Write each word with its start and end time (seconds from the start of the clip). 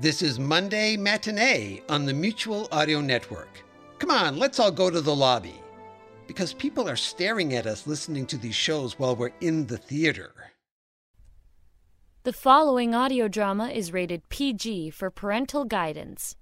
This 0.00 0.22
is 0.22 0.38
Monday 0.38 0.96
Matinee 0.96 1.82
on 1.90 2.06
the 2.06 2.14
Mutual 2.14 2.68
Audio 2.72 3.02
Network. 3.02 3.62
Come 3.98 4.10
on, 4.10 4.38
let's 4.38 4.58
all 4.58 4.70
go 4.70 4.88
to 4.88 5.02
the 5.02 5.14
lobby. 5.14 5.60
Because 6.26 6.54
people 6.54 6.88
are 6.88 6.96
staring 6.96 7.52
at 7.52 7.66
us 7.66 7.86
listening 7.86 8.24
to 8.28 8.38
these 8.38 8.54
shows 8.54 8.98
while 8.98 9.14
we're 9.14 9.32
in 9.42 9.66
the 9.66 9.76
theater. 9.76 10.32
The 12.22 12.32
following 12.32 12.94
audio 12.94 13.28
drama 13.28 13.68
is 13.68 13.92
rated 13.92 14.26
PG 14.30 14.88
for 14.88 15.10
parental 15.10 15.66
guidance. 15.66 16.34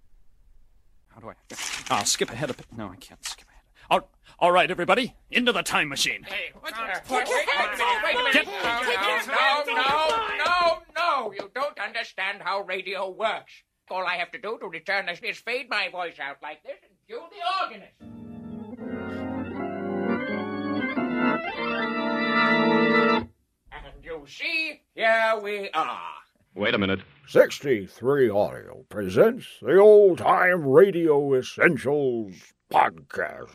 How 1.09 1.19
do 1.19 1.31
I? 1.31 1.35
I'll 1.91 2.05
skip 2.05 2.31
ahead 2.31 2.51
a 2.51 2.55
bit. 2.55 2.67
No, 2.77 2.87
I 2.87 2.95
can't 2.95 3.25
skip 3.25 3.49
ahead. 3.49 3.63
All, 3.91 4.09
all 4.41 4.53
right, 4.53 4.71
everybody, 4.71 5.17
into 5.33 5.53
the 5.53 5.63
time 5.63 5.89
machine. 5.89 6.23
Hey, 6.23 6.53
what's 6.61 6.79
there? 6.79 7.03
Wait, 7.11 7.29
wait, 7.29 7.47
wait 8.05 8.15
a 8.15 8.23
minute. 8.23 8.47
Wait 8.85 8.97
a. 8.97 9.27
No, 9.27 9.65
no, 9.67 9.75
no, 9.75 10.37
no, 10.45 10.79
no. 10.97 11.33
You 11.33 11.51
don't 11.55 11.79
understand 11.81 12.41
how 12.43 12.61
radio 12.61 13.11
works. 13.11 13.53
All 13.91 14.07
I 14.07 14.15
have 14.17 14.31
to 14.33 14.39
do 14.39 14.57
to 14.61 14.67
return 14.67 15.07
this 15.07 15.19
is 15.25 15.39
fade 15.39 15.69
my 15.69 15.89
voice 15.91 16.21
out 16.21 16.37
like 16.41 16.63
this 16.63 16.77
and 16.83 16.93
cue 17.07 17.23
the 17.31 17.65
organist. 17.65 17.95
And 23.73 24.05
you 24.05 24.25
see, 24.29 24.83
here 24.95 25.41
we 25.43 25.71
are. 25.71 26.01
Wait 26.55 26.75
a 26.75 26.79
minute. 26.79 27.01
63 27.27 28.31
Audio 28.31 28.85
presents 28.89 29.47
the 29.61 29.79
Old 29.79 30.19
Time 30.19 30.65
Radio 30.65 31.35
Essentials 31.35 32.35
Podcast. 32.73 33.49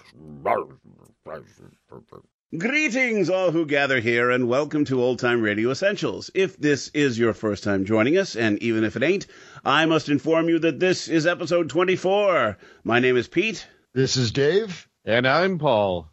Greetings, 2.58 3.30
all 3.30 3.52
who 3.52 3.66
gather 3.66 4.00
here, 4.00 4.31
and 4.31 4.47
welcome 4.47 4.86
to 4.86 5.02
Old 5.02 5.19
Time 5.19 5.42
Radio 5.42 5.69
Essentials. 5.69 6.31
If 6.33 6.58
this 6.58 6.89
is 6.89 7.19
your 7.19 7.34
first 7.34 7.64
time 7.64 7.86
joining 7.86 8.17
us, 8.17 8.36
and 8.36 8.58
even 8.64 8.84
if 8.84 8.95
it 8.95 9.03
ain't, 9.03 9.28
I 9.64 9.86
must 9.86 10.09
inform 10.09 10.50
you 10.50 10.59
that 10.59 10.80
this 10.80 11.08
is 11.08 11.28
episode 11.28 11.69
24. 11.69 12.58
My 12.84 13.00
name 13.00 13.16
is 13.16 13.28
Pete. 13.28 13.67
This 13.94 14.17
is 14.17 14.31
Dave. 14.31 14.88
And 15.06 15.28
I'm 15.28 15.59
Paul. 15.59 16.09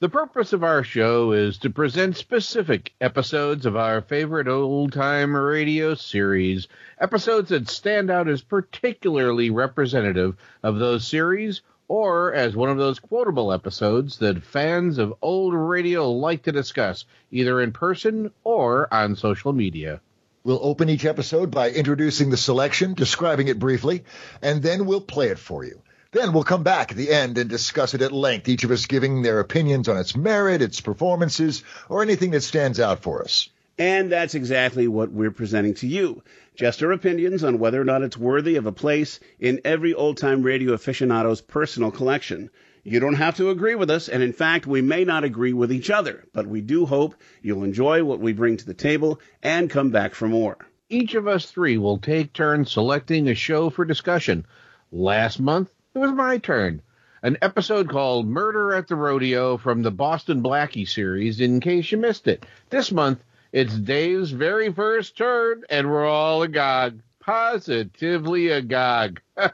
The 0.00 0.08
purpose 0.08 0.52
of 0.52 0.64
our 0.64 0.82
show 0.82 1.32
is 1.32 1.58
to 1.58 1.70
present 1.70 2.16
specific 2.16 2.92
episodes 3.00 3.66
of 3.66 3.76
our 3.76 4.02
favorite 4.02 4.48
old 4.48 4.92
time 4.92 5.34
radio 5.34 5.94
series, 5.94 6.66
episodes 7.00 7.50
that 7.50 7.68
stand 7.68 8.10
out 8.10 8.28
as 8.28 8.42
particularly 8.42 9.50
representative 9.50 10.36
of 10.62 10.78
those 10.80 11.06
series, 11.06 11.62
or 11.92 12.32
as 12.32 12.56
one 12.56 12.70
of 12.70 12.78
those 12.78 12.98
quotable 12.98 13.52
episodes 13.52 14.16
that 14.16 14.42
fans 14.42 14.96
of 14.96 15.12
old 15.20 15.52
radio 15.52 16.10
like 16.10 16.44
to 16.44 16.50
discuss, 16.50 17.04
either 17.30 17.60
in 17.60 17.70
person 17.70 18.30
or 18.44 18.88
on 18.90 19.14
social 19.14 19.52
media. 19.52 20.00
We'll 20.42 20.58
open 20.62 20.88
each 20.88 21.04
episode 21.04 21.50
by 21.50 21.68
introducing 21.68 22.30
the 22.30 22.38
selection, 22.38 22.94
describing 22.94 23.48
it 23.48 23.58
briefly, 23.58 24.04
and 24.40 24.62
then 24.62 24.86
we'll 24.86 25.02
play 25.02 25.28
it 25.28 25.38
for 25.38 25.64
you. 25.64 25.82
Then 26.12 26.32
we'll 26.32 26.44
come 26.44 26.62
back 26.62 26.92
at 26.92 26.96
the 26.96 27.10
end 27.10 27.36
and 27.36 27.50
discuss 27.50 27.92
it 27.92 28.00
at 28.00 28.10
length, 28.10 28.48
each 28.48 28.64
of 28.64 28.70
us 28.70 28.86
giving 28.86 29.20
their 29.20 29.40
opinions 29.40 29.86
on 29.86 29.98
its 29.98 30.16
merit, 30.16 30.62
its 30.62 30.80
performances, 30.80 31.62
or 31.90 32.00
anything 32.00 32.30
that 32.30 32.40
stands 32.40 32.80
out 32.80 33.02
for 33.02 33.22
us. 33.22 33.50
And 33.82 34.12
that's 34.12 34.36
exactly 34.36 34.86
what 34.86 35.10
we're 35.10 35.32
presenting 35.32 35.74
to 35.74 35.88
you. 35.88 36.22
Just 36.54 36.84
our 36.84 36.92
opinions 36.92 37.42
on 37.42 37.58
whether 37.58 37.80
or 37.80 37.84
not 37.84 38.02
it's 38.02 38.16
worthy 38.16 38.54
of 38.54 38.66
a 38.66 38.70
place 38.70 39.18
in 39.40 39.60
every 39.64 39.92
old 39.92 40.18
time 40.18 40.44
radio 40.44 40.72
aficionado's 40.74 41.40
personal 41.40 41.90
collection. 41.90 42.50
You 42.84 43.00
don't 43.00 43.14
have 43.14 43.38
to 43.38 43.50
agree 43.50 43.74
with 43.74 43.90
us, 43.90 44.08
and 44.08 44.22
in 44.22 44.34
fact, 44.34 44.68
we 44.68 44.82
may 44.82 45.02
not 45.02 45.24
agree 45.24 45.52
with 45.52 45.72
each 45.72 45.90
other, 45.90 46.24
but 46.32 46.46
we 46.46 46.60
do 46.60 46.86
hope 46.86 47.16
you'll 47.42 47.64
enjoy 47.64 48.04
what 48.04 48.20
we 48.20 48.32
bring 48.32 48.56
to 48.58 48.64
the 48.64 48.72
table 48.72 49.18
and 49.42 49.68
come 49.68 49.90
back 49.90 50.14
for 50.14 50.28
more. 50.28 50.58
Each 50.88 51.16
of 51.16 51.26
us 51.26 51.50
three 51.50 51.76
will 51.76 51.98
take 51.98 52.32
turns 52.32 52.70
selecting 52.70 53.26
a 53.26 53.34
show 53.34 53.68
for 53.68 53.84
discussion. 53.84 54.46
Last 54.92 55.40
month, 55.40 55.72
it 55.92 55.98
was 55.98 56.12
my 56.12 56.38
turn. 56.38 56.82
An 57.20 57.36
episode 57.42 57.88
called 57.88 58.28
Murder 58.28 58.74
at 58.74 58.86
the 58.86 58.94
Rodeo 58.94 59.56
from 59.56 59.82
the 59.82 59.90
Boston 59.90 60.40
Blackie 60.40 60.88
series, 60.88 61.40
in 61.40 61.58
case 61.58 61.90
you 61.90 61.98
missed 61.98 62.28
it. 62.28 62.46
This 62.70 62.92
month, 62.92 63.24
it's 63.52 63.74
Dave's 63.74 64.30
very 64.30 64.72
first 64.72 65.16
turn, 65.16 65.64
and 65.68 65.90
we're 65.90 66.06
all 66.06 66.42
agog. 66.42 67.00
Positively 67.20 68.48
agog. 68.48 69.20
I 69.36 69.50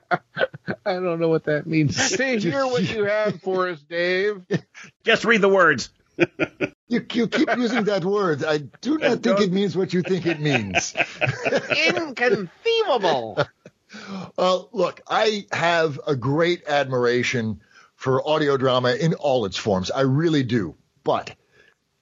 don't 0.85 1.21
know 1.21 1.29
what 1.29 1.45
that 1.45 1.67
means. 1.67 1.97
Say, 2.17 2.39
hear 2.39 2.65
what 2.67 2.89
you 2.89 3.05
have 3.05 3.43
for 3.43 3.69
us, 3.69 3.81
Dave. 3.83 4.43
Just 5.05 5.25
read 5.25 5.41
the 5.41 5.49
words. 5.49 5.91
You, 6.89 7.05
you 7.11 7.29
keep 7.29 7.49
using 7.57 7.85
that 7.85 8.05
word. 8.05 8.45
I 8.45 8.59
do 8.59 8.99
not 8.99 9.23
think 9.23 9.41
it 9.41 9.53
means 9.53 9.77
what 9.77 9.93
you 9.93 10.03
think 10.03 10.27
it 10.27 10.41
means. 10.41 10.95
Inconceivable. 11.87 13.39
Uh, 14.37 14.63
look, 14.73 15.01
I 15.09 15.47
have 15.53 16.01
a 16.07 16.17
great 16.17 16.67
admiration 16.67 17.61
for 17.95 18.27
audio 18.27 18.57
drama 18.57 18.95
in 18.95 19.15
all 19.15 19.45
its 19.45 19.57
forms. 19.57 19.91
I 19.91 20.03
really 20.03 20.43
do. 20.43 20.77
But 21.05 21.35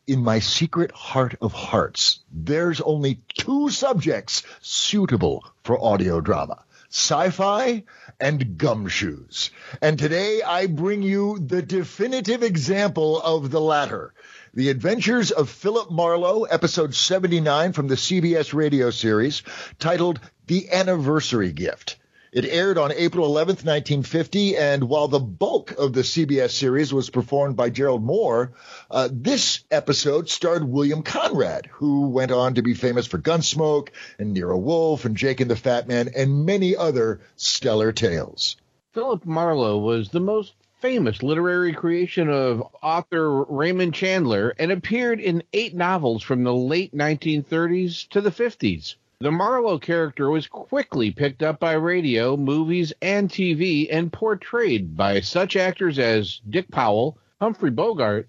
in 0.07 0.23
my 0.23 0.39
secret 0.39 0.93
heart 0.93 1.35
of 1.41 1.53
hearts, 1.53 2.21
there's 2.33 2.81
only 2.81 3.21
two 3.37 3.71
subjects 3.71 4.45
suitable 4.61 5.45
for 5.65 5.83
audio 5.83 6.21
drama. 6.21 6.63
Sci-fi 6.89 7.83
and 8.21 8.57
gumshoes. 8.57 9.51
And 9.83 9.99
today 9.99 10.43
I 10.43 10.67
bring 10.67 11.03
you 11.03 11.39
the 11.39 11.61
definitive 11.61 12.43
example 12.43 13.21
of 13.21 13.51
the 13.51 13.61
latter. 13.61 14.15
The 14.55 14.71
Adventures 14.71 15.33
of 15.33 15.51
Philip 15.51 15.91
Marlowe, 15.91 16.45
episode 16.45 16.95
79 16.95 17.73
from 17.73 17.89
the 17.89 17.97
CBS 17.97 18.55
radio 18.55 18.91
series, 18.91 19.43
titled 19.79 20.21
The 20.47 20.71
Anniversary 20.71 21.53
Gift. 21.53 21.97
It 22.33 22.45
aired 22.45 22.77
on 22.77 22.93
April 22.93 23.29
11th, 23.29 23.65
1950, 23.65 24.57
and 24.57 24.85
while 24.85 25.09
the 25.09 25.21
bulk 25.21 25.73
of 25.73 25.93
the 25.93 26.01
CBS 26.01 26.51
series 26.51 26.93
was 26.93 27.09
performed 27.09 27.57
by 27.57 27.71
Gerald 27.71 28.05
Mohr, 28.05 28.53
uh, 28.91 29.09
this 29.13 29.61
episode 29.71 30.29
starred 30.29 30.65
William 30.65 31.03
Conrad, 31.03 31.67
who 31.67 32.09
went 32.09 32.33
on 32.33 32.55
to 32.55 32.63
be 32.63 32.75
famous 32.75 33.07
for 33.07 33.19
Gunsmoke 33.19 33.91
and 34.19 34.33
Nero 34.33 34.59
Wolfe 34.59 35.05
and 35.05 35.17
Jake 35.17 35.41
and 35.41 35.51
the 35.51 35.57
Fat 35.57 35.87
Man 35.87 36.11
and 36.17 36.45
many 36.45 36.75
other 36.75 37.21
stellar 37.37 37.93
tales. 37.93 38.57
Philip 38.93 39.25
Marlowe 39.25 39.79
was 39.79 40.09
the 40.09 40.21
most 40.21 40.55
famous 40.81 41.23
literary 41.23 41.73
creation 41.73 42.29
of 42.29 42.63
author 42.83 43.45
Raymond 43.45 43.95
Chandler 43.95 44.55
and 44.59 44.73
appeared 44.73 45.21
in 45.21 45.43
eight 45.53 45.75
novels 45.75 46.23
from 46.23 46.45
the 46.45 46.55
late 46.55 46.95
1930s 46.95 48.09
to 48.09 48.21
the 48.21 48.31
50s. 48.31 48.97
The 49.21 49.31
Marlowe 49.31 49.79
character 49.79 50.29
was 50.29 50.47
quickly 50.47 51.11
picked 51.11 51.43
up 51.43 51.59
by 51.59 51.73
radio, 51.73 52.37
movies, 52.37 52.93
and 53.01 53.31
TV 53.31 53.89
and 53.91 54.13
portrayed 54.13 54.95
by 54.95 55.21
such 55.21 55.57
actors 55.57 55.99
as 55.99 56.43
Dick 56.51 56.71
Powell, 56.71 57.17
Humphrey 57.41 57.71
Bogart, 57.71 58.29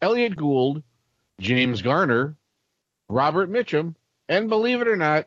Elliott 0.00 0.36
Gould, 0.36 0.84
James 1.40 1.82
Garner, 1.82 2.36
Robert 3.08 3.50
Mitchum, 3.50 3.96
and 4.28 4.48
believe 4.48 4.80
it 4.80 4.86
or 4.86 4.96
not, 4.96 5.26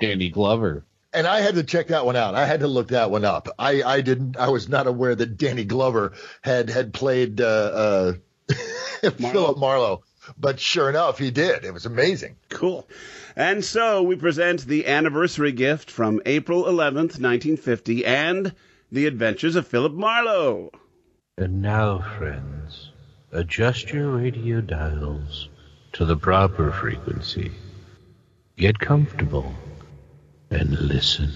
Danny 0.00 0.30
Glover. 0.30 0.84
And 1.12 1.28
I 1.28 1.40
had 1.40 1.54
to 1.54 1.62
check 1.62 1.86
that 1.88 2.04
one 2.04 2.16
out. 2.16 2.34
I 2.34 2.44
had 2.44 2.58
to 2.60 2.66
look 2.66 2.88
that 2.88 3.12
one 3.12 3.24
up. 3.24 3.48
I, 3.56 3.84
I 3.84 4.00
didn't. 4.00 4.36
I 4.36 4.48
was 4.48 4.68
not 4.68 4.88
aware 4.88 5.14
that 5.14 5.36
Danny 5.36 5.64
Glover 5.64 6.14
had 6.42 6.68
had 6.70 6.92
played 6.92 7.40
uh, 7.40 7.44
uh, 7.44 8.12
Philip 9.10 9.58
Marlowe, 9.58 10.02
but 10.38 10.60
sure 10.60 10.88
enough, 10.88 11.18
he 11.18 11.30
did. 11.30 11.64
It 11.64 11.72
was 11.72 11.86
amazing. 11.86 12.36
Cool. 12.48 12.88
And 13.36 13.64
so 13.64 14.02
we 14.02 14.16
present 14.16 14.64
the 14.66 14.86
anniversary 14.86 15.52
gift 15.52 15.90
from 15.90 16.22
April 16.26 16.64
11th, 16.64 17.20
1950, 17.20 18.04
and 18.04 18.54
The 18.90 19.06
Adventures 19.06 19.56
of 19.56 19.66
Philip 19.66 19.92
Marlowe. 19.92 20.70
And 21.36 21.60
now, 21.60 21.98
friends, 22.16 22.90
adjust 23.32 23.92
your 23.92 24.10
radio 24.10 24.60
dials 24.60 25.48
to 25.94 26.04
the 26.04 26.16
proper 26.16 26.70
frequency. 26.70 27.52
Get 28.56 28.78
comfortable 28.78 29.52
and 30.50 30.70
listen. 30.78 31.32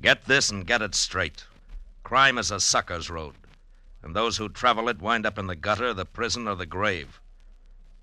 Get 0.00 0.26
this 0.26 0.50
and 0.50 0.66
get 0.66 0.82
it 0.82 0.94
straight. 0.94 1.44
Crime 2.02 2.38
is 2.38 2.50
a 2.50 2.60
sucker's 2.60 3.08
road, 3.08 3.34
and 4.04 4.14
those 4.14 4.36
who 4.36 4.50
travel 4.50 4.90
it 4.90 5.00
wind 5.00 5.24
up 5.24 5.38
in 5.38 5.46
the 5.46 5.56
gutter, 5.56 5.94
the 5.94 6.04
prison, 6.04 6.46
or 6.46 6.54
the 6.54 6.66
grave. 6.66 7.20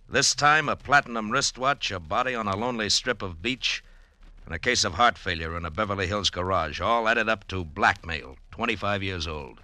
This 0.10 0.34
time, 0.34 0.68
a 0.68 0.76
platinum 0.76 1.32
wristwatch, 1.32 1.92
a 1.92 2.00
body 2.00 2.34
on 2.34 2.48
a 2.48 2.58
lonely 2.58 2.90
strip 2.90 3.22
of 3.22 3.42
beach, 3.42 3.84
and 4.46 4.56
a 4.56 4.60
case 4.60 4.84
of 4.84 4.96
heart 4.96 5.18
failure 5.18 5.56
in 5.56 5.64
a 5.64 5.70
Beverly 5.70 6.08
Hills 6.08 6.32
garage, 6.32 6.82
all 6.82 7.08
added 7.08 7.30
up 7.30 7.48
to 7.50 7.64
blackmail. 7.64 8.38
25 8.50 9.04
years 9.04 9.28
old, 9.28 9.60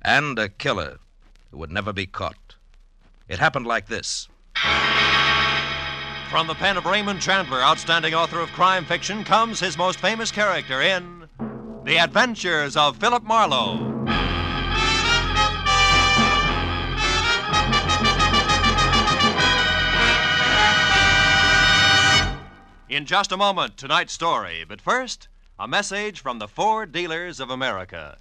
and 0.00 0.38
a 0.38 0.48
killer 0.48 0.98
who 1.50 1.58
would 1.58 1.70
never 1.70 1.92
be 1.92 2.06
caught. 2.06 2.54
It 3.28 3.38
happened 3.38 3.66
like 3.66 3.86
this. 3.86 4.28
From 6.30 6.46
the 6.46 6.54
pen 6.54 6.78
of 6.78 6.86
Raymond 6.86 7.20
Chandler, 7.20 7.60
outstanding 7.60 8.14
author 8.14 8.40
of 8.40 8.48
crime 8.52 8.86
fiction, 8.86 9.22
comes 9.22 9.60
his 9.60 9.78
most 9.78 10.00
famous 10.00 10.32
character 10.32 10.80
in 10.80 11.28
The 11.84 11.98
Adventures 11.98 12.76
of 12.76 12.96
Philip 12.96 13.22
Marlowe. 13.22 14.23
In 22.94 23.06
just 23.06 23.32
a 23.32 23.36
moment, 23.36 23.76
tonight's 23.76 24.12
story. 24.12 24.64
But 24.64 24.80
first, 24.80 25.26
a 25.58 25.66
message 25.66 26.20
from 26.20 26.38
the 26.38 26.46
Ford 26.46 26.92
Dealers 26.92 27.40
of 27.40 27.50
America. 27.50 28.18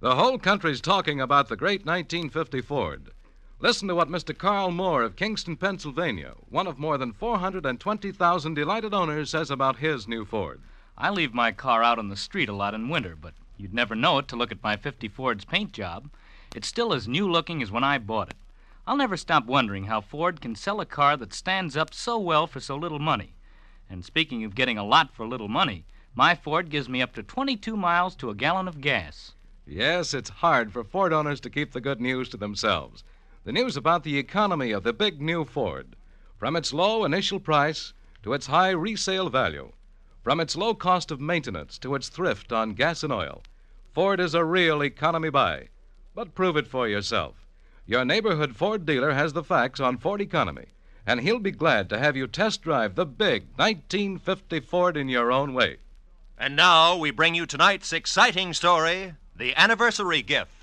The 0.00 0.14
whole 0.14 0.38
country's 0.38 0.82
talking 0.82 1.22
about 1.22 1.48
the 1.48 1.56
great 1.56 1.86
1950 1.86 2.60
Ford. 2.60 3.12
Listen 3.60 3.88
to 3.88 3.94
what 3.94 4.10
Mr. 4.10 4.36
Carl 4.36 4.72
Moore 4.72 5.02
of 5.02 5.16
Kingston, 5.16 5.56
Pennsylvania, 5.56 6.34
one 6.50 6.66
of 6.66 6.78
more 6.78 6.98
than 6.98 7.14
420,000 7.14 8.52
delighted 8.52 8.92
owners, 8.92 9.30
says 9.30 9.50
about 9.50 9.78
his 9.78 10.06
new 10.06 10.26
Ford. 10.26 10.60
I 10.98 11.08
leave 11.08 11.32
my 11.32 11.50
car 11.50 11.82
out 11.82 11.98
on 11.98 12.10
the 12.10 12.14
street 12.16 12.50
a 12.50 12.52
lot 12.52 12.74
in 12.74 12.90
winter, 12.90 13.16
but 13.18 13.32
you'd 13.56 13.72
never 13.72 13.94
know 13.94 14.18
it 14.18 14.28
to 14.28 14.36
look 14.36 14.52
at 14.52 14.62
my 14.62 14.76
50 14.76 15.08
Ford's 15.08 15.46
paint 15.46 15.72
job. 15.72 16.10
It's 16.54 16.68
still 16.68 16.92
as 16.92 17.08
new 17.08 17.26
looking 17.26 17.62
as 17.62 17.70
when 17.70 17.84
I 17.84 17.96
bought 17.96 18.28
it. 18.28 18.36
I'll 18.86 18.96
never 18.98 19.16
stop 19.16 19.46
wondering 19.46 19.84
how 19.84 20.02
Ford 20.02 20.42
can 20.42 20.56
sell 20.56 20.78
a 20.82 20.84
car 20.84 21.16
that 21.16 21.32
stands 21.32 21.74
up 21.74 21.94
so 21.94 22.18
well 22.18 22.46
for 22.46 22.60
so 22.60 22.76
little 22.76 22.98
money. 22.98 23.32
And 23.90 24.04
speaking 24.04 24.44
of 24.44 24.54
getting 24.54 24.78
a 24.78 24.84
lot 24.84 25.14
for 25.14 25.26
little 25.26 25.48
money, 25.48 25.84
my 26.14 26.34
Ford 26.34 26.70
gives 26.70 26.88
me 26.88 27.00
up 27.00 27.14
to 27.14 27.22
22 27.22 27.76
miles 27.76 28.14
to 28.16 28.30
a 28.30 28.34
gallon 28.34 28.68
of 28.68 28.80
gas. 28.80 29.32
Yes, 29.66 30.14
it's 30.14 30.30
hard 30.30 30.72
for 30.72 30.82
Ford 30.82 31.12
owners 31.12 31.40
to 31.42 31.50
keep 31.50 31.72
the 31.72 31.80
good 31.80 32.00
news 32.00 32.28
to 32.30 32.36
themselves. 32.36 33.04
The 33.44 33.52
news 33.52 33.76
about 33.76 34.02
the 34.02 34.18
economy 34.18 34.72
of 34.72 34.82
the 34.82 34.92
big 34.92 35.20
new 35.20 35.44
Ford. 35.44 35.96
From 36.36 36.56
its 36.56 36.72
low 36.72 37.04
initial 37.04 37.40
price 37.40 37.92
to 38.22 38.32
its 38.32 38.46
high 38.46 38.70
resale 38.70 39.28
value. 39.30 39.72
From 40.22 40.40
its 40.40 40.56
low 40.56 40.74
cost 40.74 41.10
of 41.10 41.20
maintenance 41.20 41.78
to 41.78 41.94
its 41.94 42.08
thrift 42.08 42.52
on 42.52 42.74
gas 42.74 43.02
and 43.02 43.12
oil. 43.12 43.42
Ford 43.92 44.20
is 44.20 44.34
a 44.34 44.44
real 44.44 44.82
economy 44.82 45.30
buy. 45.30 45.68
But 46.14 46.34
prove 46.34 46.56
it 46.56 46.66
for 46.66 46.88
yourself. 46.88 47.46
Your 47.86 48.04
neighborhood 48.04 48.54
Ford 48.54 48.84
dealer 48.84 49.12
has 49.12 49.32
the 49.32 49.42
facts 49.42 49.80
on 49.80 49.96
Ford 49.96 50.20
economy, 50.20 50.66
and 51.08 51.22
he'll 51.22 51.38
be 51.38 51.50
glad 51.50 51.88
to 51.88 51.98
have 51.98 52.18
you 52.18 52.26
test 52.26 52.60
drive 52.60 52.94
the 52.94 53.06
big 53.06 53.44
1950 53.56 54.60
Ford 54.60 54.94
in 54.94 55.08
your 55.08 55.32
own 55.32 55.54
way. 55.54 55.78
And 56.36 56.54
now 56.54 56.98
we 56.98 57.10
bring 57.10 57.34
you 57.34 57.46
tonight's 57.46 57.94
exciting 57.94 58.52
story 58.52 59.14
The 59.34 59.56
Anniversary 59.56 60.20
Gift. 60.20 60.57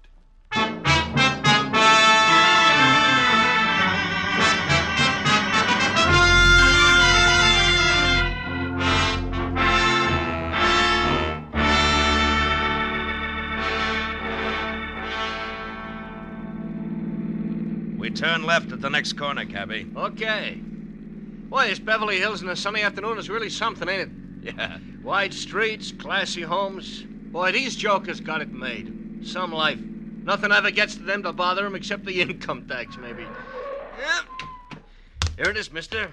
Turn 18.26 18.44
left 18.44 18.72
at 18.72 18.82
the 18.82 18.90
next 18.90 19.14
corner, 19.14 19.46
cabby. 19.46 19.88
Okay. 19.96 20.56
Boy, 20.56 21.68
this 21.68 21.78
Beverly 21.78 22.18
Hills 22.18 22.42
in 22.42 22.50
a 22.50 22.56
sunny 22.56 22.82
afternoon 22.82 23.20
is 23.20 23.30
really 23.30 23.52
something, 23.52 23.88
ain't 23.88 24.02
it? 24.02 24.56
Yeah. 24.58 24.80
Wide 25.04 25.32
streets, 25.32 25.92
classy 25.92 26.42
homes. 26.42 27.04
Boy, 27.04 27.52
these 27.52 27.76
jokers 27.76 28.20
got 28.20 28.42
it 28.42 28.52
made. 28.52 29.28
Some 29.28 29.52
life. 29.52 29.80
Nothing 30.24 30.52
ever 30.52 30.72
gets 30.72 30.96
to 30.96 31.04
them 31.04 31.22
to 31.22 31.34
bother 31.34 31.64
them 31.64 31.76
except 31.76 32.04
the 32.04 32.20
income 32.22 32.68
tax, 32.68 32.98
maybe. 32.98 33.22
Yep. 34.00 34.82
Here 35.38 35.50
it 35.52 35.58
is, 35.58 35.72
mister. 35.72 36.10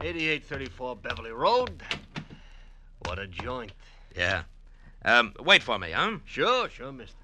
8834 0.00 0.96
Beverly 0.96 1.32
Road. 1.32 1.82
What 3.06 3.18
a 3.18 3.26
joint. 3.26 3.72
Yeah. 4.16 4.44
Um, 5.04 5.34
wait 5.40 5.64
for 5.64 5.80
me, 5.80 5.90
huh? 5.90 6.18
Sure, 6.26 6.68
sure, 6.68 6.92
mister. 6.92 7.16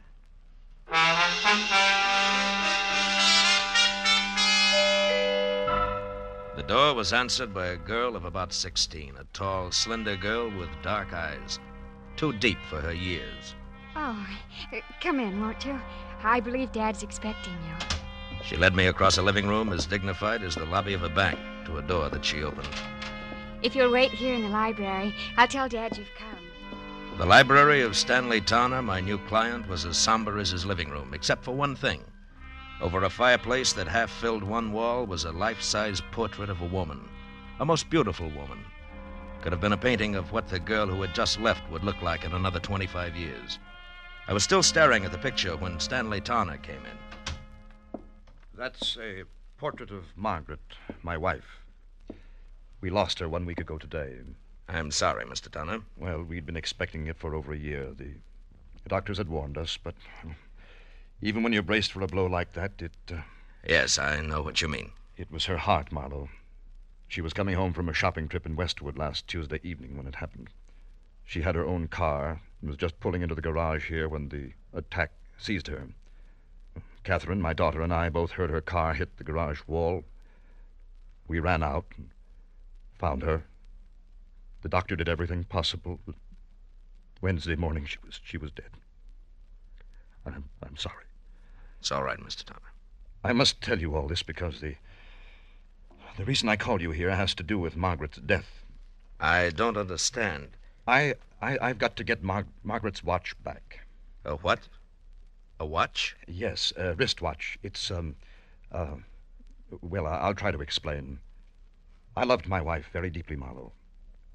The 6.56 6.62
door 6.62 6.94
was 6.94 7.12
answered 7.12 7.52
by 7.52 7.66
a 7.66 7.76
girl 7.76 8.16
of 8.16 8.24
about 8.24 8.50
16, 8.50 9.12
a 9.20 9.24
tall, 9.34 9.70
slender 9.70 10.16
girl 10.16 10.48
with 10.48 10.70
dark 10.82 11.12
eyes, 11.12 11.60
too 12.16 12.32
deep 12.32 12.56
for 12.70 12.80
her 12.80 12.94
years. 12.94 13.54
Oh, 13.94 14.26
come 15.02 15.20
in, 15.20 15.38
won't 15.38 15.66
you? 15.66 15.78
I 16.24 16.40
believe 16.40 16.72
Dad's 16.72 17.02
expecting 17.02 17.52
you. 17.52 17.86
She 18.42 18.56
led 18.56 18.74
me 18.74 18.86
across 18.86 19.18
a 19.18 19.22
living 19.22 19.46
room 19.46 19.70
as 19.70 19.84
dignified 19.84 20.42
as 20.42 20.54
the 20.54 20.64
lobby 20.64 20.94
of 20.94 21.02
a 21.02 21.10
bank 21.10 21.38
to 21.66 21.76
a 21.76 21.82
door 21.82 22.08
that 22.08 22.24
she 22.24 22.42
opened. 22.42 22.70
If 23.62 23.76
you'll 23.76 23.92
wait 23.92 24.12
here 24.12 24.32
in 24.32 24.40
the 24.42 24.48
library, 24.48 25.14
I'll 25.36 25.48
tell 25.48 25.68
Dad 25.68 25.98
you've 25.98 26.08
come. 26.16 27.18
The 27.18 27.26
library 27.26 27.82
of 27.82 27.98
Stanley 27.98 28.40
Towner, 28.40 28.80
my 28.80 29.02
new 29.02 29.18
client, 29.18 29.68
was 29.68 29.84
as 29.84 29.98
somber 29.98 30.38
as 30.38 30.52
his 30.52 30.64
living 30.64 30.88
room, 30.88 31.12
except 31.12 31.44
for 31.44 31.54
one 31.54 31.76
thing. 31.76 32.02
Over 32.80 33.04
a 33.04 33.10
fireplace 33.10 33.72
that 33.72 33.88
half 33.88 34.10
filled 34.10 34.42
one 34.42 34.70
wall 34.70 35.06
was 35.06 35.24
a 35.24 35.32
life 35.32 35.62
size 35.62 36.02
portrait 36.12 36.50
of 36.50 36.60
a 36.60 36.66
woman. 36.66 37.00
A 37.58 37.64
most 37.64 37.88
beautiful 37.88 38.28
woman. 38.30 38.62
Could 39.40 39.52
have 39.52 39.62
been 39.62 39.72
a 39.72 39.78
painting 39.78 40.14
of 40.14 40.30
what 40.30 40.48
the 40.48 40.58
girl 40.58 40.86
who 40.86 41.00
had 41.00 41.14
just 41.14 41.40
left 41.40 41.70
would 41.70 41.84
look 41.84 42.02
like 42.02 42.24
in 42.24 42.32
another 42.32 42.60
25 42.60 43.16
years. 43.16 43.58
I 44.28 44.34
was 44.34 44.44
still 44.44 44.62
staring 44.62 45.04
at 45.04 45.12
the 45.12 45.18
picture 45.18 45.56
when 45.56 45.80
Stanley 45.80 46.20
Towner 46.20 46.58
came 46.58 46.82
in. 46.84 48.00
That's 48.54 48.98
a 49.00 49.22
portrait 49.56 49.90
of 49.90 50.04
Margaret, 50.14 50.60
my 51.02 51.16
wife. 51.16 51.62
We 52.82 52.90
lost 52.90 53.20
her 53.20 53.28
one 53.28 53.46
week 53.46 53.60
ago 53.60 53.78
today. 53.78 54.16
I'm 54.68 54.90
sorry, 54.90 55.24
Mr. 55.24 55.50
Tanner. 55.50 55.80
Well, 55.96 56.22
we'd 56.22 56.44
been 56.44 56.56
expecting 56.56 57.06
it 57.06 57.16
for 57.16 57.34
over 57.34 57.54
a 57.54 57.58
year. 57.58 57.94
The 57.96 58.10
doctors 58.88 59.16
had 59.16 59.28
warned 59.28 59.56
us, 59.56 59.78
but 59.82 59.94
even 61.22 61.42
when 61.42 61.52
you're 61.52 61.62
braced 61.62 61.92
for 61.92 62.02
a 62.02 62.06
blow 62.06 62.26
like 62.26 62.52
that, 62.52 62.72
it. 62.80 62.92
Uh, 63.10 63.22
yes, 63.66 63.98
I 63.98 64.20
know 64.20 64.42
what 64.42 64.60
you 64.60 64.68
mean. 64.68 64.92
It 65.16 65.30
was 65.30 65.46
her 65.46 65.56
heart, 65.56 65.90
Marlowe. 65.90 66.28
She 67.08 67.20
was 67.20 67.32
coming 67.32 67.54
home 67.54 67.72
from 67.72 67.88
a 67.88 67.94
shopping 67.94 68.28
trip 68.28 68.44
in 68.44 68.56
Westwood 68.56 68.98
last 68.98 69.26
Tuesday 69.26 69.60
evening 69.62 69.96
when 69.96 70.06
it 70.06 70.16
happened. 70.16 70.50
She 71.24 71.42
had 71.42 71.54
her 71.54 71.64
own 71.64 71.88
car 71.88 72.42
and 72.60 72.68
was 72.68 72.76
just 72.76 73.00
pulling 73.00 73.22
into 73.22 73.34
the 73.34 73.40
garage 73.40 73.88
here 73.88 74.08
when 74.08 74.28
the 74.28 74.52
attack 74.72 75.12
seized 75.38 75.68
her. 75.68 75.88
Catherine, 77.04 77.40
my 77.40 77.52
daughter, 77.52 77.82
and 77.82 77.92
I 77.92 78.08
both 78.08 78.32
heard 78.32 78.50
her 78.50 78.60
car 78.60 78.94
hit 78.94 79.16
the 79.16 79.24
garage 79.24 79.60
wall. 79.66 80.04
We 81.28 81.40
ran 81.40 81.62
out 81.62 81.86
and 81.96 82.10
found 82.98 83.22
her. 83.22 83.44
The 84.62 84.68
doctor 84.68 84.96
did 84.96 85.08
everything 85.08 85.44
possible. 85.44 86.00
Wednesday 87.20 87.56
morning, 87.56 87.86
she 87.86 87.98
was 88.04 88.20
she 88.24 88.36
was 88.36 88.50
dead. 88.50 88.70
I'm 90.26 90.48
I'm 90.62 90.76
sorry. 90.76 91.05
It's 91.80 91.90
all 91.92 92.02
right, 92.02 92.18
Mr. 92.18 92.44
Towner. 92.44 92.72
I 93.24 93.32
must 93.32 93.60
tell 93.60 93.80
you 93.80 93.94
all 93.94 94.08
this 94.08 94.22
because 94.22 94.60
the 94.60 94.76
the 96.16 96.24
reason 96.24 96.48
I 96.48 96.56
called 96.56 96.80
you 96.80 96.92
here 96.92 97.14
has 97.14 97.34
to 97.34 97.42
do 97.42 97.58
with 97.58 97.76
Margaret's 97.76 98.18
death. 98.18 98.64
I 99.20 99.50
don't 99.50 99.76
understand. 99.76 100.56
I, 100.86 101.14
I 101.42 101.58
I've 101.60 101.78
got 101.78 101.96
to 101.96 102.04
get 102.04 102.22
Mar- 102.22 102.46
Margaret's 102.62 103.04
watch 103.04 103.34
back. 103.42 103.80
A 104.24 104.36
what? 104.36 104.68
A 105.60 105.66
watch? 105.66 106.16
Yes, 106.26 106.72
a 106.76 106.94
wristwatch. 106.94 107.58
It's 107.62 107.90
um, 107.90 108.16
uh, 108.72 108.96
well, 109.82 110.06
I'll 110.06 110.34
try 110.34 110.50
to 110.50 110.60
explain. 110.60 111.18
I 112.16 112.24
loved 112.24 112.48
my 112.48 112.60
wife 112.60 112.88
very 112.92 113.10
deeply, 113.10 113.36
Marlowe. 113.36 113.72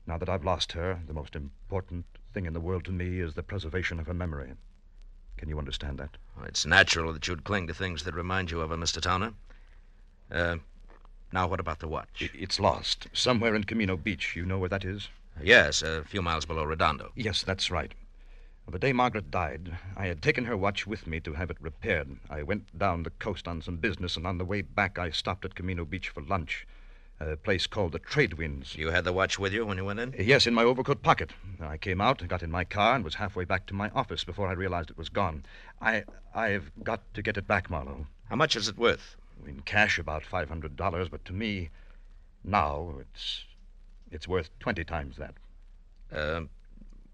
Now 0.06 0.18
that 0.18 0.30
I've 0.30 0.46
lost 0.46 0.74
her, 0.74 1.00
the 1.08 1.14
most 1.14 1.36
important 1.36 2.06
thing 2.34 2.46
in 2.46 2.54
the 2.54 2.60
world 2.60 2.86
to 2.86 2.92
me 2.92 3.20
is 3.20 3.34
the 3.34 3.44
preservation 3.44 4.00
of 4.00 4.08
her 4.08 4.14
memory. 4.14 4.54
Can 5.42 5.50
you 5.50 5.58
understand 5.58 5.98
that? 5.98 6.18
Well, 6.38 6.46
it's 6.46 6.68
natural 6.68 7.12
that 7.14 7.28
you'd 7.28 7.44
cling 7.46 7.66
to 7.66 7.74
things 7.74 8.04
that 8.04 8.14
remind 8.14 8.52
you 8.52 8.62
of 8.62 8.70
her, 8.70 8.78
Mr. 8.78 9.02
Towner. 9.02 9.34
Uh, 10.32 10.58
now 11.34 11.48
what 11.48 11.60
about 11.60 11.80
the 11.80 11.88
watch? 11.88 12.22
I- 12.22 12.30
It's 12.38 12.60
lost 12.60 13.08
somewhere 13.12 13.56
in 13.56 13.64
Camino 13.64 13.98
Beach. 13.98 14.36
You 14.36 14.46
know 14.46 14.60
where 14.60 14.70
that 14.70 14.86
is? 14.86 15.10
Yes, 15.42 15.82
a 15.82 16.04
few 16.04 16.22
miles 16.22 16.46
below 16.46 16.64
Redondo. 16.64 17.12
Yes, 17.16 17.42
that's 17.42 17.72
right. 17.72 17.92
The 18.70 18.78
day 18.78 18.94
Margaret 18.94 19.32
died, 19.32 19.76
I 19.98 20.06
had 20.06 20.22
taken 20.22 20.46
her 20.46 20.56
watch 20.56 20.86
with 20.86 21.08
me 21.08 21.20
to 21.22 21.34
have 21.34 21.50
it 21.50 21.58
repaired. 21.60 22.18
I 22.30 22.44
went 22.44 22.78
down 22.78 23.02
the 23.02 23.10
coast 23.10 23.48
on 23.48 23.64
some 23.64 23.78
business, 23.78 24.16
and 24.16 24.28
on 24.28 24.38
the 24.38 24.46
way 24.46 24.62
back, 24.62 25.00
I 25.00 25.10
stopped 25.10 25.44
at 25.44 25.56
Camino 25.56 25.86
Beach 25.86 26.10
for 26.10 26.22
lunch, 26.22 26.68
a 27.30 27.38
place 27.38 27.68
called 27.68 27.92
the 27.92 28.00
Trade 28.00 28.36
Winds. 28.36 28.76
You 28.76 28.90
had 28.90 29.04
the 29.04 29.14
watch 29.14 29.38
with 29.38 29.54
you 29.54 29.66
when 29.66 29.78
you 29.78 29.86
went 29.86 30.00
in? 30.00 30.16
Yes, 30.18 30.48
in 30.48 30.54
my 30.54 30.64
overcoat 30.64 31.02
pocket. 31.04 31.32
I 31.60 31.78
came 31.78 32.02
out, 32.02 32.28
got 32.28 32.44
in 32.44 32.52
my 32.52 32.64
car, 32.64 32.96
and 32.96 33.04
was 33.04 33.16
halfway 33.16 33.46
back 33.46 33.66
to 33.68 33.74
my 33.74 33.90
office 33.92 34.24
before 34.24 34.48
I 34.48 34.54
realized 34.54 34.90
it 34.90 34.98
was 34.98 35.10
gone. 35.10 35.44
I, 35.82 36.04
I've 36.34 36.72
got 36.84 37.02
to 37.14 37.22
get 37.22 37.38
it 37.38 37.48
back, 37.48 37.70
Marlowe. 37.70 38.08
How 38.30 38.36
much 38.36 38.56
is 38.56 38.68
it 38.68 38.78
worth? 38.78 39.16
In 39.46 39.62
cash, 39.62 39.98
about 39.98 40.24
five 40.24 40.50
hundred 40.50 40.76
dollars, 40.76 41.10
but 41.10 41.26
to 41.26 41.34
me, 41.34 41.70
now 42.44 42.94
it's, 43.00 43.46
it's 44.12 44.28
worth 44.28 44.50
twenty 44.60 44.84
times 44.84 45.18
that. 45.18 45.34
Uh, 46.12 46.42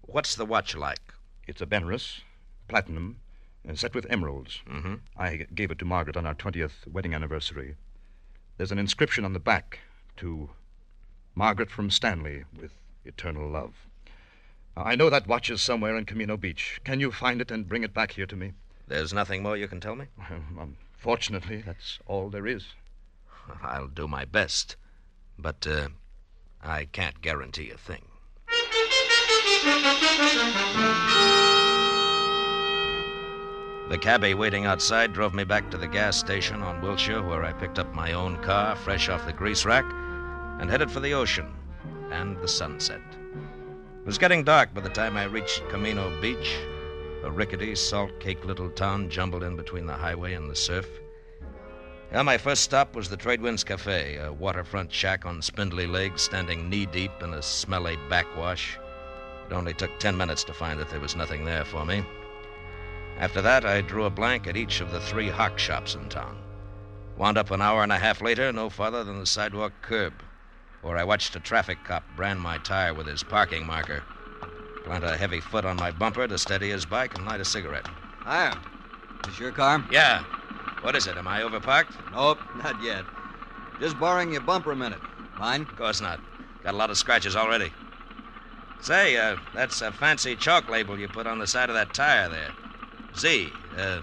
what's 0.02 0.34
the 0.34 0.44
watch 0.44 0.76
like? 0.76 1.14
It's 1.46 1.62
a 1.62 1.66
Benrus, 1.66 2.20
platinum, 2.68 3.20
uh, 3.68 3.74
set 3.74 3.94
with 3.94 4.06
emeralds. 4.10 4.60
Mm-hmm. 4.68 4.94
I 5.16 5.46
gave 5.54 5.70
it 5.70 5.78
to 5.78 5.84
Margaret 5.84 6.16
on 6.16 6.26
our 6.26 6.34
20th 6.34 6.86
wedding 6.86 7.14
anniversary. 7.14 7.76
There's 8.58 8.72
an 8.72 8.78
inscription 8.78 9.24
on 9.24 9.32
the 9.32 9.38
back 9.40 9.78
to 10.18 10.50
Margaret 11.34 11.70
from 11.70 11.90
Stanley 11.90 12.44
with 12.60 12.72
eternal 13.04 13.48
love. 13.48 13.86
I 14.76 14.94
know 14.94 15.10
that 15.10 15.26
watch 15.26 15.50
is 15.50 15.60
somewhere 15.60 15.96
in 15.96 16.04
Camino 16.04 16.36
Beach. 16.36 16.80
Can 16.84 17.00
you 17.00 17.10
find 17.10 17.40
it 17.40 17.50
and 17.50 17.68
bring 17.68 17.82
it 17.82 17.94
back 17.94 18.12
here 18.12 18.26
to 18.26 18.36
me? 18.36 18.52
There's 18.86 19.12
nothing 19.12 19.42
more 19.42 19.56
you 19.56 19.68
can 19.68 19.80
tell 19.80 19.96
me? 19.96 20.06
Unfortunately, 20.58 21.62
that's 21.64 21.98
all 22.06 22.30
there 22.30 22.46
is. 22.46 22.66
I'll 23.62 23.88
do 23.88 24.06
my 24.06 24.24
best. 24.24 24.76
But 25.38 25.66
uh, 25.66 25.88
I 26.62 26.86
can't 26.86 27.20
guarantee 27.20 27.70
a 27.70 27.76
thing. 27.76 28.04
The 33.88 33.98
cabby 33.98 34.34
waiting 34.34 34.66
outside 34.66 35.12
drove 35.12 35.32
me 35.32 35.44
back 35.44 35.70
to 35.70 35.78
the 35.78 35.88
gas 35.88 36.16
station 36.16 36.62
on 36.62 36.82
Wilshire, 36.82 37.22
where 37.22 37.44
I 37.44 37.52
picked 37.52 37.78
up 37.78 37.94
my 37.94 38.12
own 38.12 38.36
car, 38.42 38.76
fresh 38.76 39.08
off 39.08 39.24
the 39.24 39.32
grease 39.32 39.64
rack, 39.64 39.86
and 40.58 40.70
headed 40.70 40.90
for 40.90 41.00
the 41.00 41.14
ocean 41.14 41.54
and 42.10 42.36
the 42.40 42.48
sunset. 42.48 43.00
It 44.00 44.06
was 44.06 44.18
getting 44.18 44.44
dark 44.44 44.74
by 44.74 44.80
the 44.80 44.88
time 44.88 45.16
I 45.16 45.24
reached 45.24 45.68
Camino 45.68 46.18
Beach, 46.20 46.56
a 47.22 47.30
rickety, 47.30 47.74
salt 47.74 48.18
caked 48.20 48.44
little 48.44 48.70
town 48.70 49.10
jumbled 49.10 49.42
in 49.42 49.56
between 49.56 49.86
the 49.86 49.92
highway 49.92 50.34
and 50.34 50.50
the 50.50 50.56
surf. 50.56 50.88
Well, 52.12 52.24
my 52.24 52.38
first 52.38 52.62
stop 52.62 52.94
was 52.94 53.10
the 53.10 53.18
Tradewinds 53.18 53.66
Cafe, 53.66 54.16
a 54.16 54.32
waterfront 54.32 54.90
shack 54.90 55.26
on 55.26 55.42
spindly 55.42 55.86
legs 55.86 56.22
standing 56.22 56.70
knee 56.70 56.86
deep 56.86 57.12
in 57.22 57.34
a 57.34 57.42
smelly 57.42 57.98
backwash. 58.08 58.78
It 59.46 59.52
only 59.52 59.74
took 59.74 59.98
ten 59.98 60.16
minutes 60.16 60.42
to 60.44 60.54
find 60.54 60.80
that 60.80 60.88
there 60.88 61.00
was 61.00 61.16
nothing 61.16 61.44
there 61.44 61.66
for 61.66 61.84
me. 61.84 62.02
After 63.18 63.42
that, 63.42 63.66
I 63.66 63.82
drew 63.82 64.04
a 64.04 64.10
blank 64.10 64.46
at 64.46 64.56
each 64.56 64.80
of 64.80 64.90
the 64.90 65.00
three 65.00 65.28
hock 65.28 65.58
shops 65.58 65.96
in 65.96 66.08
town. 66.08 66.38
Wound 67.18 67.36
up 67.36 67.50
an 67.50 67.60
hour 67.60 67.82
and 67.82 67.92
a 67.92 67.98
half 67.98 68.22
later, 68.22 68.52
no 68.52 68.70
farther 68.70 69.04
than 69.04 69.18
the 69.18 69.26
sidewalk 69.26 69.72
curb, 69.82 70.14
where 70.82 70.96
I 70.96 71.04
watched 71.04 71.34
a 71.36 71.40
traffic 71.40 71.78
cop 71.84 72.04
brand 72.16 72.40
my 72.40 72.58
tire 72.58 72.94
with 72.94 73.06
his 73.06 73.22
parking 73.22 73.66
marker, 73.66 74.02
plant 74.84 75.04
a 75.04 75.16
heavy 75.16 75.40
foot 75.40 75.64
on 75.64 75.76
my 75.76 75.90
bumper 75.90 76.26
to 76.26 76.38
steady 76.38 76.70
his 76.70 76.84
bike, 76.86 77.16
and 77.16 77.26
light 77.26 77.40
a 77.40 77.44
cigarette. 77.44 77.88
Hiya. 78.24 78.56
Is 79.28 79.38
your 79.38 79.52
car? 79.52 79.84
Yeah. 79.90 80.22
What 80.82 80.94
is 80.94 81.06
it? 81.06 81.16
Am 81.16 81.26
I 81.26 81.42
overparked? 81.42 81.92
Nope, 82.12 82.38
not 82.62 82.82
yet. 82.82 83.04
Just 83.80 83.98
borrowing 83.98 84.32
your 84.32 84.40
bumper 84.40 84.72
a 84.72 84.76
minute. 84.76 85.00
Mine? 85.38 85.62
Of 85.62 85.76
course 85.76 86.00
not. 86.00 86.20
Got 86.62 86.74
a 86.74 86.76
lot 86.76 86.90
of 86.90 86.98
scratches 86.98 87.36
already. 87.36 87.72
Say, 88.80 89.16
uh, 89.16 89.36
that's 89.54 89.82
a 89.82 89.90
fancy 89.90 90.36
chalk 90.36 90.68
label 90.68 90.98
you 90.98 91.08
put 91.08 91.26
on 91.26 91.38
the 91.38 91.46
side 91.46 91.68
of 91.68 91.74
that 91.74 91.92
tire 91.92 92.28
there. 92.28 92.52
Z, 93.16 93.52
uh, 93.76 94.00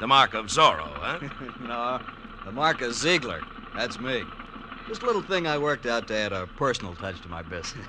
the 0.00 0.06
mark 0.06 0.34
of 0.34 0.46
Zorro, 0.46 0.88
huh? 1.00 1.18
no, 1.60 2.00
the 2.44 2.52
mark 2.52 2.80
of 2.82 2.94
Ziegler. 2.94 3.42
That's 3.74 3.98
me. 4.00 4.24
Just 4.88 5.02
a 5.02 5.06
little 5.06 5.20
thing 5.20 5.46
I 5.46 5.58
worked 5.58 5.84
out 5.84 6.08
to 6.08 6.14
add 6.14 6.32
a 6.32 6.46
personal 6.46 6.94
touch 6.94 7.20
to 7.20 7.28
my 7.28 7.42
business. 7.42 7.86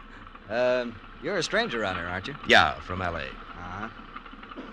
um, 0.50 0.94
you're 1.22 1.38
a 1.38 1.42
stranger 1.42 1.80
around 1.80 1.96
here, 1.96 2.06
aren't 2.06 2.28
you? 2.28 2.34
yeah, 2.46 2.74
from 2.80 3.00
L.A. 3.00 3.22
Uh-huh. 3.22 3.88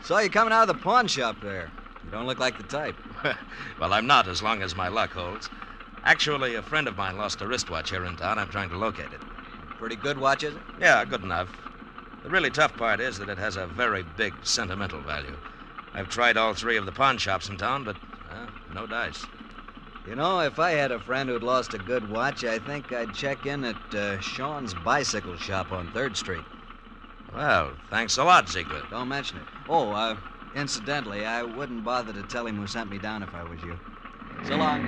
Saw 0.03 0.19
you 0.19 0.29
coming 0.29 0.51
out 0.51 0.67
of 0.69 0.75
the 0.75 0.83
pawn 0.83 1.07
shop 1.07 1.38
there. 1.41 1.71
You 2.03 2.12
don't 2.12 2.25
look 2.25 2.39
like 2.39 2.57
the 2.57 2.63
type. 2.63 2.95
well, 3.79 3.93
I'm 3.93 4.07
not, 4.07 4.27
as 4.27 4.43
long 4.43 4.62
as 4.62 4.75
my 4.75 4.89
luck 4.89 5.12
holds. 5.12 5.50
Actually, 6.03 6.55
a 6.55 6.62
friend 6.62 6.88
of 6.88 6.98
mine 6.98 7.17
lost 7.17 7.41
a 7.41 7.48
wristwatch 7.48 7.91
here 7.91 8.03
in 8.03 8.17
town. 8.17 8.39
I'm 8.39 8.50
trying 8.50 8.69
to 8.69 8.77
locate 8.77 9.13
it. 9.13 9.21
Pretty 9.77 9.95
good 9.95 10.17
watch, 10.17 10.43
is 10.43 10.55
it? 10.55 10.62
Yeah, 10.81 11.05
good 11.05 11.24
enough. 11.24 11.50
The 12.24 12.29
really 12.29 12.50
tough 12.50 12.75
part 12.75 13.00
is 13.00 13.17
that 13.19 13.29
it 13.29 13.38
has 13.38 13.55
a 13.55 13.67
very 13.67 14.03
big 14.17 14.33
sentimental 14.43 15.00
value. 15.00 15.38
I've 15.93 16.09
tried 16.09 16.36
all 16.36 16.53
three 16.53 16.75
of 16.75 16.86
the 16.86 16.91
pawn 16.91 17.17
shops 17.17 17.48
in 17.48 17.55
town, 17.57 17.86
but 17.86 17.95
uh, 18.29 18.48
no 18.74 18.86
dice. 18.86 19.25
You 20.10 20.16
know, 20.16 20.39
if 20.39 20.58
I 20.58 20.72
had 20.72 20.92
a 20.92 20.98
friend 20.98 21.30
who'd 21.30 21.44
lost 21.44 21.75
a 21.75 21.78
good 21.78 22.10
watch, 22.10 22.44
I 22.44 22.58
think 22.58 22.92
I'd 22.92 23.13
check 23.13 23.46
in 23.46 23.63
at 23.63 23.94
uh, 23.94 24.20
Sean's 24.20 24.74
bicycle 24.74 25.38
shop 25.38 25.72
on 25.72 25.89
3rd 25.89 26.18
Street. 26.18 26.44
Well, 27.32 27.74
thanks 27.92 28.18
a 28.18 28.24
lot, 28.24 28.50
Ziegler. 28.50 28.82
Don't 28.89 29.08
mention 29.08 29.38
it. 29.38 29.46
Oh, 29.68 29.92
uh, 29.94 30.16
incidentally, 30.56 31.28
I 31.28 31.44
wouldn't 31.44 31.86
bother 31.86 32.12
to 32.12 32.24
tell 32.24 32.48
him 32.48 32.58
who 32.58 32.66
sent 32.66 32.89
me 32.89 32.98
down 32.98 33.22
if 33.22 33.36
I 33.36 33.44
was 33.44 33.62
you. 33.63 33.78
So 34.48 34.58
long. 34.58 34.82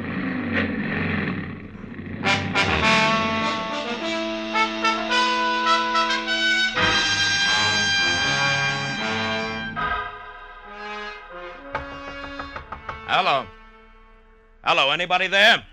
Hello. 13.05 13.45
Hello, 14.63 14.91
anybody 14.91 15.27
there? 15.27 15.63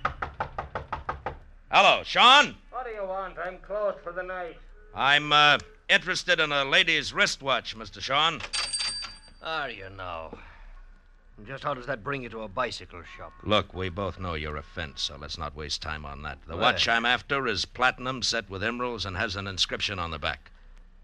Hello, 1.70 2.02
Sean? 2.04 2.54
What 2.70 2.86
do 2.86 2.90
you 2.92 3.04
want? 3.04 3.36
I'm 3.38 3.58
closed 3.58 3.98
for 4.02 4.12
the 4.12 4.22
night. 4.22 4.56
I'm, 4.94 5.30
uh, 5.32 5.58
interested 5.90 6.40
in 6.40 6.52
a 6.52 6.64
lady's 6.64 7.12
wristwatch, 7.12 7.76
Mr. 7.76 8.00
Sean. 8.00 8.40
Are 9.42 9.70
you 9.70 9.88
now? 9.96 10.38
And 11.36 11.46
Just 11.46 11.64
how 11.64 11.74
does 11.74 11.86
that 11.86 12.02
bring 12.02 12.22
you 12.22 12.30
to 12.30 12.42
a 12.42 12.48
bicycle 12.48 13.02
shop? 13.16 13.32
Look, 13.42 13.74
we 13.74 13.90
both 13.90 14.18
know 14.18 14.34
your 14.34 14.56
offense, 14.56 15.02
so 15.02 15.16
let's 15.20 15.36
not 15.38 15.54
waste 15.54 15.82
time 15.82 16.06
on 16.06 16.22
that. 16.22 16.38
The 16.46 16.56
Well- 16.56 16.72
watch 16.72 16.88
I'm 16.88 17.04
after 17.04 17.46
is 17.46 17.64
platinum 17.66 18.22
set 18.22 18.48
with 18.48 18.62
emeralds 18.62 19.04
and 19.04 19.16
has 19.18 19.36
an 19.36 19.46
inscription 19.46 19.98
on 19.98 20.10
the 20.10 20.18
back. 20.18 20.50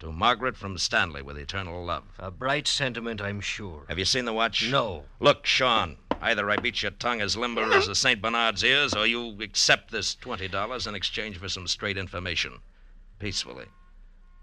To 0.01 0.11
Margaret 0.11 0.57
from 0.57 0.77
Stanley 0.77 1.23
with 1.23 1.39
eternal 1.39 1.85
love. 1.85 2.05
A 2.19 2.31
bright 2.31 2.67
sentiment, 2.67 3.21
I'm 3.23 3.41
sure. 3.41 3.85
Have 3.89 3.99
you 3.99 4.05
seen 4.05 4.25
the 4.25 4.33
watch? 4.33 4.69
No. 4.69 5.05
Look, 5.21 5.47
Sean, 5.47 5.97
either 6.25 6.51
I 6.51 6.57
beat 6.57 6.83
your 6.83 6.91
tongue 6.93 7.21
as 7.21 7.37
limber 7.37 7.71
as 7.73 7.87
a 7.87 7.95
St. 7.95 8.21
Bernard's 8.21 8.65
ears, 8.65 8.95
or 8.95 9.07
you 9.07 9.37
accept 9.43 9.91
this 9.91 10.17
$20 10.17 10.87
in 10.87 10.95
exchange 10.95 11.37
for 11.37 11.51
some 11.51 11.67
straight 11.67 11.99
information. 11.99 12.61
Peacefully. 13.19 13.67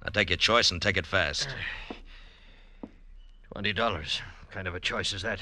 Now 0.04 0.12
take 0.12 0.30
your 0.30 0.38
choice 0.38 0.70
and 0.70 0.80
take 0.82 0.98
it 0.98 1.08
fast. 1.08 1.48
Twenty 3.52 3.74
dollars. 3.74 4.22
Kind 4.52 4.68
of 4.68 4.76
a 4.76 4.80
choice 4.80 5.12
is 5.12 5.24
that? 5.24 5.40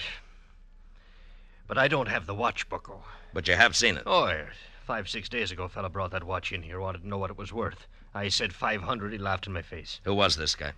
But 1.68 1.78
I 1.78 1.88
don't 1.88 2.08
have 2.08 2.26
the 2.26 2.34
watch, 2.34 2.68
Bucko. 2.70 3.04
But 3.34 3.48
you 3.48 3.56
have 3.56 3.76
seen 3.76 3.98
it. 3.98 4.04
Oh, 4.06 4.28
yes. 4.28 4.54
Five, 4.88 5.08
six 5.10 5.30
days 5.30 5.52
ago, 5.52 5.66
a 5.66 5.70
fella 5.70 5.90
brought 5.90 6.12
that 6.12 6.24
watch 6.24 6.52
in 6.52 6.64
here, 6.64 6.80
wanted 6.80 7.02
to 7.02 7.08
know 7.08 7.18
what 7.18 7.30
it 7.30 7.38
was 7.38 7.54
worth. 7.54 7.86
I 8.16 8.30
said 8.30 8.54
500 8.54 9.12
He 9.12 9.18
laughed 9.20 9.46
in 9.46 9.54
my 9.54 9.62
face. 9.62 10.00
Who 10.04 10.16
was 10.16 10.36
this 10.36 10.56
guy? 10.56 10.72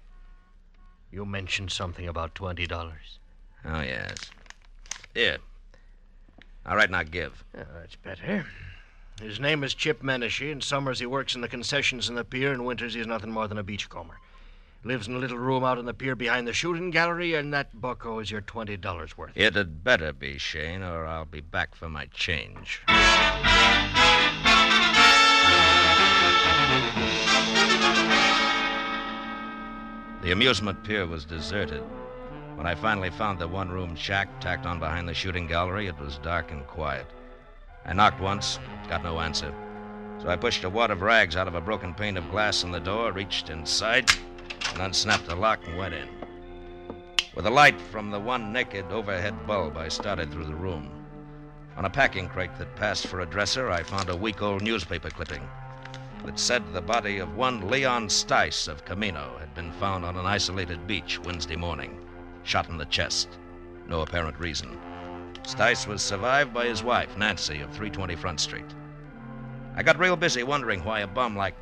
You 1.12 1.26
mentioned 1.26 1.72
something 1.72 2.08
about 2.08 2.36
$20. 2.36 2.70
Oh, 3.64 3.82
yes. 3.82 4.32
Here. 5.14 5.38
All 6.66 6.76
right, 6.76 6.90
now 6.90 7.04
give. 7.04 7.44
Yeah, 7.56 7.64
that's 7.74 7.96
better. 7.96 8.46
His 9.22 9.40
name 9.40 9.64
is 9.64 9.74
Chip 9.74 10.02
Menashe. 10.02 10.52
In 10.52 10.62
summers, 10.62 11.00
he 11.00 11.06
works 11.06 11.36
in 11.36 11.42
the 11.42 11.48
concessions 11.48 12.10
in 12.10 12.16
the 12.16 12.24
pier. 12.24 12.54
In 12.54 12.64
winters, 12.64 12.94
he's 12.94 13.08
nothing 13.08 13.32
more 13.32 13.48
than 13.48 13.58
a 13.58 13.64
beachcomber. 13.64 14.16
Lives 14.84 15.08
in 15.08 15.16
a 15.16 15.20
little 15.20 15.38
room 15.38 15.64
out 15.64 15.78
in 15.78 15.86
the 15.86 15.94
pier 15.94 16.16
behind 16.16 16.48
the 16.48 16.54
shooting 16.54 16.90
gallery, 16.90 17.36
and 17.36 17.54
that 17.54 17.80
bucko 17.80 18.20
is 18.20 18.32
your 18.32 18.42
$20 18.42 19.18
worth. 19.18 19.32
It 19.36 19.56
had 19.56 19.84
better 19.84 20.12
be, 20.12 20.40
Shane, 20.40 20.82
or 20.82 21.06
I'll 21.06 21.26
be 21.26 21.42
back 21.42 21.76
for 21.76 21.88
my 21.88 22.06
change. 22.08 22.82
The 30.24 30.32
amusement 30.32 30.84
pier 30.84 31.06
was 31.06 31.26
deserted. 31.26 31.84
When 32.56 32.68
I 32.68 32.76
finally 32.76 33.10
found 33.10 33.40
the 33.40 33.48
one 33.48 33.70
room 33.70 33.96
shack 33.96 34.40
tacked 34.40 34.66
on 34.66 34.80
behind 34.80 35.08
the 35.08 35.14
shooting 35.14 35.48
gallery, 35.48 35.88
it 35.88 36.00
was 36.00 36.18
dark 36.20 36.52
and 36.52 36.66
quiet. 36.68 37.06
I 37.86 37.94
knocked 37.94 38.22
once, 38.22 38.60
got 38.88 39.04
no 39.04 39.20
answer. 39.20 39.54
So 40.20 40.30
I 40.30 40.36
pushed 40.36 40.64
a 40.64 40.70
wad 40.70 40.92
of 40.92 41.02
rags 41.02 41.36
out 41.36 41.48
of 41.48 41.56
a 41.56 41.62
broken 41.62 41.94
pane 41.94 42.18
of 42.18 42.30
glass 42.30 42.64
in 42.64 42.72
the 42.72 42.80
door, 42.80 43.12
reached 43.12 43.50
inside, 43.50 44.12
and 44.74 44.82
unsnapped 44.82 45.26
the 45.26 45.36
lock 45.36 45.66
and 45.66 45.78
went 45.78 45.96
in. 45.96 46.08
With 47.34 47.46
the 47.46 47.52
light 47.52 47.80
from 47.80 48.12
the 48.12 48.20
one 48.20 48.52
naked 48.54 48.92
overhead 48.92 49.48
bulb, 49.48 49.78
I 49.78 49.88
started 49.88 50.32
through 50.32 50.46
the 50.46 50.54
room. 50.54 50.92
On 51.78 51.86
a 51.86 51.90
packing 51.90 52.28
crate 52.28 52.56
that 52.58 52.76
passed 52.76 53.08
for 53.08 53.22
a 53.22 53.26
dresser, 53.26 53.72
I 53.72 53.84
found 53.84 54.10
a 54.10 54.16
week 54.16 54.42
old 54.42 54.62
newspaper 54.62 55.10
clipping 55.10 55.48
that 56.26 56.38
said 56.38 56.74
the 56.74 56.82
body 56.82 57.18
of 57.18 57.36
one 57.36 57.70
Leon 57.70 58.08
Stice 58.08 58.68
of 58.68 58.86
Camino 58.86 59.38
had 59.40 59.54
been 59.56 59.72
found 59.74 60.06
on 60.06 60.18
an 60.18 60.26
isolated 60.26 60.86
beach 60.86 61.20
Wednesday 61.20 61.56
morning, 61.56 62.01
shot 62.44 62.70
in 62.70 62.78
the 62.78 62.86
chest. 62.86 63.30
No 63.88 64.02
apparent 64.02 64.40
reason. 64.40 64.78
Stice 65.44 65.88
was 65.88 66.02
survived 66.02 66.54
by 66.54 66.66
his 66.66 66.84
wife, 66.84 67.18
Nancy, 67.18 67.62
of 67.62 67.70
320 67.70 68.16
Front 68.16 68.40
Street. 68.40 68.66
I 69.76 69.84
got 69.84 70.00
real 70.00 70.16
busy 70.16 70.44
wondering 70.44 70.84
why 70.84 71.00
a 71.00 71.08
bum 71.08 71.36
like 71.36 71.56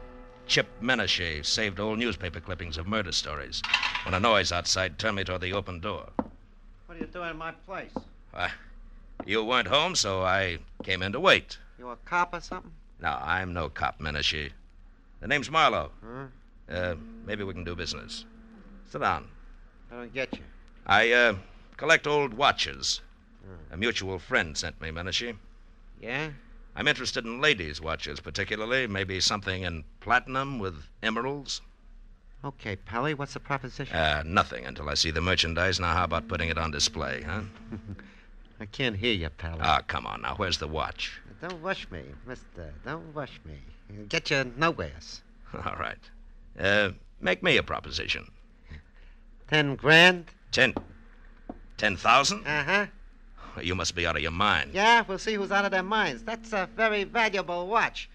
Chip 0.47 0.67
Menashe 0.81 1.45
saved 1.45 1.79
old 1.79 1.99
newspaper 1.99 2.39
clippings 2.39 2.77
of 2.77 2.87
murder 2.87 3.11
stories 3.11 3.61
when 4.03 4.15
a 4.15 4.19
noise 4.19 4.51
outside 4.51 4.97
turned 4.97 5.17
me 5.17 5.23
toward 5.23 5.41
the 5.41 5.53
open 5.53 5.79
door. 5.79 6.09
What 6.87 6.97
are 6.97 7.01
you 7.01 7.05
doing 7.05 7.29
in 7.29 7.37
my 7.37 7.51
place? 7.51 7.91
Why, 8.31 8.51
you 9.25 9.43
weren't 9.43 9.67
home, 9.67 9.95
so 9.95 10.23
I 10.23 10.57
came 10.83 11.03
in 11.03 11.11
to 11.11 11.19
wait. 11.19 11.57
You 11.77 11.89
a 11.89 11.95
cop 11.97 12.33
or 12.33 12.41
something? 12.41 12.71
No, 13.01 13.17
I'm 13.21 13.53
no 13.53 13.69
cop, 13.69 13.99
Menashe. 13.99 14.51
The 15.21 15.27
name's 15.27 15.51
Marlowe. 15.51 15.91
Huh? 16.03 16.73
Uh, 16.73 16.95
maybe 17.25 17.43
we 17.43 17.53
can 17.53 17.63
do 17.63 17.75
business. 17.75 18.25
Sit 18.89 19.01
down. 19.01 19.27
I 19.91 19.95
don't 19.95 20.13
get 20.13 20.33
you. 20.33 20.43
I, 20.89 21.11
uh, 21.11 21.35
collect 21.77 22.07
old 22.07 22.33
watches. 22.33 23.01
A 23.69 23.77
mutual 23.77 24.17
friend 24.17 24.57
sent 24.57 24.81
me, 24.81 24.89
Menashe. 24.89 25.37
Yeah? 26.01 26.31
I'm 26.75 26.87
interested 26.87 27.25
in 27.25 27.39
ladies' 27.39 27.79
watches, 27.79 28.19
particularly. 28.19 28.87
Maybe 28.87 29.19
something 29.19 29.61
in 29.61 29.83
platinum 29.99 30.57
with 30.57 30.87
emeralds. 31.03 31.61
Okay, 32.43 32.75
Pelly, 32.75 33.13
what's 33.13 33.33
the 33.33 33.39
proposition? 33.39 33.95
Uh, 33.95 34.23
nothing 34.25 34.65
until 34.65 34.89
I 34.89 34.95
see 34.95 35.11
the 35.11 35.21
merchandise. 35.21 35.79
Now, 35.79 35.93
how 35.93 36.05
about 36.05 36.27
putting 36.27 36.49
it 36.49 36.57
on 36.57 36.71
display, 36.71 37.21
huh? 37.21 37.41
I 38.59 38.65
can't 38.65 38.95
hear 38.95 39.13
you, 39.13 39.29
Pelly. 39.29 39.59
Ah, 39.61 39.81
come 39.85 40.07
on 40.07 40.23
now. 40.23 40.33
Where's 40.37 40.57
the 40.57 40.67
watch? 40.67 41.21
Don't 41.39 41.61
rush 41.61 41.89
me, 41.91 42.01
mister. 42.25 42.73
Don't 42.83 43.13
rush 43.13 43.39
me. 43.45 43.59
You'll 43.93 44.05
get 44.05 44.31
you 44.31 44.51
nowheres. 44.57 45.21
All 45.53 45.75
right. 45.79 46.09
Uh, 46.59 46.91
make 47.21 47.43
me 47.43 47.57
a 47.57 47.63
proposition. 47.63 48.31
Ten 49.47 49.75
grand? 49.75 50.31
Ten. 50.51 50.73
Ten 51.77 51.95
thousand? 51.95 52.45
Uh 52.45 52.63
huh. 52.63 52.85
You 53.61 53.75
must 53.75 53.95
be 53.95 54.05
out 54.05 54.15
of 54.15 54.21
your 54.21 54.31
mind. 54.31 54.71
Yeah, 54.73 55.03
we'll 55.07 55.17
see 55.17 55.33
who's 55.33 55.51
out 55.51 55.65
of 55.65 55.71
their 55.71 55.83
minds. 55.83 56.23
That's 56.23 56.53
a 56.53 56.69
very 56.75 57.03
valuable 57.03 57.67
watch. 57.67 58.09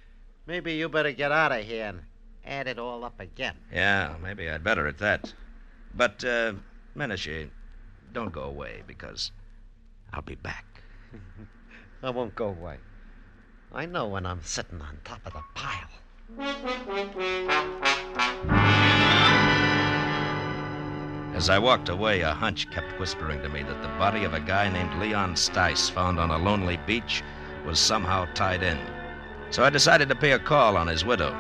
Maybe 0.47 0.75
you 0.75 0.89
better 0.89 1.13
get 1.13 1.33
out 1.33 1.53
of 1.53 1.65
here 1.65 1.87
and 1.87 2.01
add 2.45 2.67
it 2.67 2.79
all 2.79 3.05
up 3.05 3.19
again. 3.21 3.57
Yeah, 3.73 4.15
maybe 4.23 4.49
I'd 4.49 4.65
better 4.65 4.87
at 4.87 4.99
that. 4.99 5.33
But, 5.95 6.25
uh, 6.25 6.55
Menashe, 6.97 7.49
don't 8.13 8.33
go 8.33 8.43
away 8.43 8.83
because 8.87 9.33
I'll 10.13 10.23
be 10.23 10.35
back. 10.35 10.65
I 12.03 12.11
won't 12.11 12.35
go 12.35 12.49
away. 12.49 12.77
I 13.73 13.87
know 13.87 14.07
when 14.09 14.27
I'm 14.27 14.43
sitting 14.43 14.81
on 14.81 14.99
top 15.05 15.21
of 15.27 15.33
the 15.33 15.43
pile. 15.55 15.89
As 21.35 21.51
I 21.51 21.59
walked 21.59 21.89
away, 21.89 22.21
a 22.21 22.33
hunch 22.33 22.71
kept 22.71 22.99
whispering 23.01 23.43
to 23.43 23.49
me 23.49 23.65
that 23.65 23.83
the 23.83 23.89
body 23.99 24.23
of 24.23 24.35
a 24.35 24.41
guy 24.41 24.69
named 24.69 24.95
Leon 25.01 25.35
Stice, 25.35 25.91
found 25.91 26.21
on 26.21 26.31
a 26.31 26.39
lonely 26.39 26.79
beach, 26.87 27.25
was 27.67 27.81
somehow 27.81 28.27
tied 28.35 28.63
in. 28.63 28.79
So 29.51 29.65
I 29.65 29.71
decided 29.71 30.09
to 30.09 30.15
pay 30.15 30.33
a 30.33 30.39
call 30.39 30.77
on 30.77 30.87
his 30.87 31.05
widow. 31.05 31.35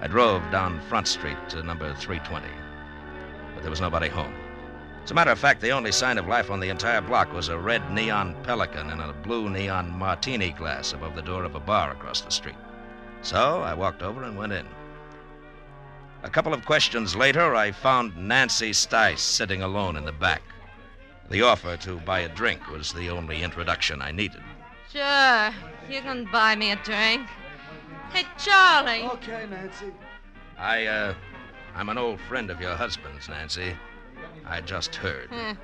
I 0.00 0.06
drove 0.06 0.48
down 0.52 0.80
Front 0.88 1.08
Street 1.08 1.36
to 1.48 1.64
number 1.64 1.92
320, 1.94 2.46
but 3.54 3.62
there 3.62 3.70
was 3.70 3.80
nobody 3.80 4.08
home. 4.08 4.32
As 5.02 5.10
a 5.10 5.14
matter 5.14 5.32
of 5.32 5.38
fact, 5.38 5.60
the 5.60 5.72
only 5.72 5.90
sign 5.90 6.16
of 6.16 6.28
life 6.28 6.48
on 6.48 6.60
the 6.60 6.68
entire 6.68 7.00
block 7.00 7.32
was 7.32 7.48
a 7.48 7.58
red 7.58 7.90
neon 7.90 8.36
pelican 8.44 8.88
in 8.90 9.00
a 9.00 9.12
blue 9.12 9.50
neon 9.50 9.90
martini 9.90 10.52
glass 10.52 10.92
above 10.92 11.16
the 11.16 11.22
door 11.22 11.42
of 11.42 11.56
a 11.56 11.60
bar 11.60 11.90
across 11.90 12.20
the 12.20 12.30
street. 12.30 12.56
So 13.22 13.62
I 13.62 13.74
walked 13.74 14.02
over 14.02 14.22
and 14.22 14.38
went 14.38 14.52
in. 14.52 14.66
A 16.24 16.30
couple 16.30 16.54
of 16.54 16.64
questions 16.64 17.14
later, 17.14 17.54
I 17.54 17.70
found 17.70 18.16
Nancy 18.16 18.70
Stice 18.70 19.18
sitting 19.18 19.60
alone 19.60 19.94
in 19.94 20.06
the 20.06 20.12
back. 20.12 20.40
The 21.28 21.42
offer 21.42 21.76
to 21.76 22.00
buy 22.00 22.20
a 22.20 22.30
drink 22.30 22.70
was 22.70 22.94
the 22.94 23.10
only 23.10 23.42
introduction 23.42 24.00
I 24.00 24.10
needed. 24.10 24.40
Sure. 24.90 25.50
You 25.90 26.00
can 26.00 26.26
buy 26.32 26.56
me 26.56 26.70
a 26.70 26.76
drink. 26.76 27.28
Hey, 28.10 28.24
Charlie. 28.38 29.02
Okay, 29.02 29.46
Nancy. 29.50 29.92
I, 30.56 30.86
uh, 30.86 31.14
I'm 31.74 31.90
an 31.90 31.98
old 31.98 32.20
friend 32.20 32.50
of 32.50 32.58
your 32.58 32.74
husband's, 32.74 33.28
Nancy. 33.28 33.76
I 34.46 34.62
just 34.62 34.94
heard. 34.94 35.28
Huh. 35.30 35.54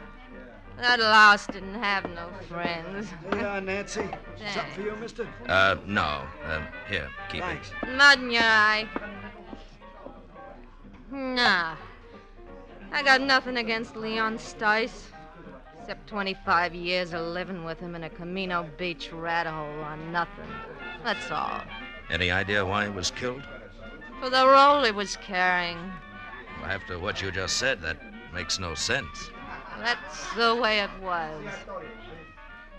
That 0.77 1.01
louse 1.01 1.47
didn't 1.47 1.83
have 1.83 2.05
no 2.11 2.29
friends. 2.49 3.09
Here 3.31 3.41
you 3.41 3.47
are, 3.47 3.61
Nancy. 3.63 4.03
Thanks. 4.37 4.55
Something 4.55 4.75
for 4.75 4.81
you, 4.83 4.97
mister? 4.97 5.27
Uh, 5.47 5.77
no. 5.87 6.27
Uh, 6.45 6.61
here, 6.87 7.09
keep 7.31 7.41
Thanks. 7.41 7.71
Mud 7.97 8.19
in 8.21 8.31
your 8.31 8.43
eye. 8.43 8.87
Nah. 11.11 11.77
I 12.93 13.03
got 13.03 13.21
nothing 13.21 13.57
against 13.57 13.97
Leon 13.97 14.39
Stice. 14.39 15.07
Except 15.81 16.07
25 16.07 16.75
years 16.75 17.13
of 17.13 17.23
living 17.23 17.65
with 17.65 17.81
him 17.81 17.95
in 17.95 18.05
a 18.05 18.11
Camino 18.11 18.69
Beach 18.77 19.11
rat 19.13 19.47
hole 19.47 19.81
on 19.83 20.13
nothing. 20.13 20.47
That's 21.03 21.31
all. 21.31 21.63
Any 22.11 22.31
idea 22.31 22.65
why 22.65 22.85
he 22.85 22.91
was 22.91 23.11
killed? 23.11 23.43
For 24.21 24.31
the 24.31 24.47
roll 24.47 24.85
he 24.85 24.93
was 24.93 25.17
carrying. 25.17 25.79
After 26.63 26.99
what 26.99 27.23
you 27.23 27.31
just 27.31 27.57
said, 27.57 27.81
that 27.83 27.97
makes 28.33 28.59
no 28.59 28.75
sense. 28.75 29.31
That's 29.79 30.33
the 30.35 30.55
way 30.55 30.81
it 30.81 30.91
was. 31.03 31.43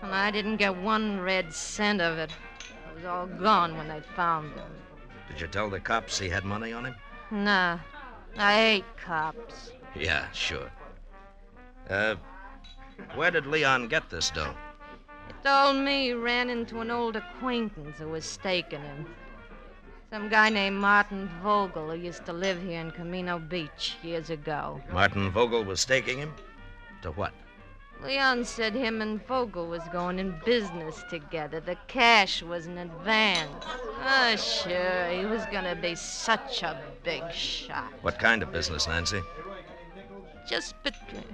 And 0.02 0.14
I 0.14 0.30
didn't 0.30 0.56
get 0.56 0.76
one 0.76 1.20
red 1.20 1.52
cent 1.52 2.00
of 2.00 2.16
it. 2.16 2.30
It 2.30 2.94
was 2.96 3.04
all 3.04 3.26
gone 3.26 3.76
when 3.76 3.88
they 3.88 4.00
found 4.14 4.52
him. 4.52 4.70
Did 5.28 5.40
you 5.40 5.48
tell 5.48 5.68
the 5.68 5.80
cops 5.80 6.18
he 6.18 6.28
had 6.28 6.44
money 6.44 6.72
on 6.72 6.86
him? 6.86 6.94
Nah. 7.30 7.78
I 8.36 8.54
hate 8.54 8.96
cops. 8.96 9.72
Yeah, 9.94 10.30
sure. 10.32 10.70
Uh, 11.88 12.16
where 13.14 13.30
did 13.30 13.46
Leon 13.46 13.88
get 13.88 14.08
this 14.10 14.30
dough? 14.30 14.54
He 15.28 15.34
told 15.44 15.76
me 15.76 16.06
he 16.06 16.12
ran 16.14 16.50
into 16.50 16.80
an 16.80 16.90
old 16.90 17.16
acquaintance 17.16 17.98
who 17.98 18.08
was 18.08 18.24
staking 18.24 18.80
him. 18.80 19.06
Some 20.10 20.28
guy 20.28 20.50
named 20.50 20.76
Martin 20.76 21.28
Vogel 21.42 21.90
who 21.90 21.96
used 21.96 22.26
to 22.26 22.32
live 22.32 22.62
here 22.62 22.80
in 22.80 22.90
Camino 22.90 23.38
Beach 23.38 23.96
years 24.02 24.30
ago. 24.30 24.80
Martin 24.92 25.30
Vogel 25.30 25.64
was 25.64 25.80
staking 25.80 26.18
him? 26.18 26.34
To 27.02 27.12
what? 27.12 27.32
Leon 28.04 28.44
said 28.44 28.74
him 28.74 29.00
and 29.00 29.24
Vogel 29.26 29.66
was 29.68 29.82
going 29.92 30.18
in 30.18 30.34
business 30.44 31.04
together. 31.08 31.60
The 31.60 31.76
cash 31.86 32.42
was 32.42 32.66
in 32.66 32.78
advance. 32.78 33.64
Oh, 34.04 34.36
sure, 34.36 35.08
he 35.08 35.24
was 35.24 35.44
gonna 35.52 35.76
be 35.76 35.94
such 35.94 36.62
a 36.62 36.80
big 37.04 37.30
shot. 37.32 37.92
What 38.02 38.18
kind 38.18 38.42
of 38.42 38.52
business, 38.52 38.88
Nancy? 38.88 39.22
Just 40.48 40.74
between, 40.82 41.24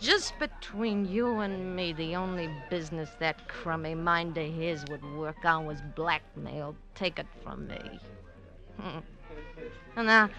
just 0.00 0.38
between 0.38 1.04
you 1.04 1.40
and 1.40 1.76
me, 1.76 1.92
the 1.92 2.16
only 2.16 2.48
business 2.70 3.10
that 3.18 3.46
crummy 3.48 3.94
mind 3.94 4.38
of 4.38 4.50
his 4.50 4.84
would 4.88 5.04
work 5.16 5.44
on 5.44 5.66
was 5.66 5.82
blackmail. 5.94 6.74
Take 6.94 7.18
it 7.18 7.26
from 7.42 7.66
me. 7.66 8.00
Hmm. 8.80 8.98
Now, 9.96 10.30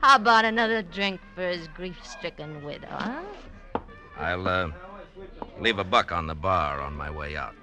how 0.00 0.16
about 0.16 0.46
another 0.46 0.80
drink 0.80 1.20
for 1.34 1.42
his 1.42 1.68
grief-stricken 1.68 2.64
widow, 2.64 2.88
huh? 2.88 3.22
I'll, 4.20 4.46
uh, 4.46 4.70
leave 5.58 5.78
a 5.78 5.84
buck 5.84 6.12
on 6.12 6.26
the 6.26 6.34
bar 6.34 6.80
on 6.80 6.94
my 6.94 7.10
way 7.10 7.36
out. 7.36 7.54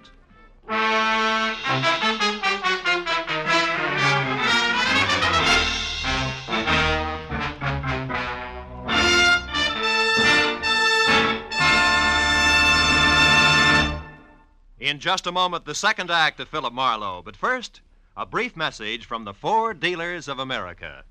In 14.79 14.99
just 14.99 15.27
a 15.27 15.31
moment, 15.31 15.65
the 15.65 15.75
second 15.75 16.09
act 16.09 16.39
of 16.39 16.47
Philip 16.47 16.73
Marlowe. 16.73 17.21
But 17.23 17.35
first, 17.35 17.81
a 18.15 18.25
brief 18.25 18.55
message 18.55 19.05
from 19.05 19.25
the 19.25 19.33
Ford 19.33 19.79
Dealers 19.79 20.27
of 20.27 20.39
America. 20.39 21.03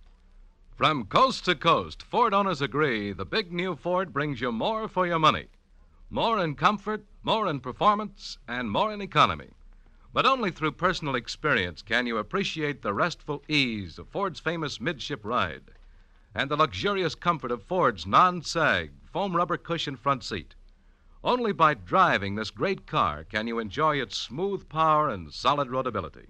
From 0.76 1.06
coast 1.06 1.46
to 1.46 1.54
coast, 1.54 2.02
Ford 2.02 2.34
owners 2.34 2.60
agree 2.60 3.12
the 3.12 3.24
big 3.24 3.50
new 3.50 3.76
Ford 3.76 4.12
brings 4.12 4.42
you 4.42 4.52
more 4.52 4.88
for 4.88 5.06
your 5.06 5.18
money. 5.18 5.46
More 6.10 6.38
in 6.38 6.54
comfort, 6.54 7.06
more 7.22 7.48
in 7.48 7.60
performance, 7.60 8.36
and 8.46 8.70
more 8.70 8.92
in 8.92 9.00
economy. 9.00 9.52
But 10.12 10.26
only 10.26 10.50
through 10.50 10.72
personal 10.72 11.14
experience 11.14 11.80
can 11.80 12.06
you 12.06 12.18
appreciate 12.18 12.82
the 12.82 12.92
restful 12.92 13.42
ease 13.48 13.98
of 13.98 14.08
Ford's 14.08 14.38
famous 14.38 14.78
midship 14.78 15.24
ride 15.24 15.62
and 16.34 16.50
the 16.50 16.56
luxurious 16.56 17.14
comfort 17.14 17.50
of 17.50 17.62
Ford's 17.62 18.06
non 18.06 18.42
sag 18.42 18.92
foam 19.10 19.34
rubber 19.34 19.56
cushion 19.56 19.96
front 19.96 20.22
seat. 20.24 20.54
Only 21.24 21.52
by 21.52 21.72
driving 21.72 22.34
this 22.34 22.50
great 22.50 22.86
car 22.86 23.24
can 23.24 23.46
you 23.46 23.58
enjoy 23.58 23.96
its 23.96 24.18
smooth 24.18 24.68
power 24.68 25.08
and 25.08 25.32
solid 25.32 25.68
roadability. 25.68 26.26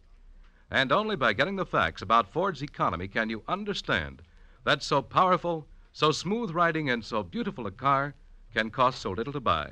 And 0.70 0.92
only 0.92 1.16
by 1.16 1.32
getting 1.32 1.56
the 1.56 1.66
facts 1.66 2.00
about 2.00 2.32
Ford's 2.32 2.62
economy 2.62 3.09
can 3.09 3.28
you 3.28 3.42
understand 3.48 4.22
that 4.66 4.83
so 4.83 5.00
powerful, 5.00 5.64
so 5.92 6.11
smooth 6.11 6.50
riding, 6.50 6.90
and 6.90 7.05
so 7.05 7.22
beautiful 7.22 7.68
a 7.68 7.70
car 7.70 8.14
can 8.52 8.68
cost 8.68 9.00
so 9.00 9.12
little 9.12 9.33
to 9.33 9.38
buy, 9.38 9.70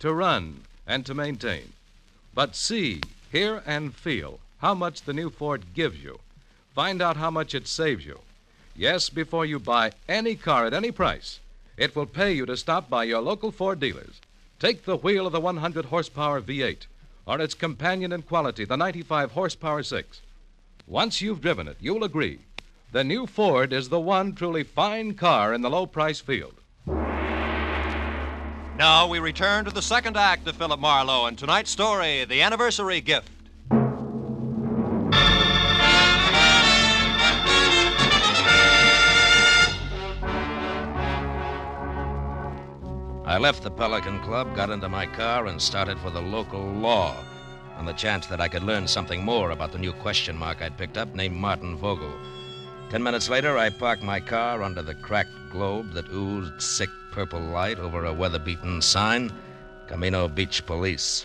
to 0.00 0.12
run, 0.12 0.60
and 0.88 1.06
to 1.06 1.14
maintain. 1.14 1.72
But 2.34 2.56
see, 2.56 3.00
hear, 3.30 3.62
and 3.64 3.94
feel 3.94 4.40
how 4.58 4.74
much 4.74 5.02
the 5.02 5.12
new 5.12 5.30
Ford 5.30 5.72
gives 5.72 6.02
you. 6.02 6.18
Find 6.74 7.00
out 7.00 7.16
how 7.16 7.30
much 7.30 7.54
it 7.54 7.68
saves 7.68 8.04
you. 8.04 8.18
Yes, 8.74 9.08
before 9.08 9.46
you 9.46 9.60
buy 9.60 9.92
any 10.08 10.34
car 10.34 10.66
at 10.66 10.74
any 10.74 10.90
price, 10.90 11.38
it 11.76 11.94
will 11.94 12.06
pay 12.06 12.32
you 12.32 12.44
to 12.46 12.56
stop 12.56 12.90
by 12.90 13.04
your 13.04 13.20
local 13.20 13.52
Ford 13.52 13.78
dealers. 13.78 14.20
Take 14.58 14.84
the 14.84 14.96
wheel 14.96 15.26
of 15.26 15.32
the 15.32 15.38
100 15.38 15.84
horsepower 15.84 16.40
V8 16.40 16.86
or 17.24 17.40
its 17.40 17.54
companion 17.54 18.10
in 18.10 18.22
quality, 18.22 18.64
the 18.64 18.76
95 18.76 19.30
horsepower 19.30 19.84
6. 19.84 20.20
Once 20.88 21.20
you've 21.20 21.40
driven 21.40 21.68
it, 21.68 21.76
you'll 21.80 22.02
agree 22.02 22.40
the 22.94 23.02
new 23.02 23.26
Ford 23.26 23.72
is 23.72 23.88
the 23.88 23.98
one 23.98 24.36
truly 24.36 24.62
fine 24.62 25.14
car 25.14 25.52
in 25.52 25.62
the 25.62 25.68
low 25.68 25.84
price 25.84 26.20
field. 26.20 26.54
Now 28.76 29.08
we 29.08 29.18
return 29.18 29.64
to 29.64 29.72
the 29.72 29.82
second 29.82 30.16
act 30.16 30.46
of 30.46 30.54
Philip 30.54 30.78
Marlowe 30.78 31.26
and 31.26 31.36
tonight's 31.36 31.72
story, 31.72 32.24
The 32.24 32.40
Anniversary 32.40 33.00
Gift. 33.00 33.32
I 43.26 43.38
left 43.40 43.64
the 43.64 43.72
Pelican 43.72 44.20
Club, 44.20 44.54
got 44.54 44.70
into 44.70 44.88
my 44.88 45.06
car, 45.06 45.46
and 45.46 45.60
started 45.60 45.98
for 45.98 46.10
the 46.10 46.22
local 46.22 46.62
law 46.62 47.16
on 47.76 47.86
the 47.86 47.92
chance 47.92 48.28
that 48.28 48.40
I 48.40 48.46
could 48.46 48.62
learn 48.62 48.86
something 48.86 49.24
more 49.24 49.50
about 49.50 49.72
the 49.72 49.78
new 49.78 49.92
question 49.94 50.36
mark 50.38 50.62
I'd 50.62 50.78
picked 50.78 50.96
up 50.96 51.12
named 51.16 51.34
Martin 51.34 51.76
Vogel. 51.76 52.14
Ten 52.90 53.02
minutes 53.02 53.28
later, 53.28 53.58
I 53.58 53.70
parked 53.70 54.02
my 54.02 54.20
car 54.20 54.62
under 54.62 54.82
the 54.82 54.94
cracked 54.94 55.50
globe 55.50 55.92
that 55.94 56.10
oozed 56.10 56.60
sick 56.60 56.90
purple 57.10 57.40
light 57.40 57.78
over 57.78 58.04
a 58.04 58.12
weather 58.12 58.38
beaten 58.38 58.80
sign 58.82 59.32
Camino 59.86 60.28
Beach 60.28 60.64
Police. 60.66 61.24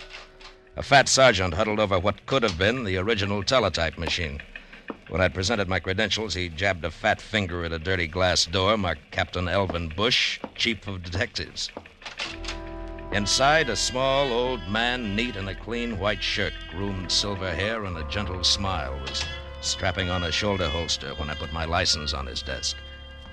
A 0.77 0.83
fat 0.83 1.09
sergeant 1.09 1.53
huddled 1.53 1.79
over 1.79 1.99
what 1.99 2.25
could 2.25 2.43
have 2.43 2.57
been 2.57 2.83
the 2.83 2.97
original 2.97 3.43
teletype 3.43 3.97
machine. 3.97 4.41
When 5.09 5.21
I 5.21 5.27
presented 5.27 5.67
my 5.67 5.79
credentials, 5.79 6.35
he 6.35 6.49
jabbed 6.49 6.85
a 6.85 6.91
fat 6.91 7.19
finger 7.19 7.65
at 7.65 7.73
a 7.73 7.79
dirty 7.79 8.07
glass 8.07 8.45
door 8.45 8.77
marked 8.77 9.11
Captain 9.11 9.47
Elvin 9.47 9.89
Bush, 9.89 10.39
Chief 10.55 10.87
of 10.87 11.03
Detectives. 11.03 11.71
Inside, 13.11 13.69
a 13.69 13.75
small 13.75 14.31
old 14.31 14.61
man, 14.69 15.15
neat 15.15 15.35
in 15.35 15.47
a 15.47 15.55
clean 15.55 15.97
white 15.97 16.21
shirt, 16.21 16.53
groomed 16.69 17.11
silver 17.11 17.53
hair, 17.53 17.85
and 17.85 17.97
a 17.97 18.03
gentle 18.03 18.43
smile, 18.43 18.99
was 19.01 19.23
strapping 19.61 20.09
on 20.09 20.23
a 20.23 20.31
shoulder 20.31 20.67
holster 20.67 21.13
when 21.15 21.29
I 21.29 21.35
put 21.35 21.51
my 21.51 21.65
license 21.65 22.13
on 22.13 22.25
his 22.25 22.41
desk. 22.41 22.77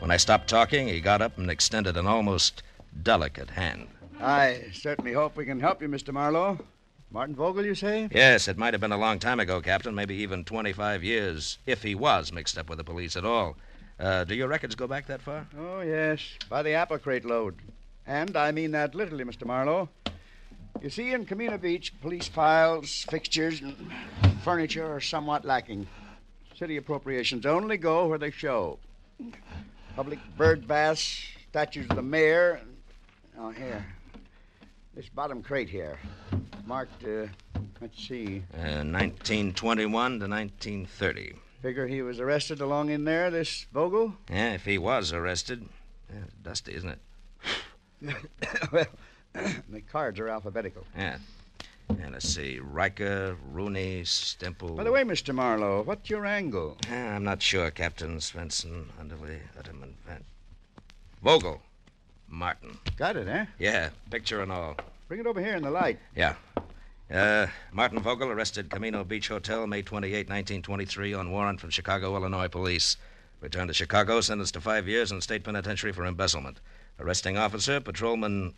When 0.01 0.11
I 0.11 0.17
stopped 0.17 0.49
talking, 0.49 0.89
he 0.89 1.01
got 1.01 1.23
up 1.23 1.39
and 1.39 1.51
extended 1.51 1.97
an 1.97 2.07
almost 2.07 2.63
delicate 3.03 3.51
hand. 3.51 3.89
I 4.21 4.65
certainly 4.73 5.13
hope 5.13 5.37
we 5.37 5.45
can 5.45 5.61
help 5.61 5.81
you, 5.81 5.89
Mr. 5.89 6.13
Marlowe. 6.13 6.59
Martin 7.11 7.37
Vogel, 7.37 7.65
you 7.65 7.75
say? 7.75 8.09
Yes, 8.11 8.49
it 8.49 8.59
might 8.59 8.75
have 8.75 8.81
been 8.81 8.93
a 8.93 8.99
long 8.99 9.19
time 9.19 9.41
ago, 9.41 9.61
Captain, 9.61 9.95
maybe 9.95 10.17
even 10.17 10.45
25 10.45 11.05
years, 11.05 11.59
if 11.65 11.83
he 11.83 11.95
was 11.95 12.33
mixed 12.33 12.59
up 12.59 12.69
with 12.69 12.79
the 12.79 12.85
police 12.85 13.17
at 13.17 13.25
all. 13.25 13.57
Uh, 13.99 14.25
do 14.25 14.35
your 14.35 14.49
records 14.49 14.75
go 14.75 14.87
back 14.87 15.07
that 15.07 15.23
far? 15.23 15.47
Oh, 15.59 15.81
yes, 15.81 16.21
by 16.51 16.63
the 16.63 16.73
apple 16.73 16.99
crate 16.99 17.25
load. 17.25 17.55
And 18.07 18.37
I 18.37 18.53
mean 18.53 18.73
that 18.73 18.95
literally, 18.95 19.25
Mr. 19.25 19.47
Marlowe. 19.47 19.89
You 20.83 20.91
see, 20.91 21.13
in 21.13 21.25
Camino 21.25 21.57
Beach, 21.57 21.93
police 22.03 22.29
files, 22.29 23.07
fixtures, 23.09 23.63
and 23.63 23.77
furniture 24.43 24.87
are 24.87 25.01
somewhat 25.01 25.45
lacking. 25.45 25.87
City 26.59 26.79
appropriations 26.79 27.45
only 27.45 27.77
go 27.77 28.07
where 28.07 28.17
they 28.17 28.31
show. 28.31 28.79
Public 29.95 30.19
bird 30.39 30.67
baths, 30.67 31.23
statues 31.51 31.87
of 31.91 31.97
the 31.97 32.03
mayor. 32.03 32.61
Oh, 33.39 33.51
here. 33.51 33.85
This 34.95 35.11
bottom 35.11 35.43
crate 35.43 35.69
here. 35.69 35.99
Marked, 36.65 37.05
uh, 37.05 37.27
let's 37.83 38.03
see. 38.03 38.43
Uh, 38.55 38.81
1921 38.85 40.21
to 40.21 40.27
1930. 40.27 41.35
Figure 41.61 41.87
he 41.87 42.01
was 42.01 42.21
arrested 42.21 42.63
along 42.63 42.89
in 42.89 43.05
there, 43.05 43.31
this 43.31 43.67
Vogel? 43.75 44.15
Yeah, 44.31 44.55
if 44.55 44.65
he 44.65 44.79
was 44.79 45.13
arrested. 45.13 45.69
Yeah, 46.09 46.25
dusty, 46.43 46.75
isn't 46.75 46.99
it? 48.01 48.15
well, 48.73 48.87
the 49.69 49.83
cards 49.83 50.19
are 50.19 50.29
alphabetical. 50.29 50.87
Yeah. 50.97 51.19
And 51.89 52.13
let's 52.13 52.29
see. 52.29 52.59
Riker, 52.59 53.37
Rooney, 53.53 54.03
Stemple. 54.03 54.77
By 54.77 54.85
the 54.85 54.93
way, 54.93 55.03
Mr. 55.05 55.35
Marlowe, 55.35 55.83
what's 55.83 56.11
your 56.11 56.27
angle? 56.27 56.77
Yeah, 56.89 57.15
I'm 57.17 57.25
not 57.25 57.43
sure, 57.43 57.71
Captain 57.71 58.19
Svensson, 58.19 58.87
Underley, 59.01 59.39
Utterman, 59.59 59.95
Van. 60.07 60.25
Vogel. 61.23 61.63
Martin. 62.29 62.79
Got 62.97 63.17
it, 63.17 63.29
eh? 63.29 63.47
Yeah, 63.59 63.91
picture 64.11 64.43
and 64.43 64.51
all. 64.51 64.77
Bring 65.09 65.21
it 65.21 65.27
over 65.27 65.41
here 65.41 65.57
in 65.57 65.63
the 65.63 65.71
light. 65.71 65.99
Yeah. 66.15 66.35
Uh, 67.11 67.47
Martin 67.73 68.01
Vogel 68.01 68.31
arrested 68.31 68.69
Camino 68.69 69.05
Beach 69.05 69.29
Hotel 69.29 69.67
May 69.67 69.83
28, 69.83 70.29
1923, 70.29 71.15
on 71.15 71.31
warrant 71.31 71.61
from 71.61 71.71
Chicago, 71.71 72.17
Illinois 72.17 72.49
police. 72.49 72.97
Returned 73.41 73.69
to 73.69 73.75
Chicago, 73.75 74.21
sentenced 74.21 74.55
to 74.55 74.61
five 74.61 74.89
years 74.89 75.13
in 75.13 75.21
state 75.21 75.45
penitentiary 75.45 75.93
for 75.93 76.05
embezzlement. 76.05 76.59
Arresting 76.99 77.37
officer, 77.37 77.81
Patrolman 77.81 78.55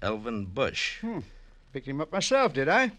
Elvin 0.00 0.46
Bush. 0.46 1.00
Hmm. 1.00 1.20
Picked 1.76 1.88
him 1.88 2.00
up 2.00 2.10
myself, 2.10 2.54
did 2.54 2.70
I? 2.70 2.90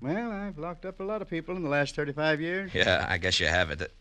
Well, 0.00 0.32
I've 0.32 0.56
locked 0.56 0.86
up 0.86 1.00
a 1.00 1.02
lot 1.02 1.20
of 1.20 1.28
people 1.28 1.54
in 1.54 1.62
the 1.62 1.68
last 1.68 1.94
35 1.94 2.40
years. 2.40 2.70
Yeah, 2.72 3.04
I 3.06 3.18
guess 3.18 3.38
you 3.38 3.46
have 3.46 3.70
it. 3.70 3.92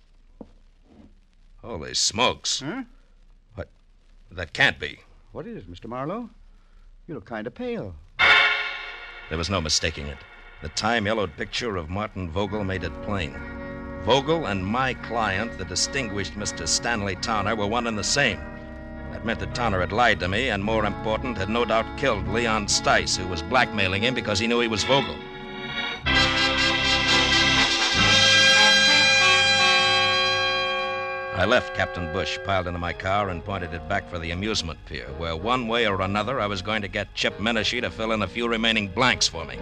Holy 1.57 1.93
smokes. 1.93 2.61
Huh? 2.61 2.83
What? 3.55 3.67
That 4.31 4.53
can't 4.53 4.79
be. 4.79 4.99
What 5.33 5.47
is 5.47 5.57
it, 5.57 5.69
Mr. 5.69 5.87
Marlowe? 5.87 6.29
You 7.07 7.15
look 7.15 7.25
kind 7.25 7.45
of 7.45 7.53
pale. 7.53 7.93
There 9.27 9.37
was 9.37 9.49
no 9.49 9.59
mistaking 9.59 10.07
it. 10.07 10.19
The 10.61 10.69
time 10.69 11.07
yellowed 11.07 11.35
picture 11.35 11.75
of 11.75 11.89
Martin 11.89 12.31
Vogel 12.31 12.63
made 12.63 12.85
it 12.85 13.01
plain. 13.01 13.37
Vogel 14.05 14.45
and 14.45 14.65
my 14.65 14.93
client, 14.93 15.57
the 15.57 15.65
distinguished 15.65 16.35
Mr. 16.35 16.65
Stanley 16.65 17.17
Towner, 17.17 17.57
were 17.57 17.67
one 17.67 17.85
and 17.85 17.97
the 17.97 18.03
same. 18.05 18.39
That 19.11 19.25
meant 19.25 19.39
that 19.41 19.53
Towner 19.53 19.81
had 19.81 19.91
lied 19.91 20.19
to 20.21 20.27
me, 20.27 20.49
and 20.49 20.63
more 20.63 20.85
important, 20.85 21.37
had 21.37 21.49
no 21.49 21.65
doubt 21.65 21.97
killed 21.97 22.27
Leon 22.27 22.67
Stice, 22.67 23.17
who 23.17 23.27
was 23.27 23.41
blackmailing 23.41 24.01
him 24.01 24.15
because 24.15 24.39
he 24.39 24.47
knew 24.47 24.61
he 24.61 24.67
was 24.67 24.83
Vogel. 24.83 25.15
I 31.33 31.45
left 31.45 31.75
Captain 31.75 32.13
Bush 32.13 32.37
piled 32.45 32.67
into 32.67 32.77
my 32.77 32.93
car 32.93 33.29
and 33.29 33.43
pointed 33.43 33.73
it 33.73 33.89
back 33.89 34.07
for 34.09 34.19
the 34.19 34.29
amusement 34.31 34.77
pier, 34.85 35.07
where 35.17 35.35
one 35.35 35.67
way 35.67 35.87
or 35.87 36.01
another 36.01 36.39
I 36.39 36.45
was 36.45 36.61
going 36.61 36.83
to 36.83 36.87
get 36.87 37.15
Chip 37.15 37.39
Menashe 37.39 37.81
to 37.81 37.89
fill 37.89 38.11
in 38.11 38.21
a 38.21 38.27
few 38.27 38.47
remaining 38.47 38.87
blanks 38.87 39.27
for 39.27 39.43
me. 39.43 39.57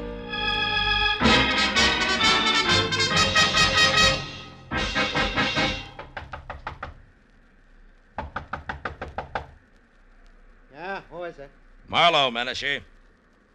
Is? 11.39 11.49
Marlowe, 11.88 12.30
Menashe. 12.30 12.82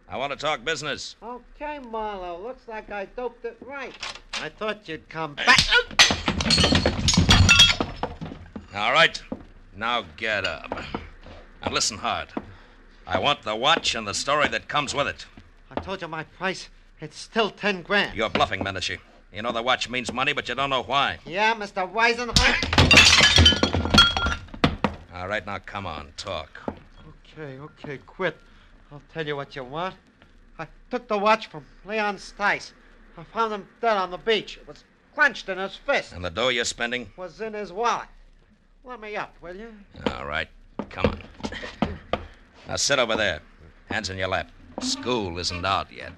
I 0.09 0.17
want 0.17 0.33
to 0.33 0.37
talk 0.37 0.63
business. 0.63 1.15
Okay, 1.21 1.79
Marlowe. 1.79 2.41
Looks 2.41 2.67
like 2.67 2.91
I 2.91 3.05
doped 3.05 3.45
it 3.45 3.57
right. 3.65 3.93
I 4.41 4.49
thought 4.49 4.87
you'd 4.87 5.07
come 5.09 5.35
back. 5.35 5.59
Oh! 5.71 5.85
All 8.75 8.91
right. 8.91 9.21
Now 9.75 10.05
get 10.17 10.45
up. 10.45 10.83
And 11.61 11.73
listen 11.73 11.97
hard. 11.97 12.29
I 13.07 13.19
want 13.19 13.43
the 13.43 13.55
watch 13.55 13.95
and 13.95 14.07
the 14.07 14.13
story 14.13 14.47
that 14.49 14.67
comes 14.67 14.93
with 14.93 15.07
it. 15.07 15.25
I 15.71 15.79
told 15.79 16.01
you 16.01 16.07
my 16.07 16.23
price. 16.23 16.69
It's 17.01 17.17
still 17.17 17.49
ten 17.49 17.81
grand. 17.81 18.17
You're 18.17 18.29
bluffing, 18.29 18.61
Menashe. 18.61 18.99
You 19.33 19.41
know 19.41 19.51
the 19.51 19.61
watch 19.63 19.89
means 19.89 20.13
money, 20.13 20.33
but 20.33 20.47
you 20.49 20.55
don't 20.55 20.69
know 20.69 20.83
why. 20.83 21.19
Yeah, 21.25 21.53
Mr. 21.55 21.91
Weisenheim? 21.91 22.55
All 25.13 25.27
right, 25.27 25.45
now 25.45 25.59
come 25.59 25.85
on, 25.85 26.13
talk. 26.17 26.64
Okay, 27.37 27.59
okay, 27.59 27.97
quit. 28.05 28.37
I'll 28.91 29.01
tell 29.13 29.27
you 29.27 29.35
what 29.35 29.57
you 29.57 29.63
want. 29.65 29.95
I 30.57 30.67
took 30.89 31.09
the 31.09 31.17
watch 31.17 31.47
from 31.47 31.65
Leon 31.85 32.15
Stice. 32.15 32.71
I 33.17 33.23
found 33.23 33.51
him 33.51 33.67
dead 33.81 33.97
on 33.97 34.11
the 34.11 34.17
beach. 34.17 34.57
It 34.57 34.65
was 34.65 34.85
clenched 35.13 35.49
in 35.49 35.57
his 35.57 35.75
fist. 35.75 36.13
And 36.13 36.23
the 36.23 36.29
dough 36.29 36.47
you're 36.47 36.63
spending? 36.63 37.11
Was 37.17 37.41
in 37.41 37.53
his 37.53 37.73
wallet. 37.73 38.07
Let 38.85 39.01
me 39.01 39.17
up, 39.17 39.35
will 39.41 39.55
you? 39.55 39.73
All 40.13 40.25
right, 40.25 40.47
come 40.89 41.07
on. 41.07 41.21
Now 42.69 42.77
sit 42.77 42.99
over 42.99 43.17
there. 43.17 43.41
Hands 43.89 44.09
in 44.09 44.17
your 44.17 44.29
lap. 44.29 44.49
School 44.79 45.37
isn't 45.37 45.65
out 45.65 45.91
yet. 45.91 46.13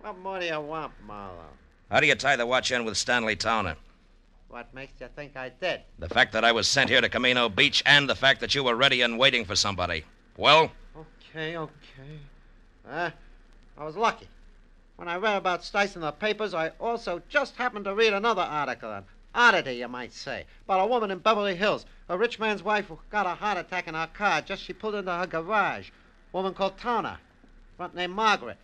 What 0.00 0.18
more 0.18 0.38
do 0.38 0.46
you 0.46 0.60
want, 0.60 0.92
Marlowe? 1.06 1.44
How 1.90 2.00
do 2.00 2.06
you 2.06 2.14
tie 2.14 2.36
the 2.36 2.44
watch 2.44 2.70
in 2.70 2.84
with 2.84 2.98
Stanley 2.98 3.36
Towner? 3.36 3.76
What 4.48 4.72
makes 4.74 5.00
you 5.00 5.08
think 5.16 5.34
I 5.36 5.48
did? 5.48 5.80
The 5.98 6.08
fact 6.10 6.32
that 6.34 6.44
I 6.44 6.52
was 6.52 6.68
sent 6.68 6.90
here 6.90 7.00
to 7.00 7.08
Camino 7.08 7.48
Beach 7.48 7.82
and 7.86 8.08
the 8.08 8.14
fact 8.14 8.40
that 8.40 8.54
you 8.54 8.64
were 8.64 8.76
ready 8.76 9.00
and 9.00 9.18
waiting 9.18 9.44
for 9.46 9.56
somebody. 9.56 10.04
Well? 10.36 10.70
Okay, 10.96 11.56
okay. 11.56 12.20
Uh, 12.86 13.10
I 13.78 13.84
was 13.84 13.96
lucky. 13.96 14.28
When 14.96 15.08
I 15.08 15.16
read 15.16 15.36
about 15.36 15.62
Stice 15.62 15.94
in 15.94 16.02
the 16.02 16.12
papers, 16.12 16.52
I 16.52 16.72
also 16.78 17.22
just 17.28 17.56
happened 17.56 17.86
to 17.86 17.94
read 17.94 18.12
another 18.12 18.42
article, 18.42 18.92
an 18.92 19.04
oddity, 19.34 19.76
you 19.76 19.88
might 19.88 20.12
say, 20.12 20.44
about 20.66 20.84
a 20.84 20.86
woman 20.86 21.10
in 21.10 21.18
Beverly 21.20 21.56
Hills, 21.56 21.86
a 22.08 22.18
rich 22.18 22.38
man's 22.38 22.62
wife 22.62 22.86
who 22.86 22.98
got 23.10 23.26
a 23.26 23.34
heart 23.34 23.56
attack 23.56 23.88
in 23.88 23.94
her 23.94 24.08
car 24.12 24.42
just 24.42 24.62
she 24.62 24.74
pulled 24.74 24.94
into 24.94 25.12
her 25.12 25.26
garage. 25.26 25.90
Woman 26.32 26.52
called 26.52 26.76
Towner, 26.78 27.18
front 27.76 27.94
name 27.94 28.12
Margaret. 28.12 28.58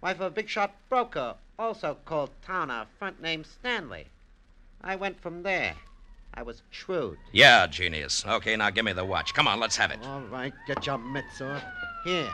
Wife 0.00 0.16
of 0.16 0.26
a 0.26 0.30
big 0.30 0.48
shot 0.48 0.74
broker, 0.88 1.36
also 1.56 1.98
called 2.04 2.30
Towner, 2.44 2.86
front 2.98 3.22
name 3.22 3.44
Stanley. 3.44 4.08
I 4.80 4.96
went 4.96 5.20
from 5.20 5.44
there. 5.44 5.76
I 6.34 6.42
was 6.42 6.62
shrewd. 6.70 7.18
Yeah, 7.32 7.66
genius. 7.66 8.24
Okay, 8.26 8.56
now 8.56 8.70
give 8.70 8.84
me 8.84 8.92
the 8.92 9.04
watch. 9.04 9.34
Come 9.34 9.46
on, 9.46 9.60
let's 9.60 9.76
have 9.76 9.90
it. 9.90 9.98
All 10.04 10.22
right, 10.22 10.52
get 10.66 10.86
your 10.86 10.98
mitts 10.98 11.40
off. 11.40 11.62
Here. 12.04 12.28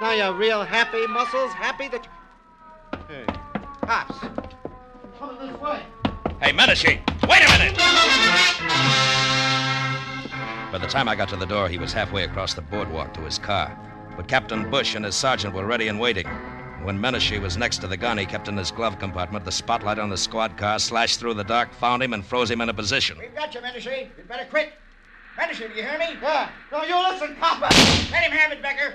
Now 0.00 0.12
you're 0.12 0.32
real 0.34 0.62
happy, 0.62 1.06
Muscles? 1.06 1.52
Happy 1.52 1.88
that 1.88 2.04
you... 2.04 2.98
Hey, 3.08 3.24
cops. 3.82 4.18
Coming 5.18 5.50
this 5.50 5.60
way. 5.60 5.82
Hey, 6.40 6.52
Menashe, 6.52 7.00
wait 7.28 7.42
a 7.42 7.58
minute! 7.58 7.76
By 10.72 10.78
the 10.78 10.86
time 10.86 11.08
I 11.08 11.16
got 11.16 11.28
to 11.30 11.36
the 11.36 11.44
door, 11.44 11.68
he 11.68 11.76
was 11.76 11.92
halfway 11.92 12.22
across 12.22 12.54
the 12.54 12.62
boardwalk 12.62 13.12
to 13.14 13.20
his 13.22 13.38
car. 13.38 13.76
But 14.16 14.28
Captain 14.28 14.70
Bush 14.70 14.94
and 14.94 15.04
his 15.04 15.16
sergeant 15.16 15.54
were 15.54 15.66
ready 15.66 15.88
and 15.88 15.98
waiting. 15.98 16.26
When 16.82 16.98
Menashe 16.98 17.38
was 17.40 17.58
next 17.58 17.78
to 17.78 17.86
the 17.86 17.96
gun 17.96 18.16
he 18.16 18.24
kept 18.24 18.48
in 18.48 18.56
his 18.56 18.70
glove 18.70 18.98
compartment, 18.98 19.44
the 19.44 19.52
spotlight 19.52 19.98
on 19.98 20.08
the 20.08 20.16
squad 20.16 20.56
car 20.56 20.78
slashed 20.78 21.20
through 21.20 21.34
the 21.34 21.44
dark, 21.44 21.74
found 21.74 22.02
him, 22.02 22.14
and 22.14 22.24
froze 22.24 22.50
him 22.50 22.62
in 22.62 22.70
a 22.70 22.74
position. 22.74 23.18
We've 23.18 23.34
got 23.34 23.54
you, 23.54 23.60
Menashe. 23.60 24.08
You'd 24.16 24.26
better 24.26 24.46
quit. 24.48 24.72
Menashe, 25.38 25.58
do 25.58 25.74
you 25.74 25.82
hear 25.82 25.98
me? 25.98 26.16
Yeah. 26.22 26.48
No, 26.72 26.82
you 26.82 26.96
listen, 27.10 27.36
copper. 27.36 27.68
Let 28.10 28.24
him 28.24 28.32
have 28.32 28.52
it, 28.52 28.62
Becker. 28.62 28.94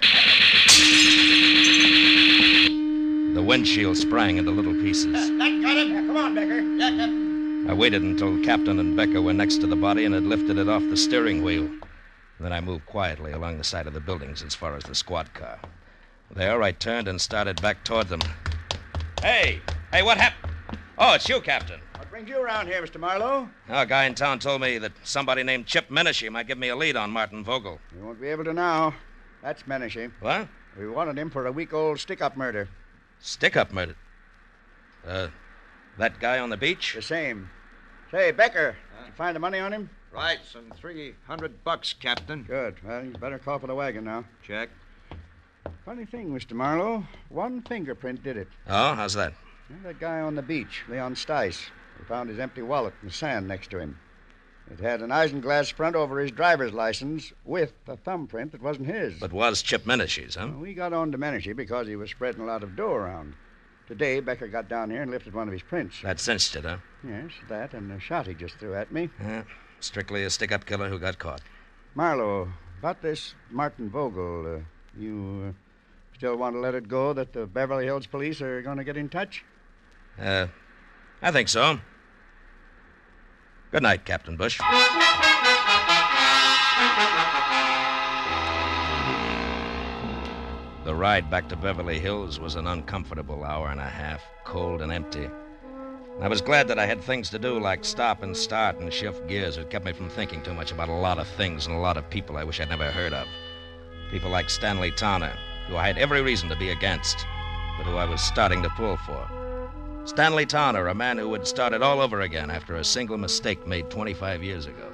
The 3.36 3.44
windshield 3.44 3.98
sprang 3.98 4.38
into 4.38 4.50
little 4.50 4.74
pieces. 4.74 5.14
That 5.14 5.62
got 5.62 5.78
it. 5.78 5.88
Come 5.90 6.18
on, 6.18 6.34
Becker. 6.34 6.62
Yeah, 6.62 6.90
Captain. 6.90 7.70
I 7.70 7.74
waited 7.74 8.02
until 8.02 8.44
Captain 8.44 8.80
and 8.80 8.98
Becker 8.98 9.22
were 9.22 9.34
next 9.34 9.58
to 9.58 9.68
the 9.68 9.76
body 9.76 10.06
and 10.06 10.14
had 10.14 10.24
lifted 10.24 10.58
it 10.58 10.68
off 10.68 10.82
the 10.84 10.98
steering 10.98 11.44
wheel. 11.44 11.70
Then 12.40 12.52
I 12.52 12.62
moved 12.62 12.88
quietly 12.88 13.32
along 13.32 13.60
the 13.60 13.64
side 13.64 13.86
of 13.86 13.94
the 13.94 14.00
buildings 14.00 14.42
as 14.42 14.56
far 14.56 14.76
as 14.76 14.84
the 14.84 14.96
squad 14.96 15.34
car. 15.34 15.60
There, 16.34 16.62
I 16.64 16.72
turned 16.72 17.08
and 17.08 17.20
started 17.22 17.62
back 17.62 17.84
toward 17.84 18.08
them. 18.08 18.22
Hey! 19.22 19.62
Hey, 19.92 20.04
what 20.04 20.18
happened? 20.18 20.54
Oh, 20.98 21.14
it's 21.14 21.30
you, 21.30 21.40
Captain. 21.42 21.80
What 21.96 22.10
brings 22.10 22.30
you 22.30 22.42
around 22.42 22.68
here, 22.68 22.82
Mr. 22.82 23.00
Marlowe? 23.00 23.50
Oh, 23.70 23.82
a 23.82 23.86
guy 23.86 24.06
in 24.06 24.16
town 24.16 24.40
told 24.40 24.62
me 24.62 24.78
that 24.78 24.92
somebody 25.04 25.44
named 25.44 25.66
Chip 25.66 25.90
Menashe 25.90 26.30
might 26.32 26.48
give 26.48 26.58
me 26.58 26.70
a 26.70 26.76
lead 26.76 26.96
on 26.96 27.12
Martin 27.12 27.44
Vogel. 27.44 27.80
You 27.96 28.06
won't 28.06 28.20
be 28.20 28.28
able 28.28 28.44
to 28.46 28.54
now. 28.54 28.96
That's 29.42 29.64
Menashe. 29.64 30.12
What? 30.20 30.48
We 30.78 30.90
wanted 30.90 31.18
him 31.18 31.30
for 31.30 31.46
a 31.46 31.52
week 31.52 31.74
old 31.74 32.00
stick 32.00 32.22
up 32.22 32.36
murder. 32.36 32.68
Stick 33.20 33.56
up 33.56 33.72
murder? 33.72 33.96
Uh, 35.08 35.28
that 35.98 36.20
guy 36.20 36.40
on 36.40 36.50
the 36.50 36.58
beach? 36.58 36.94
The 36.96 37.02
same. 37.02 37.50
Say, 38.12 38.32
Becker, 38.32 38.76
you 39.06 39.12
find 39.14 39.36
the 39.36 39.40
money 39.40 39.60
on 39.60 39.72
him? 39.72 39.90
Right, 40.12 40.40
some 40.50 40.72
300 40.78 41.64
bucks, 41.64 41.94
Captain. 41.94 42.44
Good. 42.44 42.76
Well, 42.86 43.04
you 43.04 43.12
better 43.12 43.38
call 43.38 43.60
for 43.60 43.68
the 43.68 43.76
wagon 43.76 44.06
now. 44.06 44.26
Check. 44.44 44.70
Funny 45.86 46.06
thing, 46.06 46.30
Mr. 46.30 46.54
Marlowe. 46.54 47.06
One 47.30 47.62
fingerprint 47.62 48.24
did 48.24 48.38
it. 48.38 48.48
Oh, 48.68 48.96
how's 48.96 49.14
that? 49.14 49.34
That 49.84 50.00
guy 50.00 50.20
on 50.20 50.36
the 50.36 50.42
beach, 50.42 50.84
Leon 50.90 51.16
Stice. 51.16 51.70
We 52.00 52.06
found 52.06 52.30
his 52.30 52.40
empty 52.40 52.62
wallet 52.62 52.94
in 53.02 53.08
the 53.08 53.14
sand 53.14 53.48
next 53.48 53.70
to 53.72 53.80
him. 53.80 53.98
It 54.72 54.80
had 54.80 55.02
an 55.02 55.12
isinglass 55.12 55.72
front 55.72 55.96
over 55.96 56.20
his 56.20 56.32
driver's 56.32 56.74
license 56.74 57.32
with 57.46 57.74
a 57.88 57.96
thumbprint 57.96 58.52
that 58.52 58.64
wasn't 58.64 58.88
his. 58.88 59.20
But 59.20 59.32
was 59.32 59.62
Chip 59.62 59.86
Menashe's, 59.86 60.36
huh? 60.36 60.48
Well, 60.50 60.60
we 60.60 60.74
got 60.74 60.92
on 60.92 61.12
to 61.12 61.18
Menashe 61.18 61.56
because 61.56 61.88
he 61.88 61.96
was 61.96 62.10
spreading 62.10 62.42
a 62.42 62.46
lot 62.46 62.64
of 62.64 62.76
dough 62.76 62.94
around. 62.94 63.36
Today, 63.88 64.20
Becker 64.20 64.48
got 64.48 64.68
down 64.68 64.90
here 64.90 65.04
and 65.04 65.12
lifted 65.12 65.36
one 65.36 65.48
of 65.48 65.54
his 65.54 65.62
prints. 65.62 66.02
That 66.02 66.20
cinched 66.20 66.56
it, 66.56 66.66
huh? 66.66 66.78
Yes, 67.08 67.30
that 67.48 67.76
and 67.76 67.92
the 67.92 68.00
shot 68.00 68.26
he 68.26 68.34
just 68.34 68.58
threw 68.58 68.74
at 68.74 68.92
me. 68.92 69.10
Yeah, 69.22 69.44
strictly 69.80 70.24
a 70.24 70.32
stick 70.32 70.52
up 70.52 70.66
killer 70.66 70.90
who 70.90 70.98
got 70.98 71.20
caught. 71.20 71.42
Marlowe, 71.94 72.52
about 72.80 73.04
this 73.04 73.36
Martin 73.52 73.90
Vogel, 73.92 74.58
uh, 74.58 74.60
you 74.98 75.50
uh, 75.50 76.16
still 76.16 76.36
want 76.36 76.56
to 76.56 76.60
let 76.60 76.76
it 76.76 76.88
go 76.88 77.14
that 77.14 77.34
the 77.34 77.46
Beverly 77.46 77.86
Hills 77.86 78.08
police 78.08 78.42
are 78.42 78.62
going 78.62 78.78
to 78.78 78.84
get 78.84 78.98
in 78.98 79.10
touch? 79.10 79.44
Uh, 80.20 80.48
I 81.22 81.32
think 81.32 81.50
so. 81.50 81.80
Good 83.72 83.84
night, 83.84 84.06
Captain 84.06 84.38
Bush. 84.38 84.60
The 90.86 90.94
ride 90.94 91.30
back 91.32 91.50
to 91.50 91.56
Beverly 91.56 92.00
Hills 92.00 92.40
was 92.40 92.56
an 92.56 92.68
uncomfortable 92.68 93.44
hour 93.44 93.70
and 93.70 93.80
a 93.80 93.90
half, 93.90 94.22
cold 94.44 94.82
and 94.82 94.92
empty. 94.92 95.28
I 96.22 96.30
was 96.30 96.42
glad 96.42 96.68
that 96.70 96.80
I 96.80 96.86
had 96.86 97.02
things 97.02 97.30
to 97.32 97.40
do 97.40 97.60
like 97.60 97.84
stop 97.84 98.24
and 98.24 98.38
start 98.38 98.80
and 98.80 98.94
shift 98.94 99.28
gears. 99.28 99.58
It 99.58 99.70
kept 99.70 99.84
me 99.84 99.92
from 99.92 100.10
thinking 100.10 100.42
too 100.44 100.54
much 100.54 100.72
about 100.72 100.88
a 100.88 100.94
lot 100.94 101.18
of 101.18 101.28
things 101.28 101.66
and 101.66 101.76
a 101.76 101.80
lot 101.80 101.98
of 101.98 102.10
people 102.10 102.38
I 102.38 102.44
wish 102.46 102.62
I'd 102.62 102.70
never 102.70 102.90
heard 102.92 103.14
of. 103.14 103.28
People 104.12 104.30
like 104.30 104.50
Stanley 104.50 104.92
Towner, 104.92 105.34
who 105.68 105.78
I 105.78 105.88
had 105.88 105.98
every 105.98 106.22
reason 106.22 106.48
to 106.50 106.56
be 106.56 106.70
against, 106.70 107.26
but 107.78 107.86
who 107.86 107.98
I 107.98 108.06
was 108.06 108.22
starting 108.22 108.62
to 108.64 108.70
pull 108.70 108.98
for. 108.98 109.28
Stanley 110.06 110.46
Towner, 110.46 110.88
a 110.88 110.94
man 110.94 111.18
who 111.18 111.34
had 111.34 111.48
started 111.48 111.82
all 111.82 112.00
over 112.00 112.22
again 112.22 112.52
after 112.52 112.76
a 112.76 112.84
single 112.84 113.18
mistake 113.18 113.66
made 113.66 113.90
25 113.90 114.44
years 114.44 114.68
ago. 114.68 114.92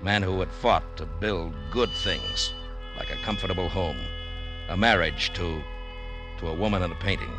A 0.00 0.04
man 0.04 0.22
who 0.22 0.38
had 0.38 0.52
fought 0.52 0.96
to 0.96 1.06
build 1.06 1.52
good 1.72 1.90
things, 1.90 2.52
like 2.96 3.10
a 3.10 3.16
comfortable 3.24 3.68
home, 3.68 3.98
a 4.68 4.76
marriage 4.76 5.32
to, 5.34 5.60
to 6.38 6.46
a 6.46 6.54
woman 6.54 6.82
in 6.82 6.92
a 6.92 6.96
painting, 6.96 7.32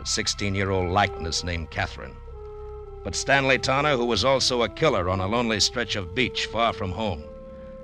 a 0.00 0.06
16 0.06 0.54
year 0.54 0.70
old 0.70 0.92
likeness 0.92 1.42
named 1.42 1.70
Catherine. 1.70 2.14
But 3.02 3.16
Stanley 3.16 3.58
Towner, 3.58 3.96
who 3.96 4.04
was 4.04 4.24
also 4.24 4.62
a 4.62 4.68
killer 4.68 5.08
on 5.08 5.20
a 5.20 5.26
lonely 5.26 5.58
stretch 5.58 5.96
of 5.96 6.14
beach 6.14 6.46
far 6.46 6.72
from 6.72 6.92
home, 6.92 7.24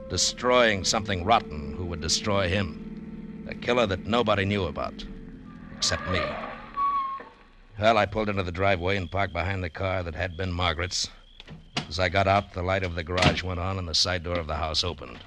destroying 0.08 0.84
something 0.84 1.24
rotten 1.24 1.74
who 1.74 1.84
would 1.86 2.00
destroy 2.00 2.48
him. 2.48 3.46
A 3.48 3.54
killer 3.54 3.86
that 3.86 4.06
nobody 4.06 4.44
knew 4.44 4.64
about, 4.64 5.04
except 5.76 6.08
me. 6.10 6.20
Well, 7.78 7.98
I 7.98 8.06
pulled 8.06 8.28
into 8.28 8.42
the 8.42 8.52
driveway 8.52 8.96
and 8.96 9.10
parked 9.10 9.32
behind 9.32 9.62
the 9.62 9.70
car 9.70 10.02
that 10.02 10.14
had 10.14 10.36
been 10.36 10.52
Margaret's. 10.52 11.08
As 11.88 11.98
I 11.98 12.08
got 12.08 12.26
out, 12.26 12.52
the 12.52 12.62
light 12.62 12.82
of 12.82 12.94
the 12.94 13.04
garage 13.04 13.42
went 13.42 13.60
on 13.60 13.78
and 13.78 13.86
the 13.86 13.94
side 13.94 14.24
door 14.24 14.38
of 14.38 14.46
the 14.46 14.56
house 14.56 14.82
opened. 14.82 15.18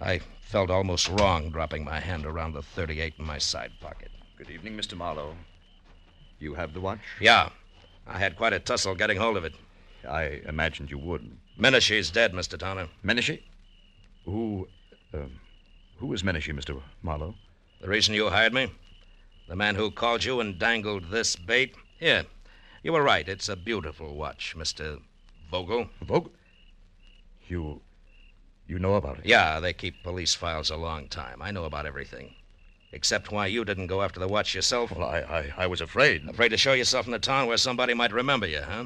I 0.00 0.20
felt 0.42 0.70
almost 0.70 1.08
wrong 1.08 1.50
dropping 1.50 1.84
my 1.84 2.00
hand 2.00 2.26
around 2.26 2.52
the 2.52 2.62
38 2.62 3.14
in 3.18 3.24
my 3.24 3.38
side 3.38 3.72
pocket. 3.80 4.10
Good 4.36 4.50
evening, 4.50 4.76
Mr. 4.76 4.96
Marlowe. 4.96 5.34
You 6.38 6.54
have 6.54 6.74
the 6.74 6.80
watch? 6.80 7.00
Yeah. 7.20 7.50
I 8.06 8.18
had 8.18 8.36
quite 8.36 8.52
a 8.52 8.60
tussle 8.60 8.94
getting 8.94 9.18
hold 9.18 9.36
of 9.36 9.44
it. 9.44 9.54
I 10.08 10.40
imagined 10.46 10.90
you 10.90 10.98
would. 10.98 11.36
Menashe's 11.58 12.10
dead, 12.10 12.32
Mr. 12.32 12.58
Towner. 12.58 12.88
Menashe? 13.04 13.40
Who. 14.24 14.68
Um, 15.12 15.40
who 15.98 16.12
is 16.12 16.22
Menashe, 16.22 16.54
Mr. 16.54 16.80
Marlowe? 17.02 17.34
The 17.80 17.88
reason 17.88 18.14
you 18.14 18.28
hired 18.28 18.54
me? 18.54 18.72
The 19.48 19.56
man 19.56 19.74
who 19.74 19.90
called 19.90 20.24
you 20.24 20.40
and 20.40 20.58
dangled 20.58 21.10
this 21.10 21.36
bait? 21.36 21.74
Here. 21.98 22.24
You 22.82 22.92
were 22.92 23.02
right. 23.02 23.28
It's 23.28 23.48
a 23.48 23.56
beautiful 23.56 24.14
watch, 24.14 24.54
Mr. 24.56 25.00
Vogel. 25.50 25.88
Vogel? 26.02 26.32
You. 27.48 27.80
You 28.66 28.78
know 28.78 28.94
about 28.94 29.18
it? 29.18 29.26
Yeah, 29.26 29.60
they 29.60 29.72
keep 29.72 30.02
police 30.02 30.34
files 30.34 30.70
a 30.70 30.76
long 30.76 31.08
time. 31.08 31.42
I 31.42 31.50
know 31.50 31.64
about 31.64 31.84
everything. 31.84 32.34
Except 32.92 33.30
why 33.30 33.46
you 33.46 33.64
didn't 33.64 33.88
go 33.88 34.02
after 34.02 34.20
the 34.20 34.28
watch 34.28 34.54
yourself. 34.54 34.92
Well, 34.92 35.08
I, 35.08 35.18
I, 35.20 35.52
I 35.58 35.66
was 35.66 35.80
afraid. 35.80 36.28
Afraid 36.28 36.50
to 36.50 36.56
show 36.56 36.72
yourself 36.72 37.06
in 37.06 37.14
a 37.14 37.18
town 37.18 37.46
where 37.48 37.56
somebody 37.56 37.94
might 37.94 38.12
remember 38.12 38.46
you, 38.46 38.62
huh? 38.62 38.84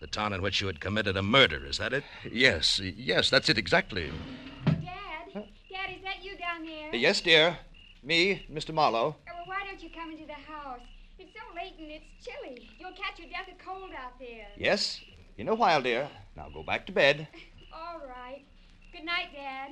The 0.00 0.06
town 0.06 0.32
in 0.32 0.42
which 0.42 0.60
you 0.60 0.66
had 0.66 0.80
committed 0.80 1.16
a 1.16 1.22
murder, 1.22 1.64
is 1.64 1.78
that 1.78 1.92
it? 1.92 2.04
Yes, 2.30 2.78
yes, 2.78 3.30
that's 3.30 3.48
it 3.48 3.58
exactly. 3.58 4.10
Dad? 4.66 4.74
Dad, 5.34 5.90
is 5.90 6.02
that 6.02 6.22
you 6.22 6.36
down 6.54 6.66
there? 6.66 6.94
Yes, 6.94 7.20
dear. 7.20 7.58
Me, 8.02 8.46
Mr. 8.52 8.74
Marlowe. 8.74 9.16
Oh, 9.18 9.32
well, 9.34 9.44
why 9.46 9.64
don't 9.66 9.82
you 9.82 9.90
come 9.90 10.12
into 10.12 10.26
the 10.26 10.32
house? 10.32 10.80
It's 11.18 11.32
so 11.32 11.54
late 11.54 11.74
and 11.78 11.90
it's 11.90 12.04
chilly. 12.24 12.68
You'll 12.78 12.92
catch 12.92 13.18
your 13.18 13.28
death 13.28 13.48
of 13.48 13.64
cold 13.64 13.90
out 13.96 14.18
there. 14.18 14.46
Yes, 14.56 15.00
in 15.38 15.48
a 15.48 15.54
while, 15.54 15.82
dear. 15.82 16.08
Now 16.36 16.48
go 16.52 16.62
back 16.62 16.86
to 16.86 16.92
bed. 16.92 17.28
All 17.74 18.00
right. 18.06 18.44
Good 18.92 19.04
night, 19.04 19.28
Dad. 19.34 19.70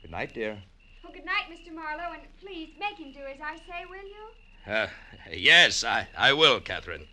Good 0.00 0.10
night, 0.10 0.34
dear. 0.34 0.62
Well, 1.02 1.12
good 1.12 1.24
night, 1.24 1.44
Mr. 1.50 1.74
Marlowe, 1.74 2.12
and 2.12 2.22
please 2.40 2.70
make 2.78 2.98
him 2.98 3.12
do 3.12 3.20
as 3.20 3.40
I 3.42 3.56
say, 3.56 3.84
will 3.88 4.06
you? 4.06 4.72
Uh, 4.72 4.86
yes, 5.32 5.82
I, 5.84 6.08
I 6.16 6.32
will, 6.32 6.60
Catherine. 6.60 7.06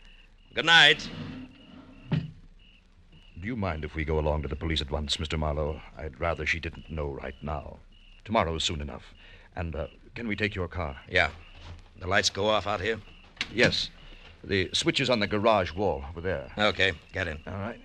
Good 0.53 0.65
night. 0.65 1.10
Do 2.12 3.47
you 3.47 3.55
mind 3.55 3.86
if 3.86 3.95
we 3.95 4.03
go 4.03 4.19
along 4.19 4.41
to 4.43 4.47
the 4.47 4.55
police 4.55 4.82
at 4.82 4.91
once, 4.91 5.17
Mr. 5.17 5.39
Marlowe? 5.39 5.82
I'd 5.97 6.19
rather 6.19 6.45
she 6.45 6.60
didn't 6.60 6.89
know 6.91 7.08
right 7.10 7.36
now. 7.41 7.79
Tomorrow's 8.25 8.63
soon 8.63 8.82
enough. 8.82 9.13
And 9.55 9.75
uh, 9.75 9.88
can 10.15 10.27
we 10.27 10.36
take 10.36 10.55
your 10.55 10.67
car? 10.67 10.97
Yeah. 11.10 11.29
The 11.99 12.08
lights 12.08 12.29
go 12.29 12.47
off 12.47 12.67
out 12.67 12.82
here? 12.82 12.99
Yes. 13.53 13.89
The 14.43 14.69
switch 14.73 14.99
is 14.99 15.10
on 15.10 15.19
the 15.19 15.27
garage 15.27 15.73
wall 15.73 16.03
over 16.10 16.21
there. 16.21 16.51
Okay, 16.58 16.93
get 17.12 17.27
in. 17.27 17.39
All 17.45 17.53
right. 17.53 17.79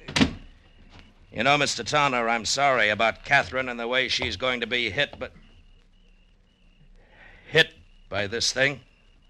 You 1.33 1.43
know, 1.43 1.59
Mr. 1.59 1.85
Towner, 1.85 2.29
I'm 2.29 2.45
sorry 2.45 2.91
about 2.91 3.25
Catherine 3.25 3.69
and 3.69 3.81
the 3.81 3.89
way 3.89 4.07
she's 4.09 4.37
going 4.37 4.61
to 4.61 4.67
be 4.69 4.89
hit, 4.91 5.17
but. 5.19 5.33
hit 7.51 7.75
by 8.09 8.29
this 8.29 8.53
thing? 8.53 8.81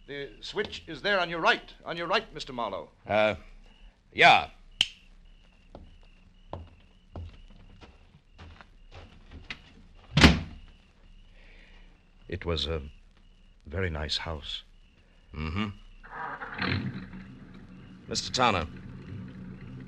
The 0.06 0.28
switch 0.42 0.82
is 0.86 1.00
there 1.00 1.18
on 1.18 1.30
your 1.30 1.40
right. 1.40 1.72
On 1.86 1.96
your 1.96 2.06
right, 2.06 2.34
Mr. 2.34 2.52
Marlowe. 2.52 2.90
Uh, 3.08 3.36
yeah. 4.12 4.48
It 12.34 12.44
was 12.44 12.66
a 12.66 12.82
very 13.64 13.90
nice 13.90 14.16
house. 14.16 14.64
Mm 15.36 15.52
hmm. 15.52 15.68
Mr. 18.10 18.32
Towner, 18.32 18.66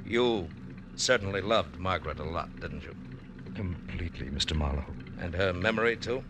you 0.07 0.49
certainly 0.95 1.41
loved 1.41 1.77
Margaret 1.77 2.21
a 2.21 2.23
lot, 2.23 2.49
didn't 2.61 2.85
you? 2.85 2.95
Completely, 3.57 4.27
Mr. 4.29 4.55
Marlowe. 4.55 4.95
And 5.21 5.35
her 5.35 5.53
memory, 5.53 5.97
too? 5.97 6.23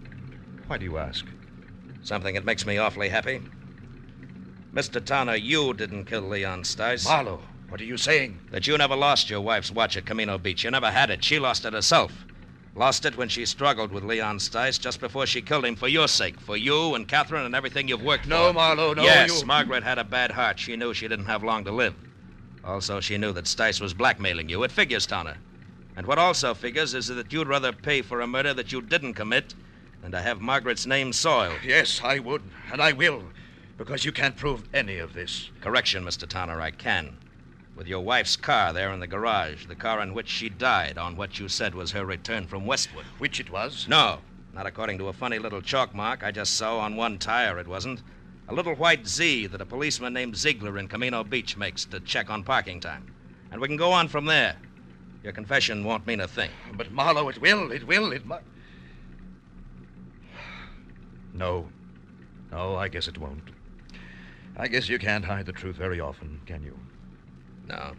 Why 0.66 0.78
do 0.78 0.86
you 0.86 0.96
ask? 0.96 1.26
Something 2.02 2.34
that 2.34 2.46
makes 2.46 2.64
me 2.64 2.78
awfully 2.78 3.10
happy. 3.10 3.42
Mr. 4.72 5.04
Towner, 5.04 5.36
you 5.36 5.74
didn't 5.74 6.06
kill 6.06 6.22
Leon 6.22 6.62
Stice. 6.62 7.04
Marlowe, 7.04 7.42
what 7.68 7.78
are 7.82 7.84
you 7.92 7.98
saying? 7.98 8.40
That 8.52 8.66
you 8.66 8.78
never 8.78 8.96
lost 8.96 9.28
your 9.28 9.42
wife's 9.42 9.70
watch 9.70 9.98
at 9.98 10.06
Camino 10.06 10.38
Beach. 10.38 10.64
You 10.64 10.70
never 10.70 10.90
had 10.90 11.10
it. 11.10 11.22
She 11.22 11.38
lost 11.38 11.66
it 11.66 11.74
herself. 11.74 12.24
Lost 12.76 13.06
it 13.06 13.16
when 13.16 13.30
she 13.30 13.46
struggled 13.46 13.90
with 13.90 14.04
Leon 14.04 14.36
Stice 14.38 14.78
just 14.78 15.00
before 15.00 15.24
she 15.24 15.40
killed 15.40 15.64
him 15.64 15.76
for 15.76 15.88
your 15.88 16.06
sake, 16.06 16.38
for 16.38 16.58
you 16.58 16.94
and 16.94 17.08
Catherine 17.08 17.46
and 17.46 17.54
everything 17.54 17.88
you've 17.88 18.02
worked 18.02 18.26
No, 18.26 18.48
for. 18.48 18.52
Marlowe, 18.52 18.92
no, 18.92 19.02
Yes, 19.02 19.40
you- 19.40 19.46
Margaret 19.46 19.82
had 19.82 19.96
a 19.98 20.04
bad 20.04 20.30
heart. 20.32 20.58
She 20.60 20.76
knew 20.76 20.92
she 20.92 21.08
didn't 21.08 21.24
have 21.24 21.42
long 21.42 21.64
to 21.64 21.72
live. 21.72 21.94
Also, 22.62 23.00
she 23.00 23.16
knew 23.16 23.32
that 23.32 23.46
Stice 23.46 23.80
was 23.80 23.94
blackmailing 23.94 24.50
you. 24.50 24.62
It 24.62 24.70
figures, 24.70 25.06
Towner. 25.06 25.38
And 25.96 26.06
what 26.06 26.18
also 26.18 26.52
figures 26.52 26.92
is 26.92 27.06
that 27.06 27.32
you'd 27.32 27.48
rather 27.48 27.72
pay 27.72 28.02
for 28.02 28.20
a 28.20 28.26
murder 28.26 28.52
that 28.52 28.72
you 28.72 28.82
didn't 28.82 29.14
commit 29.14 29.54
than 30.02 30.12
to 30.12 30.20
have 30.20 30.42
Margaret's 30.42 30.84
name 30.84 31.14
soiled. 31.14 31.60
Yes, 31.64 32.02
I 32.04 32.18
would, 32.18 32.42
and 32.70 32.82
I 32.82 32.92
will, 32.92 33.22
because 33.78 34.04
you 34.04 34.12
can't 34.12 34.36
prove 34.36 34.64
any 34.74 34.98
of 34.98 35.14
this. 35.14 35.50
Correction, 35.62 36.04
Mr. 36.04 36.28
Tanner, 36.28 36.60
I 36.60 36.72
can. 36.72 37.16
With 37.76 37.86
your 37.86 38.00
wife's 38.00 38.36
car 38.36 38.72
there 38.72 38.90
in 38.90 39.00
the 39.00 39.06
garage, 39.06 39.66
the 39.66 39.74
car 39.74 40.00
in 40.00 40.14
which 40.14 40.30
she 40.30 40.48
died 40.48 40.96
on 40.96 41.14
what 41.14 41.38
you 41.38 41.46
said 41.46 41.74
was 41.74 41.92
her 41.92 42.06
return 42.06 42.46
from 42.46 42.64
Westwood. 42.64 43.04
Which 43.18 43.38
it 43.38 43.50
was? 43.50 43.86
No, 43.86 44.20
not 44.54 44.64
according 44.64 44.96
to 44.98 45.08
a 45.08 45.12
funny 45.12 45.38
little 45.38 45.60
chalk 45.60 45.94
mark 45.94 46.24
I 46.24 46.30
just 46.30 46.54
saw 46.54 46.78
on 46.78 46.96
one 46.96 47.18
tire, 47.18 47.58
it 47.58 47.68
wasn't. 47.68 48.02
A 48.48 48.54
little 48.54 48.74
white 48.74 49.06
Z 49.06 49.48
that 49.48 49.60
a 49.60 49.66
policeman 49.66 50.14
named 50.14 50.36
Ziegler 50.36 50.78
in 50.78 50.88
Camino 50.88 51.22
Beach 51.22 51.58
makes 51.58 51.84
to 51.86 52.00
check 52.00 52.30
on 52.30 52.44
parking 52.44 52.80
time. 52.80 53.12
And 53.52 53.60
we 53.60 53.68
can 53.68 53.76
go 53.76 53.92
on 53.92 54.08
from 54.08 54.24
there. 54.24 54.56
Your 55.22 55.34
confession 55.34 55.84
won't 55.84 56.06
mean 56.06 56.20
a 56.20 56.28
thing. 56.28 56.50
But, 56.72 56.92
Marlowe, 56.92 57.28
it 57.28 57.40
will, 57.42 57.72
it 57.72 57.86
will, 57.86 58.12
it 58.12 58.24
must. 58.24 58.44
No. 61.34 61.68
No, 62.50 62.76
I 62.76 62.88
guess 62.88 63.06
it 63.06 63.18
won't. 63.18 63.50
I 64.56 64.68
guess 64.68 64.88
you 64.88 64.98
can't 64.98 65.26
hide 65.26 65.44
the 65.44 65.52
truth 65.52 65.76
very 65.76 66.00
often, 66.00 66.40
can 66.46 66.62
you? 66.62 66.78
No. 67.66 67.92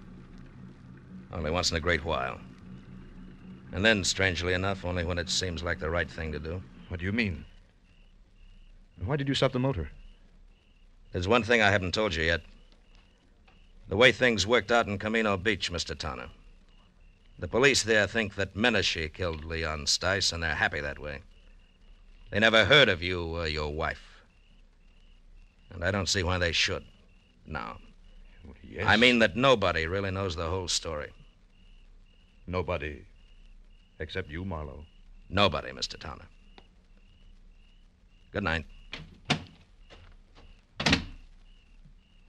Only 1.31 1.51
once 1.51 1.71
in 1.71 1.77
a 1.77 1.81
great 1.81 2.05
while. 2.05 2.39
And 3.71 3.83
then, 3.83 4.03
strangely 4.03 4.53
enough, 4.53 4.85
only 4.85 5.03
when 5.03 5.17
it 5.17 5.29
seems 5.29 5.61
like 5.61 5.79
the 5.79 5.89
right 5.89 6.09
thing 6.09 6.31
to 6.31 6.39
do. 6.39 6.61
What 6.87 6.99
do 6.99 7.05
you 7.05 7.11
mean? 7.11 7.45
Why 9.03 9.17
did 9.17 9.27
you 9.27 9.35
stop 9.35 9.51
the 9.51 9.59
motor? 9.59 9.89
There's 11.11 11.27
one 11.27 11.43
thing 11.43 11.61
I 11.61 11.71
haven't 11.71 11.93
told 11.93 12.15
you 12.15 12.23
yet. 12.23 12.41
The 13.89 13.97
way 13.97 14.11
things 14.11 14.47
worked 14.47 14.71
out 14.71 14.87
in 14.87 14.97
Camino 14.97 15.37
Beach, 15.37 15.71
Mr. 15.71 15.97
Tanner. 15.97 16.29
The 17.39 17.47
police 17.47 17.83
there 17.83 18.07
think 18.07 18.35
that 18.35 18.55
Menashe 18.55 19.13
killed 19.13 19.45
Leon 19.45 19.85
Stice, 19.85 20.33
and 20.33 20.41
they're 20.41 20.55
happy 20.55 20.79
that 20.81 20.99
way. 20.99 21.21
They 22.31 22.39
never 22.39 22.65
heard 22.65 22.89
of 22.89 23.03
you 23.03 23.37
or 23.37 23.47
your 23.47 23.73
wife. 23.73 24.21
And 25.69 25.83
I 25.83 25.91
don't 25.91 26.09
see 26.09 26.23
why 26.23 26.37
they 26.37 26.51
should. 26.51 26.83
No. 27.45 27.77
Yes. 28.63 28.85
I 28.87 28.97
mean 28.97 29.19
that 29.19 29.35
nobody 29.35 29.87
really 29.87 30.11
knows 30.11 30.35
the 30.35 30.47
whole 30.49 30.67
story. 30.67 31.11
Nobody. 32.45 33.05
Except 33.99 34.29
you, 34.29 34.45
Marlowe. 34.45 34.85
Nobody, 35.29 35.71
Mr. 35.71 35.99
Tanner. 35.99 36.27
Good 38.31 38.43
night. 38.43 38.65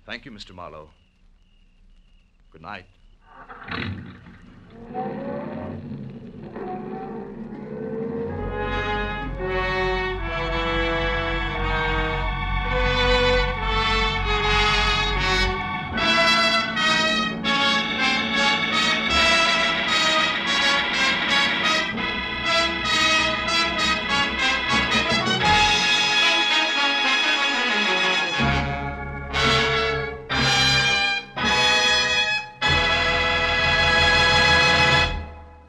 Thank 0.07 0.25
you, 0.25 0.31
Mr. 0.33 0.55
Marlowe. 0.55 0.89
Good 2.51 2.63
night. 2.63 2.87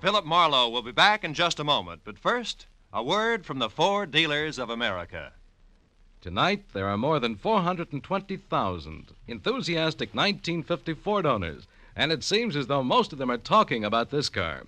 Philip 0.10 0.26
Marlowe 0.26 0.67
will 0.69 0.82
be 0.82 0.91
back 0.91 1.24
in 1.24 1.36
just 1.36 1.60
a 1.60 1.63
moment. 1.63 2.02
But 2.04 2.17
first, 2.17 2.65
a 2.91 3.04
word 3.04 3.45
from 3.45 3.60
the 3.60 3.69
Ford 3.69 4.10
Dealers 4.10 4.58
of 4.58 4.72
America. 4.72 5.34
Tonight, 6.19 6.63
there 6.74 6.88
are 6.88 6.98
more 6.98 7.19
than 7.19 7.36
420,000 7.36 9.12
enthusiastic 9.28 10.15
1950 10.15 10.95
Ford 10.95 11.28
owners, 11.28 11.67
and 11.95 12.12
it 12.12 12.24
seems 12.24 12.56
as 12.56 12.65
though 12.65 12.82
most 12.82 13.13
of 13.13 13.19
them 13.19 13.30
are 13.30 13.38
talking 13.38 13.86
about 13.86 14.10
this 14.10 14.30
car. 14.30 14.63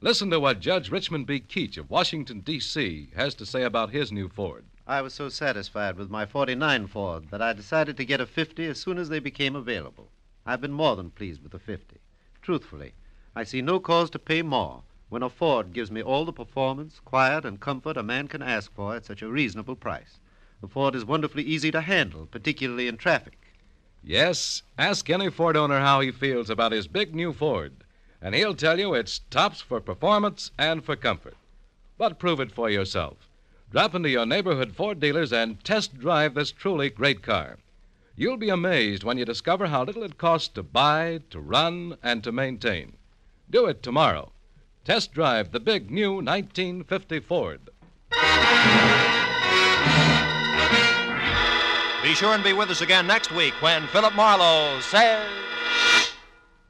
Listen 0.00 0.30
to 0.30 0.40
what 0.40 0.60
Judge 0.60 0.90
Richmond 0.90 1.26
B. 1.26 1.38
Keach 1.38 1.76
of 1.76 1.90
Washington, 1.90 2.40
D.C. 2.40 3.10
has 3.14 3.34
to 3.34 3.44
say 3.44 3.64
about 3.64 3.90
his 3.90 4.10
new 4.10 4.30
Ford. 4.30 4.64
I 4.86 5.02
was 5.02 5.12
so 5.12 5.28
satisfied 5.28 5.98
with 5.98 6.08
my 6.08 6.24
49 6.24 6.86
Ford 6.86 7.30
that 7.30 7.42
I 7.42 7.52
decided 7.52 7.98
to 7.98 8.06
get 8.06 8.22
a 8.22 8.26
50 8.26 8.64
as 8.64 8.80
soon 8.80 8.96
as 8.96 9.10
they 9.10 9.18
became 9.18 9.54
available. 9.54 10.08
I've 10.46 10.62
been 10.62 10.72
more 10.72 10.96
than 10.96 11.10
pleased 11.10 11.42
with 11.42 11.52
the 11.52 11.58
50. 11.58 11.98
Truthfully, 12.40 12.94
I 13.38 13.44
see 13.44 13.62
no 13.62 13.78
cause 13.78 14.10
to 14.10 14.18
pay 14.18 14.42
more 14.42 14.82
when 15.10 15.22
a 15.22 15.30
Ford 15.30 15.72
gives 15.72 15.92
me 15.92 16.02
all 16.02 16.24
the 16.24 16.32
performance, 16.32 16.98
quiet, 17.04 17.44
and 17.44 17.60
comfort 17.60 17.96
a 17.96 18.02
man 18.02 18.26
can 18.26 18.42
ask 18.42 18.74
for 18.74 18.96
at 18.96 19.04
such 19.04 19.22
a 19.22 19.30
reasonable 19.30 19.76
price. 19.76 20.18
The 20.60 20.66
Ford 20.66 20.96
is 20.96 21.04
wonderfully 21.04 21.44
easy 21.44 21.70
to 21.70 21.82
handle, 21.82 22.26
particularly 22.26 22.88
in 22.88 22.96
traffic. 22.96 23.38
Yes, 24.02 24.62
ask 24.76 25.08
any 25.08 25.30
Ford 25.30 25.56
owner 25.56 25.78
how 25.78 26.00
he 26.00 26.10
feels 26.10 26.50
about 26.50 26.72
his 26.72 26.88
big 26.88 27.14
new 27.14 27.32
Ford, 27.32 27.84
and 28.20 28.34
he'll 28.34 28.56
tell 28.56 28.80
you 28.80 28.92
it's 28.92 29.20
tops 29.30 29.60
for 29.60 29.80
performance 29.80 30.50
and 30.58 30.84
for 30.84 30.96
comfort. 30.96 31.36
But 31.96 32.18
prove 32.18 32.40
it 32.40 32.50
for 32.50 32.68
yourself. 32.68 33.28
Drop 33.70 33.94
into 33.94 34.08
your 34.08 34.26
neighborhood 34.26 34.74
Ford 34.74 34.98
dealers 34.98 35.32
and 35.32 35.62
test 35.62 35.96
drive 35.96 36.34
this 36.34 36.50
truly 36.50 36.90
great 36.90 37.22
car. 37.22 37.58
You'll 38.16 38.36
be 38.36 38.50
amazed 38.50 39.04
when 39.04 39.16
you 39.16 39.24
discover 39.24 39.68
how 39.68 39.84
little 39.84 40.02
it 40.02 40.18
costs 40.18 40.48
to 40.54 40.64
buy, 40.64 41.20
to 41.30 41.38
run, 41.38 41.98
and 42.02 42.24
to 42.24 42.32
maintain. 42.32 42.94
Do 43.50 43.64
it 43.64 43.82
tomorrow. 43.82 44.32
Test 44.84 45.12
drive 45.12 45.52
the 45.52 45.60
big 45.60 45.90
new 45.90 46.16
1950 46.16 47.20
Ford. 47.20 47.70
Be 52.02 52.14
sure 52.14 52.34
and 52.34 52.44
be 52.44 52.52
with 52.52 52.70
us 52.70 52.82
again 52.82 53.06
next 53.06 53.32
week 53.32 53.54
when 53.62 53.86
Philip 53.86 54.14
Marlowe 54.14 54.80
says. 54.80 55.26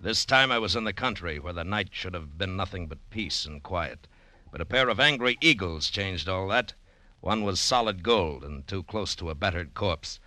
This 0.00 0.24
time 0.24 0.52
I 0.52 0.60
was 0.60 0.76
in 0.76 0.84
the 0.84 0.92
country 0.92 1.40
where 1.40 1.52
the 1.52 1.64
night 1.64 1.88
should 1.90 2.14
have 2.14 2.38
been 2.38 2.56
nothing 2.56 2.86
but 2.86 3.10
peace 3.10 3.44
and 3.44 3.60
quiet. 3.60 4.06
But 4.52 4.60
a 4.60 4.64
pair 4.64 4.88
of 4.88 5.00
angry 5.00 5.36
eagles 5.40 5.90
changed 5.90 6.28
all 6.28 6.46
that. 6.48 6.74
One 7.20 7.42
was 7.42 7.58
solid 7.58 8.04
gold 8.04 8.44
and 8.44 8.64
too 8.68 8.84
close 8.84 9.16
to 9.16 9.30
a 9.30 9.34
battered 9.34 9.74
corpse. 9.74 10.20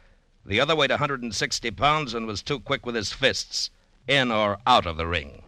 The 0.46 0.60
other 0.60 0.76
weighed 0.76 0.92
160 0.92 1.72
pounds 1.72 2.14
and 2.14 2.28
was 2.28 2.44
too 2.44 2.60
quick 2.60 2.86
with 2.86 2.96
his 2.96 3.14
fists, 3.14 3.70
in 4.06 4.32
or 4.32 4.58
out 4.68 4.86
of 4.86 4.98
the 4.98 5.08
ring. 5.08 5.44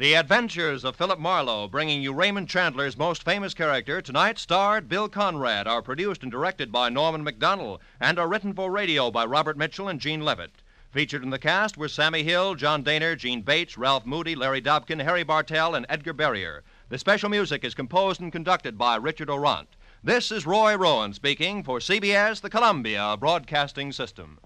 The 0.00 0.14
Adventures 0.14 0.82
of 0.82 0.96
Philip 0.96 1.18
Marlowe, 1.18 1.68
bringing 1.68 2.00
you 2.00 2.14
Raymond 2.14 2.48
Chandler's 2.48 2.96
most 2.96 3.22
famous 3.22 3.52
character, 3.52 4.00
tonight 4.00 4.38
starred 4.38 4.88
Bill 4.88 5.10
Conrad, 5.10 5.66
are 5.66 5.82
produced 5.82 6.22
and 6.22 6.32
directed 6.32 6.72
by 6.72 6.88
Norman 6.88 7.22
McDonnell, 7.22 7.80
and 8.00 8.18
are 8.18 8.26
written 8.26 8.54
for 8.54 8.70
radio 8.70 9.10
by 9.10 9.26
Robert 9.26 9.58
Mitchell 9.58 9.88
and 9.88 10.00
Gene 10.00 10.24
Levitt. 10.24 10.62
Featured 10.90 11.22
in 11.22 11.28
the 11.28 11.38
cast 11.38 11.76
were 11.76 11.86
Sammie 11.86 12.22
Hill, 12.22 12.54
John 12.54 12.82
Dehner, 12.82 13.14
Jeanne 13.14 13.42
Bates, 13.42 13.76
Ralph 13.76 14.06
Moody, 14.06 14.34
Larry 14.34 14.62
Dobkin, 14.62 15.04
Harry 15.04 15.22
Bartell, 15.22 15.74
and 15.74 15.84
Edgar 15.90 16.14
Barrier. 16.14 16.64
The 16.88 16.96
special 16.96 17.28
music 17.28 17.62
is 17.62 17.74
composed 17.74 18.22
and 18.22 18.32
conducted 18.32 18.78
by 18.78 18.96
Richard 18.96 19.28
Aurandt. 19.28 19.76
This 20.02 20.32
is 20.32 20.46
Roy 20.46 20.76
Rowan 20.76 21.12
speaking 21.12 21.62
for 21.62 21.78
CBS, 21.78 22.40
the 22.40 22.48
Columbia 22.48 23.18
Broadcasting 23.20 23.92
System. 23.92 24.38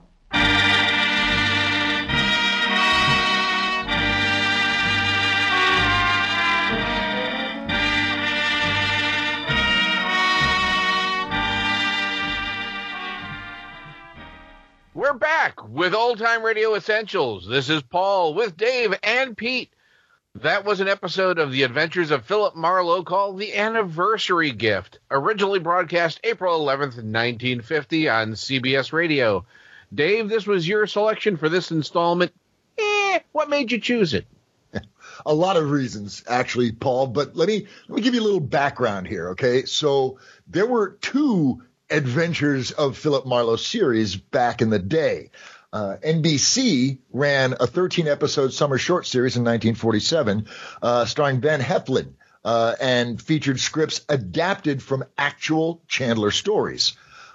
We're 14.94 15.14
back 15.14 15.68
with 15.68 15.92
Old 15.92 16.20
Time 16.20 16.44
Radio 16.44 16.76
Essentials. 16.76 17.48
This 17.48 17.68
is 17.68 17.82
Paul 17.82 18.32
with 18.32 18.56
Dave 18.56 18.94
and 19.02 19.36
Pete. 19.36 19.72
That 20.36 20.64
was 20.64 20.78
an 20.78 20.86
episode 20.86 21.40
of 21.40 21.50
The 21.50 21.64
Adventures 21.64 22.12
of 22.12 22.24
Philip 22.24 22.54
Marlowe 22.54 23.02
called 23.02 23.36
The 23.36 23.56
Anniversary 23.56 24.52
Gift, 24.52 25.00
originally 25.10 25.58
broadcast 25.58 26.20
April 26.22 26.60
11th, 26.60 26.94
1950 27.02 28.08
on 28.08 28.32
CBS 28.34 28.92
Radio. 28.92 29.44
Dave, 29.92 30.28
this 30.28 30.46
was 30.46 30.68
your 30.68 30.86
selection 30.86 31.38
for 31.38 31.48
this 31.48 31.72
installment. 31.72 32.32
Eh, 32.78 33.18
what 33.32 33.50
made 33.50 33.72
you 33.72 33.80
choose 33.80 34.14
it? 34.14 34.26
a 35.26 35.34
lot 35.34 35.56
of 35.56 35.72
reasons, 35.72 36.22
actually, 36.28 36.70
Paul. 36.70 37.08
But 37.08 37.34
let 37.34 37.48
me 37.48 37.66
let 37.88 37.96
me 37.96 38.00
give 38.00 38.14
you 38.14 38.20
a 38.20 38.22
little 38.22 38.38
background 38.38 39.08
here, 39.08 39.30
okay? 39.30 39.64
So 39.64 40.20
there 40.46 40.66
were 40.66 40.90
two 41.00 41.64
Adventures 41.90 42.70
of 42.70 42.96
Philip 42.96 43.26
Marlowe 43.26 43.56
series 43.56 44.16
back 44.16 44.62
in 44.62 44.70
the 44.70 44.78
day. 44.78 45.30
Uh, 45.72 45.96
NBC 46.04 46.98
ran 47.12 47.54
a 47.58 47.66
13 47.66 48.06
episode 48.08 48.52
summer 48.52 48.78
short 48.78 49.06
series 49.06 49.36
in 49.36 49.42
1947, 49.42 50.46
uh, 50.82 51.04
starring 51.04 51.40
Van 51.40 51.60
Heflin. 51.60 52.14
uh, 52.44 52.74
and 52.80 53.20
featured 53.20 53.58
scripts 53.58 54.02
adapted 54.08 54.82
from 54.82 55.04
actual 55.16 55.82
Chandler 55.88 56.30
stories. 56.30 56.92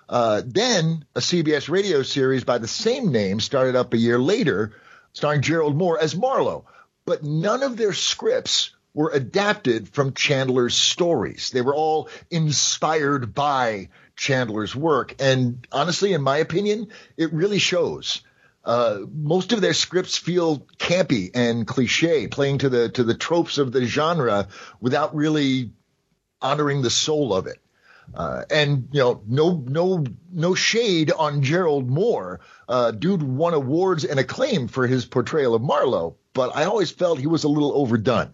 Uh, 0.08 0.42
then 0.46 1.06
a 1.16 1.20
CBS 1.20 1.70
radio 1.70 2.04
series 2.04 2.44
by 2.44 2.58
the 2.58 2.68
same 2.68 3.12
name 3.12 3.40
started 3.40 3.76
up 3.76 3.94
a 3.94 3.98
year 3.98 4.20
later, 4.20 4.74
starring 5.14 5.42
Gerald 5.42 5.78
Mohr 5.78 5.98
as 6.00 6.16
Marlowe. 6.16 6.66
But 7.06 7.24
none 7.24 7.64
of 7.64 7.78
their 7.78 7.94
scripts 7.94 8.72
were 8.94 9.12
adapted 9.12 9.90
from 9.90 10.14
Chandler's 10.14 10.76
stories. 10.76 11.52
They 11.52 11.62
were 11.62 11.76
all 11.76 12.10
inspired 12.30 13.34
by 13.34 13.90
Chandler's 14.20 14.76
work. 14.76 15.16
And 15.20 15.66
honestly, 15.72 16.14
in 16.14 16.22
my 16.22 16.38
opinion, 16.38 16.90
it 17.18 17.34
really 17.34 17.60
shows. 17.60 18.22
Uh, 18.66 19.00
most 19.12 19.54
of 19.54 19.62
their 19.62 19.74
scripts 19.74 20.18
feel 20.18 20.60
campy 20.78 21.32
and 21.34 21.66
cliche, 21.66 22.28
playing 22.28 22.60
to 22.60 22.70
the 22.70 22.90
to 22.90 23.04
the 23.04 23.16
tropes 23.16 23.58
of 23.58 23.72
the 23.72 23.86
genre 23.86 24.50
without 24.82 25.16
really 25.16 25.72
honoring 26.42 26.82
the 26.82 26.90
soul 26.90 27.34
of 27.34 27.48
it. 27.48 27.60
Uh, 28.14 28.44
and 28.52 28.90
you 28.92 29.00
know, 29.00 29.22
no 29.26 29.64
no 29.66 30.04
no 30.32 30.54
shade 30.54 31.12
on 31.12 31.42
Gerald 31.42 31.90
Mohr. 31.90 32.40
Uh, 32.68 32.92
dude 32.92 33.24
won 33.24 33.54
awards 33.54 34.04
and 34.04 34.20
acclaim 34.20 34.68
for 34.68 34.86
his 34.86 35.06
portrayal 35.06 35.56
of 35.56 35.62
Marlowe, 35.62 36.18
but 36.34 36.56
I 36.56 36.66
always 36.66 36.92
felt 36.92 37.20
he 37.20 37.28
was 37.28 37.46
a 37.46 37.50
little 37.50 37.72
overdone. 37.74 38.34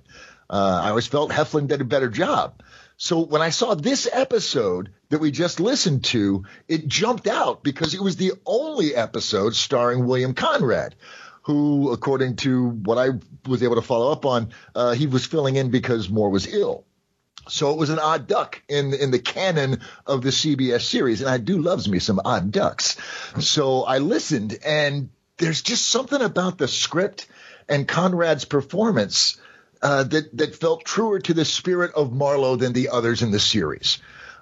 Uh, 0.49 0.81
I 0.83 0.89
always 0.89 1.07
felt 1.07 1.31
Heflin 1.31 1.67
did 1.67 1.81
a 1.81 1.85
better 1.85 2.09
job. 2.09 2.61
So 2.97 3.19
when 3.19 3.41
I 3.41 3.49
saw 3.49 3.75
this 3.75 4.07
episode 4.11 4.91
that 5.09 5.19
we 5.19 5.31
just 5.31 5.59
listened 5.59 6.05
to, 6.05 6.45
it 6.67 6.87
jumped 6.87 7.27
out 7.27 7.63
because 7.63 7.93
it 7.93 8.01
was 8.01 8.15
the 8.15 8.33
only 8.45 8.95
episode 8.95 9.53
starring 9.55 10.05
William 10.05 10.33
Conrad, 10.33 10.95
who, 11.43 11.91
according 11.91 12.37
to 12.37 12.69
what 12.69 12.97
I 12.97 13.09
was 13.47 13.63
able 13.63 13.75
to 13.75 13.81
follow 13.81 14.11
up 14.11 14.25
on, 14.25 14.51
uh, 14.73 14.93
he 14.93 15.07
was 15.07 15.25
filling 15.25 15.57
in 15.57 15.71
because 15.71 16.07
Mohr 16.07 16.31
was 16.31 16.47
ill. 16.47 16.85
So 17.47 17.71
it 17.71 17.77
was 17.77 17.89
an 17.89 17.99
odd 17.99 18.27
duck 18.27 18.61
in 18.67 18.93
in 18.93 19.11
the 19.11 19.19
canon 19.19 19.81
of 20.07 20.23
the 20.23 20.31
CBS 20.31 20.81
series, 20.81 21.21
and 21.21 21.29
I 21.29 21.37
do 21.37 21.61
loves 21.61 21.87
me 21.87 21.99
some 21.99 22.19
odd 22.23 22.51
ducks. 22.51 22.97
So 23.39 23.83
I 23.83 23.99
listened, 23.99 24.57
and 24.65 25.09
there's 25.37 25.61
just 25.61 25.87
something 25.87 26.21
about 26.21 26.57
the 26.57 26.67
script 26.67 27.27
and 27.69 27.87
Conrad's 27.87 28.45
performance 28.45 29.37
uh, 29.85 30.03
that 30.03 30.35
that 30.35 30.55
felt 30.55 30.83
truer 30.83 31.19
to 31.19 31.35
the 31.35 31.45
spirit 31.45 31.93
of 31.93 32.11
Marlowe 32.11 32.55
than 32.55 32.73
the 32.73 32.89
others 32.89 33.21
in 33.21 33.29
the 33.29 33.39
series. 33.39 33.99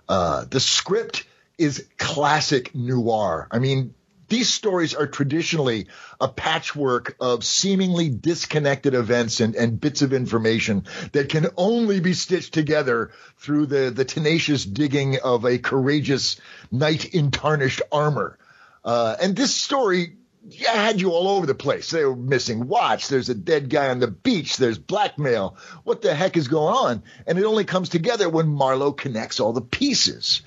Uh, 0.07 0.45
the 0.49 0.61
script 0.61 1.25
is 1.57 1.85
classic 1.97 2.73
noir. 2.73 3.49
I 3.51 3.59
mean, 3.59 3.93
these 4.29 4.53
stories 4.53 4.95
are 4.95 5.05
traditionally 5.05 5.87
a 6.21 6.29
patchwork 6.29 7.17
of 7.19 7.43
seemingly 7.43 8.09
disconnected 8.09 8.93
events 8.93 9.41
and, 9.41 9.53
and 9.55 9.81
bits 9.81 10.01
of 10.01 10.13
information 10.13 10.85
that 11.11 11.27
can 11.27 11.47
only 11.57 11.99
be 11.99 12.13
stitched 12.13 12.53
together 12.53 13.11
through 13.37 13.65
the, 13.65 13.91
the 13.93 14.05
tenacious 14.05 14.63
digging 14.63 15.17
of 15.25 15.43
a 15.43 15.57
courageous 15.57 16.39
knight 16.71 17.03
in 17.13 17.31
tarnished 17.31 17.81
armor. 17.91 18.39
Uh, 18.85 19.17
and 19.21 19.35
this 19.35 19.53
story 19.53 20.15
yeah, 20.49 20.73
had 20.73 20.99
you 20.99 21.11
all 21.11 21.29
over 21.29 21.45
the 21.45 21.55
place. 21.55 21.89
They 21.89 22.03
were 22.03 22.15
missing 22.15 22.67
watch. 22.67 23.07
There's 23.07 23.29
a 23.29 23.35
dead 23.35 23.69
guy 23.69 23.89
on 23.89 23.99
the 23.99 24.07
beach. 24.07 24.57
There's 24.57 24.77
blackmail. 24.77 25.57
What 25.83 26.01
the 26.01 26.13
heck 26.13 26.35
is 26.35 26.47
going 26.47 26.73
on? 26.73 27.03
And 27.25 27.37
it 27.39 27.45
only 27.45 27.63
comes 27.63 27.89
together 27.89 28.29
when 28.29 28.47
Marlowe 28.47 28.91
connects 28.91 29.39
all 29.39 29.53
the 29.53 29.61
pieces. 29.61 30.41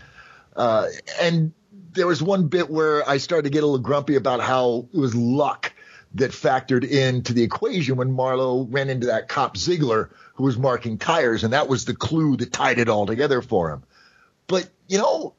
Uh, 0.54 0.88
and 1.20 1.52
there 1.92 2.06
was 2.06 2.22
one 2.22 2.48
bit 2.48 2.70
where 2.70 3.08
I 3.08 3.16
started 3.16 3.44
to 3.44 3.50
get 3.50 3.62
a 3.62 3.66
little 3.66 3.78
grumpy 3.78 4.16
about 4.16 4.40
how 4.40 4.88
it 4.92 4.98
was 4.98 5.14
luck 5.14 5.72
that 6.14 6.30
factored 6.30 6.84
into 6.84 7.32
the 7.32 7.42
equation 7.42 7.96
when 7.96 8.12
Marlowe 8.12 8.66
ran 8.70 8.88
into 8.90 9.08
that 9.08 9.28
cop 9.28 9.56
Ziegler 9.56 10.10
who 10.34 10.44
was 10.44 10.58
marking 10.58 10.98
tires, 10.98 11.44
and 11.44 11.52
that 11.52 11.68
was 11.68 11.84
the 11.84 11.94
clue 11.94 12.36
that 12.36 12.52
tied 12.52 12.78
it 12.78 12.88
all 12.88 13.06
together 13.06 13.40
for 13.40 13.70
him. 13.70 13.82
But 14.46 14.68
you 14.88 14.98
know, 14.98 15.34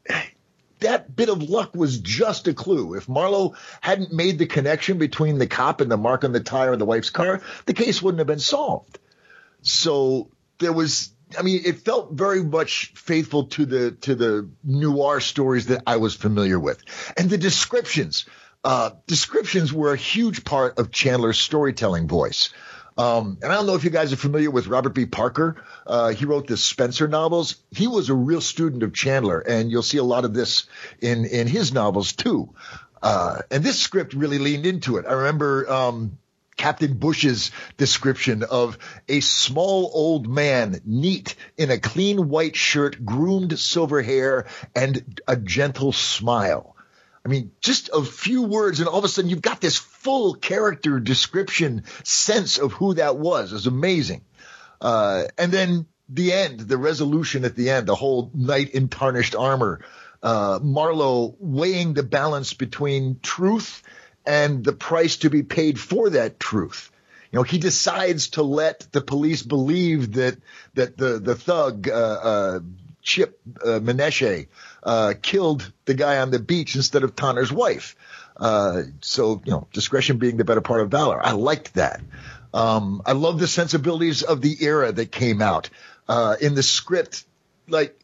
that 0.79 1.15
bit 1.15 1.29
of 1.29 1.43
luck 1.43 1.75
was 1.75 1.99
just 1.99 2.47
a 2.47 2.53
clue. 2.53 2.95
If 2.95 3.09
Marlowe 3.09 3.55
hadn't 3.81 4.13
made 4.13 4.37
the 4.37 4.45
connection 4.45 4.97
between 4.97 5.37
the 5.37 5.47
cop 5.47 5.81
and 5.81 5.91
the 5.91 5.97
mark 5.97 6.23
on 6.23 6.31
the 6.31 6.39
tire 6.39 6.73
of 6.73 6.79
the 6.79 6.85
wife's 6.85 7.09
car, 7.09 7.41
the 7.65 7.73
case 7.73 8.01
wouldn't 8.01 8.19
have 8.19 8.27
been 8.27 8.39
solved. 8.39 8.99
So 9.61 10.29
there 10.59 10.73
was 10.73 11.11
I 11.37 11.41
mean, 11.41 11.61
it 11.65 11.79
felt 11.79 12.13
very 12.13 12.43
much 12.43 12.93
faithful 12.95 13.47
to 13.47 13.65
the 13.65 13.91
to 13.91 14.15
the 14.15 14.49
noir 14.63 15.19
stories 15.19 15.67
that 15.67 15.83
I 15.85 15.97
was 15.97 16.15
familiar 16.15 16.59
with, 16.59 16.81
and 17.17 17.29
the 17.29 17.37
descriptions. 17.37 18.25
Uh, 18.63 18.91
descriptions 19.05 19.71
were 19.71 19.93
a 19.93 19.97
huge 19.97 20.43
part 20.43 20.79
of 20.79 20.91
Chandler's 20.91 21.39
storytelling 21.39 22.07
voice. 22.07 22.49
Um, 22.97 23.37
and 23.41 23.51
I 23.51 23.55
don't 23.55 23.67
know 23.67 23.75
if 23.75 23.83
you 23.83 23.89
guys 23.89 24.11
are 24.11 24.17
familiar 24.17 24.49
with 24.49 24.67
Robert 24.67 24.93
B. 24.95 25.05
Parker. 25.05 25.63
Uh, 25.85 26.09
he 26.09 26.25
wrote 26.25 26.47
the 26.47 26.57
Spenser 26.57 27.07
novels. 27.07 27.57
He 27.71 27.87
was 27.87 28.09
a 28.09 28.15
real 28.15 28.41
student 28.41 28.83
of 28.83 28.93
Chandler, 28.93 29.39
and 29.39 29.69
you'll 29.69 29.83
see 29.83 29.99
a 29.99 30.03
lot 30.03 30.25
of 30.25 30.33
this 30.33 30.65
in 31.01 31.25
in 31.25 31.47
his 31.47 31.73
novels 31.73 32.13
too. 32.13 32.53
Uh, 33.01 33.41
and 33.51 33.63
this 33.63 33.79
script 33.79 34.13
really 34.13 34.39
leaned 34.39 34.65
into 34.65 34.97
it. 34.97 35.05
I 35.07 35.13
remember 35.13 35.71
um, 35.71 36.17
Captain 36.57 36.95
Bush's 36.95 37.51
description 37.77 38.43
of 38.43 38.79
a 39.07 39.19
small 39.19 39.91
old 39.93 40.27
man, 40.27 40.81
neat 40.83 41.35
in 41.55 41.69
a 41.69 41.77
clean 41.77 42.29
white 42.29 42.55
shirt, 42.55 43.05
groomed 43.05 43.59
silver 43.59 44.01
hair, 44.01 44.47
and 44.75 45.21
a 45.27 45.35
gentle 45.35 45.91
smile. 45.91 46.75
I 47.27 47.29
mean, 47.29 47.51
just 47.59 47.89
a 47.93 48.01
few 48.05 48.43
words, 48.43 48.79
and 48.79 48.87
all 48.87 48.99
of 48.99 49.03
a 49.03 49.09
sudden 49.09 49.29
you've 49.29 49.41
got 49.41 49.59
this 49.59 49.75
full 49.75 50.33
character 50.33 50.97
description 50.97 51.83
sense 52.05 52.57
of 52.57 52.71
who 52.71 52.93
that 52.93 53.17
was. 53.17 53.51
It's 53.51 53.65
amazing. 53.65 54.21
Uh, 54.79 55.25
and 55.37 55.51
then 55.51 55.87
the 56.07 56.31
end, 56.31 56.61
the 56.61 56.77
resolution 56.77 57.43
at 57.43 57.53
the 57.53 57.69
end, 57.69 57.85
the 57.85 57.95
whole 57.95 58.31
knight 58.33 58.69
in 58.69 58.87
tarnished 58.87 59.35
armor, 59.35 59.81
uh, 60.23 60.59
Marlowe 60.63 61.35
weighing 61.39 61.95
the 61.95 62.03
balance 62.03 62.53
between 62.53 63.19
truth 63.21 63.83
and 64.25 64.63
the 64.63 64.71
price 64.71 65.17
to 65.17 65.29
be 65.29 65.43
paid 65.43 65.77
for 65.77 66.11
that 66.11 66.39
truth. 66.39 66.91
You 67.33 67.39
know, 67.39 67.43
he 67.43 67.57
decides 67.57 68.29
to 68.29 68.41
let 68.41 68.87
the 68.93 69.01
police 69.01 69.43
believe 69.43 70.13
that 70.13 70.37
that 70.75 70.95
the 70.95 71.19
the 71.19 71.35
thug 71.35 71.89
uh, 71.89 71.91
uh, 71.91 72.59
Chip 73.07 73.39
uh, 73.65 73.79
uh, 74.83 75.13
killed 75.21 75.71
the 75.85 75.93
guy 75.93 76.17
on 76.17 76.29
the 76.29 76.39
beach 76.39 76.75
instead 76.75 77.03
of 77.03 77.15
Tanner's 77.15 77.53
wife. 77.53 77.95
Uh, 78.35 78.83
so 78.99 79.41
you 79.45 79.53
know, 79.53 79.67
discretion 79.71 80.17
being 80.17 80.35
the 80.35 80.43
better 80.43 80.59
part 80.59 80.81
of 80.81 80.91
valor. 80.91 81.25
I 81.25 81.31
liked 81.31 81.75
that. 81.75 82.01
Um, 82.53 83.01
I 83.05 83.13
love 83.13 83.39
the 83.39 83.47
sensibilities 83.47 84.23
of 84.23 84.41
the 84.41 84.57
era 84.59 84.91
that 84.91 85.09
came 85.09 85.41
out 85.41 85.69
uh, 86.09 86.35
in 86.41 86.53
the 86.53 86.61
script. 86.61 87.23
Like 87.69 87.97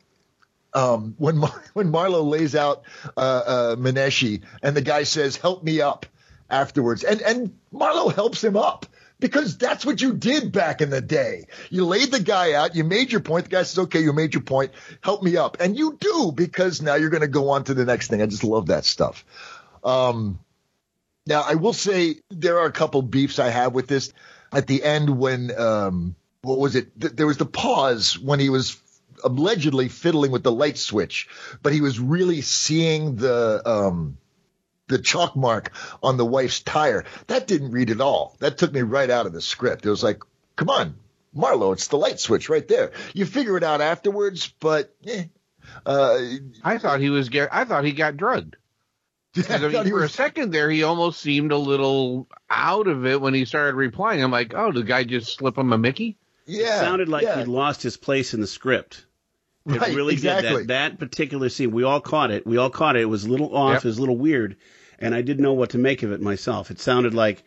um, 0.73 1.15
when 1.17 1.37
Mar- 1.37 1.63
when 1.73 1.91
Marlowe 1.91 2.23
lays 2.23 2.55
out 2.55 2.83
uh, 3.17 3.75
uh, 3.75 3.75
and 3.75 4.75
the 4.75 4.81
guy 4.81 5.03
says, 5.03 5.35
"Help 5.35 5.65
me 5.65 5.81
up," 5.81 6.05
afterwards, 6.49 7.03
and 7.03 7.21
and 7.21 7.59
Marlowe 7.73 8.07
helps 8.07 8.41
him 8.41 8.55
up 8.55 8.85
because 9.23 9.57
that's 9.57 9.85
what 9.85 10.01
you 10.01 10.13
did 10.13 10.51
back 10.51 10.81
in 10.81 10.89
the 10.89 10.99
day. 10.99 11.45
You 11.69 11.85
laid 11.85 12.11
the 12.11 12.19
guy 12.19 12.51
out, 12.51 12.75
you 12.75 12.83
made 12.83 13.09
your 13.09 13.21
point. 13.21 13.45
The 13.45 13.51
guy 13.51 13.63
says, 13.63 13.79
"Okay, 13.85 14.01
you 14.01 14.11
made 14.11 14.33
your 14.33 14.43
point. 14.43 14.73
Help 14.99 15.23
me 15.23 15.37
up," 15.37 15.55
and 15.61 15.77
you 15.77 15.97
do 15.97 16.33
because 16.35 16.81
now 16.81 16.95
you're 16.95 17.09
going 17.09 17.21
to 17.21 17.29
go 17.29 17.51
on 17.51 17.63
to 17.63 17.73
the 17.73 17.85
next 17.85 18.09
thing. 18.09 18.21
I 18.21 18.25
just 18.25 18.43
love 18.43 18.65
that 18.65 18.83
stuff. 18.83 19.23
Um, 19.81 20.39
now 21.25 21.41
I 21.41 21.55
will 21.55 21.71
say 21.71 22.17
there 22.31 22.59
are 22.59 22.65
a 22.65 22.71
couple 22.73 23.01
beefs 23.01 23.39
I 23.39 23.47
have 23.47 23.73
with 23.73 23.87
this. 23.87 24.11
At 24.51 24.67
the 24.67 24.83
end, 24.83 25.09
when 25.09 25.57
um, 25.57 26.15
what 26.41 26.59
was 26.59 26.75
it? 26.75 26.99
Th- 26.99 27.13
there 27.13 27.25
was 27.25 27.37
the 27.37 27.45
pause 27.45 28.19
when 28.19 28.41
he 28.41 28.49
was 28.49 28.75
allegedly 29.23 29.87
fiddling 29.87 30.31
with 30.31 30.43
the 30.43 30.51
light 30.51 30.77
switch, 30.77 31.29
but 31.61 31.71
he 31.71 31.79
was 31.79 31.97
really 31.97 32.41
seeing 32.41 33.15
the 33.15 33.61
um, 33.65 34.17
the 34.87 34.99
chalk 34.99 35.35
mark 35.35 35.71
on 36.01 36.17
the 36.17 36.25
wife's 36.25 36.59
tire. 36.61 37.05
That 37.27 37.47
didn't 37.47 37.71
read 37.71 37.89
at 37.89 38.01
all. 38.01 38.35
That 38.39 38.57
took 38.57 38.73
me 38.73 38.81
right 38.81 39.09
out 39.09 39.25
of 39.25 39.33
the 39.33 39.41
script. 39.41 39.85
It 39.85 39.89
was 39.89 40.03
like, 40.03 40.21
come 40.55 40.69
on, 40.69 40.95
Marlowe, 41.33 41.71
it's 41.71 41.87
the 41.87 41.97
light 41.97 42.19
switch 42.19 42.49
right 42.49 42.67
there. 42.67 42.91
You 43.13 43.25
figure 43.25 43.57
it 43.57 43.63
out 43.63 43.81
afterwards, 43.81 44.53
but 44.59 44.93
eh. 45.05 45.25
Uh, 45.85 46.19
I 46.63 46.77
thought 46.77 46.99
he 46.99 47.09
was. 47.09 47.29
I 47.33 47.63
thought 47.63 47.85
he 47.85 47.93
got 47.93 48.17
drugged. 48.17 48.57
I 49.49 49.57
mean, 49.57 49.71
for 49.85 49.95
was- 49.95 50.11
a 50.11 50.13
second 50.13 50.51
there, 50.51 50.69
he 50.69 50.83
almost 50.83 51.21
seemed 51.21 51.51
a 51.51 51.57
little 51.57 52.27
out 52.49 52.87
of 52.87 53.05
it 53.05 53.19
when 53.19 53.33
he 53.33 53.45
started 53.45 53.75
replying. 53.75 54.23
I'm 54.23 54.31
like, 54.31 54.53
oh, 54.53 54.71
the 54.71 54.83
guy 54.83 55.03
just 55.03 55.37
slip 55.37 55.57
him 55.57 55.73
a 55.73 55.77
Mickey? 55.77 56.17
Yeah, 56.45 56.77
it 56.77 56.79
sounded 56.79 57.09
like 57.09 57.23
yeah. 57.23 57.39
he'd 57.39 57.47
lost 57.47 57.81
his 57.81 57.97
place 57.97 58.33
in 58.33 58.41
the 58.41 58.47
script. 58.47 59.05
It 59.65 59.79
Right, 59.79 59.95
really 59.95 60.13
exactly. 60.13 60.49
did. 60.49 60.67
That, 60.67 60.67
that 60.67 60.99
particular 60.99 61.47
scene, 61.49 61.71
we 61.71 61.83
all 61.83 62.01
caught 62.01 62.31
it. 62.31 62.45
We 62.45 62.57
all 62.57 62.69
caught 62.69 62.95
it. 62.97 63.01
It 63.03 63.05
was 63.05 63.23
a 63.23 63.29
little 63.29 63.55
off. 63.55 63.75
Yep. 63.75 63.85
It 63.85 63.87
was 63.87 63.97
a 63.97 64.01
little 64.01 64.17
weird, 64.17 64.57
and 64.99 65.15
I 65.15 65.21
didn't 65.21 65.43
know 65.43 65.53
what 65.53 65.69
to 65.71 65.77
make 65.77 66.03
of 66.03 66.11
it 66.11 66.21
myself. 66.21 66.69
It 66.69 66.79
sounded 66.81 67.13
like 67.13 67.43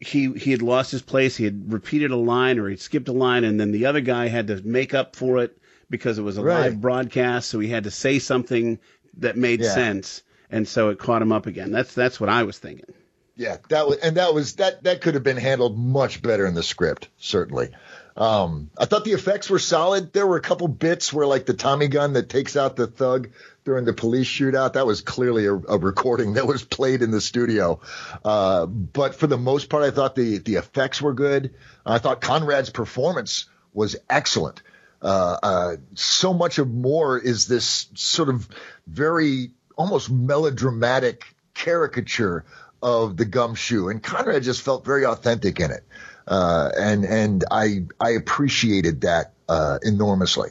he 0.00 0.32
he 0.32 0.50
had 0.50 0.62
lost 0.62 0.90
his 0.90 1.02
place. 1.02 1.36
He 1.36 1.44
had 1.44 1.72
repeated 1.72 2.10
a 2.10 2.16
line 2.16 2.58
or 2.58 2.68
he'd 2.68 2.80
skipped 2.80 3.08
a 3.08 3.12
line, 3.12 3.44
and 3.44 3.58
then 3.60 3.70
the 3.70 3.86
other 3.86 4.00
guy 4.00 4.26
had 4.28 4.48
to 4.48 4.60
make 4.62 4.94
up 4.94 5.14
for 5.14 5.38
it 5.38 5.56
because 5.88 6.18
it 6.18 6.22
was 6.22 6.38
a 6.38 6.42
Right. 6.42 6.60
live 6.62 6.80
broadcast. 6.80 7.48
So 7.50 7.60
he 7.60 7.68
had 7.68 7.84
to 7.84 7.90
say 7.92 8.18
something 8.18 8.80
that 9.18 9.36
made 9.36 9.60
Yeah. 9.60 9.72
sense, 9.74 10.22
and 10.50 10.66
so 10.66 10.88
it 10.88 10.98
caught 10.98 11.22
him 11.22 11.30
up 11.30 11.46
again. 11.46 11.70
That's 11.70 11.94
that's 11.94 12.18
what 12.18 12.28
I 12.30 12.42
was 12.42 12.58
thinking. 12.58 12.92
Yeah, 13.36 13.58
that 13.68 13.86
was 13.86 13.98
and 13.98 14.16
that 14.16 14.34
was 14.34 14.54
that 14.54 14.82
that 14.84 15.00
could 15.00 15.14
have 15.14 15.22
been 15.22 15.36
handled 15.36 15.78
much 15.78 16.20
better 16.20 16.46
in 16.46 16.54
the 16.54 16.62
script, 16.64 17.08
certainly. 17.16 17.70
Um, 18.16 18.70
I 18.78 18.84
thought 18.84 19.04
the 19.04 19.12
effects 19.12 19.50
were 19.50 19.58
solid. 19.58 20.12
There 20.12 20.26
were 20.26 20.36
a 20.36 20.42
couple 20.42 20.68
bits 20.68 21.12
where 21.12 21.26
like 21.26 21.46
the 21.46 21.54
Tommy 21.54 21.88
gun 21.88 22.12
that 22.12 22.28
takes 22.28 22.56
out 22.56 22.76
the 22.76 22.86
thug 22.86 23.30
during 23.64 23.84
the 23.84 23.92
police 23.92 24.28
shootout, 24.28 24.74
that 24.74 24.86
was 24.86 25.00
clearly 25.00 25.46
a, 25.46 25.54
a 25.54 25.78
recording 25.78 26.34
that 26.34 26.46
was 26.46 26.62
played 26.62 27.02
in 27.02 27.10
the 27.10 27.20
studio. 27.20 27.80
Uh, 28.24 28.66
but 28.66 29.14
for 29.14 29.26
the 29.26 29.38
most 29.38 29.68
part, 29.68 29.82
I 29.82 29.90
thought 29.90 30.14
the 30.14 30.38
the 30.38 30.56
effects 30.56 31.02
were 31.02 31.14
good. 31.14 31.54
I 31.84 31.98
thought 31.98 32.20
Conrad's 32.20 32.70
performance 32.70 33.46
was 33.72 33.96
excellent. 34.08 34.62
Uh, 35.02 35.38
uh, 35.42 35.76
so 35.94 36.32
much 36.32 36.58
of 36.58 36.68
Mohr 36.68 37.22
is 37.22 37.46
this 37.46 37.88
sort 37.94 38.28
of 38.28 38.48
very 38.86 39.50
almost 39.76 40.10
melodramatic 40.10 41.24
caricature 41.52 42.44
of 42.82 43.16
the 43.16 43.24
gumshoe, 43.24 43.88
and 43.88 44.02
Conrad 44.02 44.42
just 44.42 44.62
felt 44.62 44.84
very 44.84 45.04
authentic 45.04 45.58
in 45.58 45.70
it, 45.70 45.84
uh, 46.26 46.70
and 46.78 47.04
and 47.04 47.44
I 47.50 47.86
I 48.00 48.10
appreciated 48.10 49.02
that 49.02 49.32
uh, 49.48 49.78
enormously. 49.82 50.50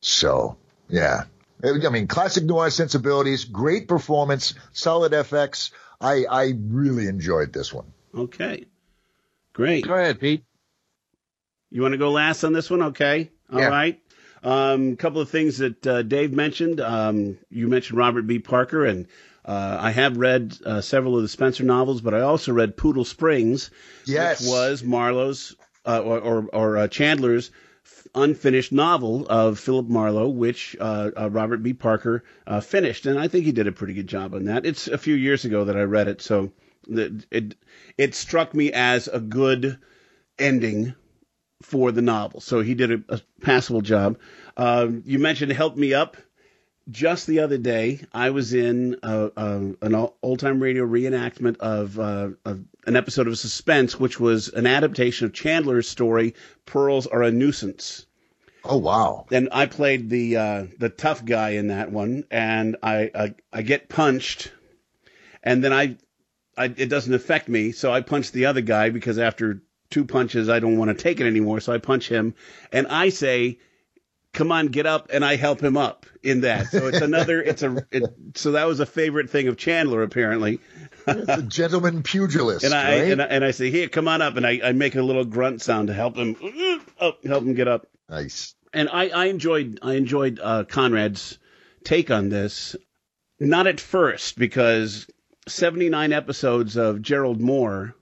So 0.00 0.56
yeah, 0.88 1.24
I 1.62 1.88
mean, 1.88 2.06
classic 2.08 2.44
noir 2.44 2.70
sensibilities, 2.70 3.44
great 3.44 3.88
performance, 3.88 4.54
solid 4.72 5.12
FX. 5.12 5.70
I 6.00 6.24
I 6.30 6.54
really 6.58 7.06
enjoyed 7.06 7.52
this 7.52 7.72
one. 7.72 7.86
Okay, 8.14 8.66
great. 9.52 9.86
Go 9.86 9.94
ahead, 9.94 10.20
Pete. 10.20 10.44
You 11.70 11.82
want 11.82 11.92
to 11.92 11.98
go 11.98 12.10
last 12.10 12.44
on 12.44 12.52
this 12.52 12.70
one? 12.70 12.82
Okay. 12.82 13.30
All 13.52 13.58
Yeah. 13.60 13.68
right. 13.68 14.00
Um, 14.44 14.92
a 14.92 14.96
couple 14.96 15.20
of 15.22 15.30
things 15.30 15.58
that 15.58 15.86
uh, 15.86 16.02
Dave 16.02 16.32
mentioned. 16.32 16.80
Um, 16.80 17.38
you 17.50 17.66
mentioned 17.66 17.98
Robert 17.98 18.26
B. 18.26 18.38
Parker, 18.38 18.84
and 18.84 19.06
uh, 19.44 19.78
I 19.80 19.90
have 19.90 20.16
read 20.16 20.56
uh, 20.64 20.80
several 20.80 21.16
of 21.16 21.22
the 21.22 21.28
Spenser 21.28 21.64
novels, 21.64 22.00
but 22.00 22.14
I 22.14 22.20
also 22.20 22.52
read 22.52 22.76
Poodle 22.76 23.04
Springs, 23.04 23.70
Yes. 24.06 24.40
which 24.40 24.48
was 24.50 24.82
Marlowe's 24.82 25.54
uh, 25.86 26.00
or, 26.00 26.18
or, 26.18 26.46
or 26.52 26.76
uh, 26.78 26.88
Chandler's 26.88 27.50
unfinished 28.14 28.72
novel 28.72 29.26
of 29.28 29.58
Philip 29.58 29.88
Marlowe, 29.88 30.28
which 30.28 30.76
uh, 30.80 31.10
uh, 31.16 31.30
Robert 31.30 31.62
B. 31.62 31.72
Parker 31.74 32.24
uh, 32.46 32.60
finished, 32.60 33.06
and 33.06 33.18
I 33.18 33.28
think 33.28 33.44
he 33.44 33.52
did 33.52 33.66
a 33.66 33.72
pretty 33.72 33.92
good 33.94 34.06
job 34.06 34.34
on 34.34 34.44
that. 34.46 34.64
It's 34.64 34.88
a 34.88 34.96
few 34.98 35.14
years 35.14 35.44
ago 35.44 35.64
that 35.64 35.76
I 35.76 35.82
read 35.82 36.08
it, 36.08 36.22
so 36.22 36.52
the, 36.86 37.24
it 37.30 37.56
it 37.98 38.14
struck 38.14 38.54
me 38.54 38.72
as 38.72 39.08
a 39.08 39.20
good 39.20 39.78
ending 40.38 40.94
for 41.62 41.92
the 41.92 42.02
novel. 42.02 42.40
So 42.40 42.60
he 42.60 42.74
did 42.74 42.92
a, 42.92 43.14
a 43.16 43.20
passable 43.40 43.80
job. 43.80 44.18
Um, 44.56 45.02
you 45.06 45.18
mentioned 45.18 45.52
Help 45.52 45.76
Me 45.76 45.92
Up. 45.94 46.16
Just 46.90 47.26
the 47.26 47.40
other 47.40 47.56
day, 47.56 48.00
I 48.12 48.30
was 48.30 48.52
in 48.52 48.96
uh 49.02 49.30
uh 49.36 49.60
an 49.80 49.94
old 50.22 50.38
time 50.38 50.62
radio 50.62 50.84
reenactment 50.84 51.56
of, 51.58 51.98
uh, 51.98 52.30
of 52.44 52.64
an 52.86 52.96
episode 52.96 53.26
of 53.26 53.38
Suspense, 53.38 53.98
which 53.98 54.20
was 54.20 54.48
an 54.48 54.66
adaptation 54.66 55.24
of 55.26 55.32
Chandler's 55.32 55.88
story, 55.88 56.34
Pearls 56.66 57.06
Are 57.06 57.22
a 57.22 57.30
Nuisance. 57.30 58.04
Oh 58.66 58.78
wow! 58.78 59.26
And 59.30 59.50
I 59.52 59.66
played 59.66 60.08
the 60.08 60.36
uh, 60.36 60.66
the 60.78 60.88
tough 60.88 61.24
guy 61.24 61.50
in 61.50 61.68
that 61.68 61.90
one, 61.90 62.24
and 62.30 62.76
I, 62.82 63.10
I 63.14 63.34
I 63.52 63.62
get 63.62 63.88
punched, 63.88 64.52
and 65.42 65.62
then 65.62 65.72
I, 65.72 65.96
I 66.56 66.66
it 66.66 66.88
doesn't 66.88 67.12
affect 67.12 67.48
me, 67.48 67.72
so 67.72 67.92
I 67.92 68.00
punch 68.00 68.32
the 68.32 68.46
other 68.46 68.62
guy 68.62 68.88
because 68.88 69.18
after 69.18 69.62
two 69.90 70.06
punches 70.06 70.48
I 70.48 70.60
don't 70.60 70.78
want 70.78 70.88
to 70.96 71.02
take 71.02 71.20
it 71.20 71.26
anymore, 71.26 71.60
so 71.60 71.74
I 71.74 71.78
punch 71.78 72.08
him, 72.08 72.34
and 72.72 72.86
I 72.86 73.10
say, 73.10 73.58
"Come 74.34 74.52
on, 74.52 74.66
get 74.68 74.84
up," 74.84 75.08
and 75.12 75.24
I 75.24 75.36
help 75.36 75.62
him 75.62 75.76
up 75.76 76.06
in 76.22 76.42
that. 76.42 76.66
So 76.66 76.88
it's 76.88 77.00
another, 77.00 77.40
it's 77.42 77.62
a, 77.62 77.86
it, 77.90 78.04
so 78.34 78.52
that 78.52 78.66
was 78.66 78.80
a 78.80 78.86
favorite 78.86 79.30
thing 79.30 79.48
of 79.48 79.56
Chandler 79.56 80.02
apparently. 80.02 80.60
the 81.06 81.44
gentleman 81.48 82.02
pugilist, 82.02 82.64
And 82.64 82.74
I, 82.74 83.00
right? 83.00 83.12
and 83.12 83.22
I 83.22 83.24
and 83.26 83.44
I 83.44 83.52
say, 83.52 83.70
"Here, 83.70 83.88
come 83.88 84.08
on 84.08 84.20
up," 84.20 84.36
and 84.36 84.46
I, 84.46 84.60
I 84.62 84.72
make 84.72 84.94
a 84.96 85.02
little 85.02 85.24
grunt 85.24 85.62
sound 85.62 85.88
to 85.88 85.94
help 85.94 86.16
him, 86.16 86.36
oh, 87.00 87.12
help 87.24 87.44
him 87.44 87.54
get 87.54 87.68
up. 87.68 87.86
Nice. 88.08 88.54
And 88.72 88.88
I, 88.92 89.08
I 89.08 89.24
enjoyed 89.26 89.78
I 89.82 89.94
enjoyed 89.94 90.40
uh, 90.42 90.64
Conrad's 90.64 91.38
take 91.84 92.10
on 92.10 92.28
this. 92.28 92.76
Not 93.40 93.66
at 93.66 93.80
first 93.80 94.38
because 94.38 95.06
seventy 95.46 95.88
nine 95.88 96.12
episodes 96.12 96.76
of 96.76 97.02
Gerald 97.02 97.40
Mohr, 97.40 97.94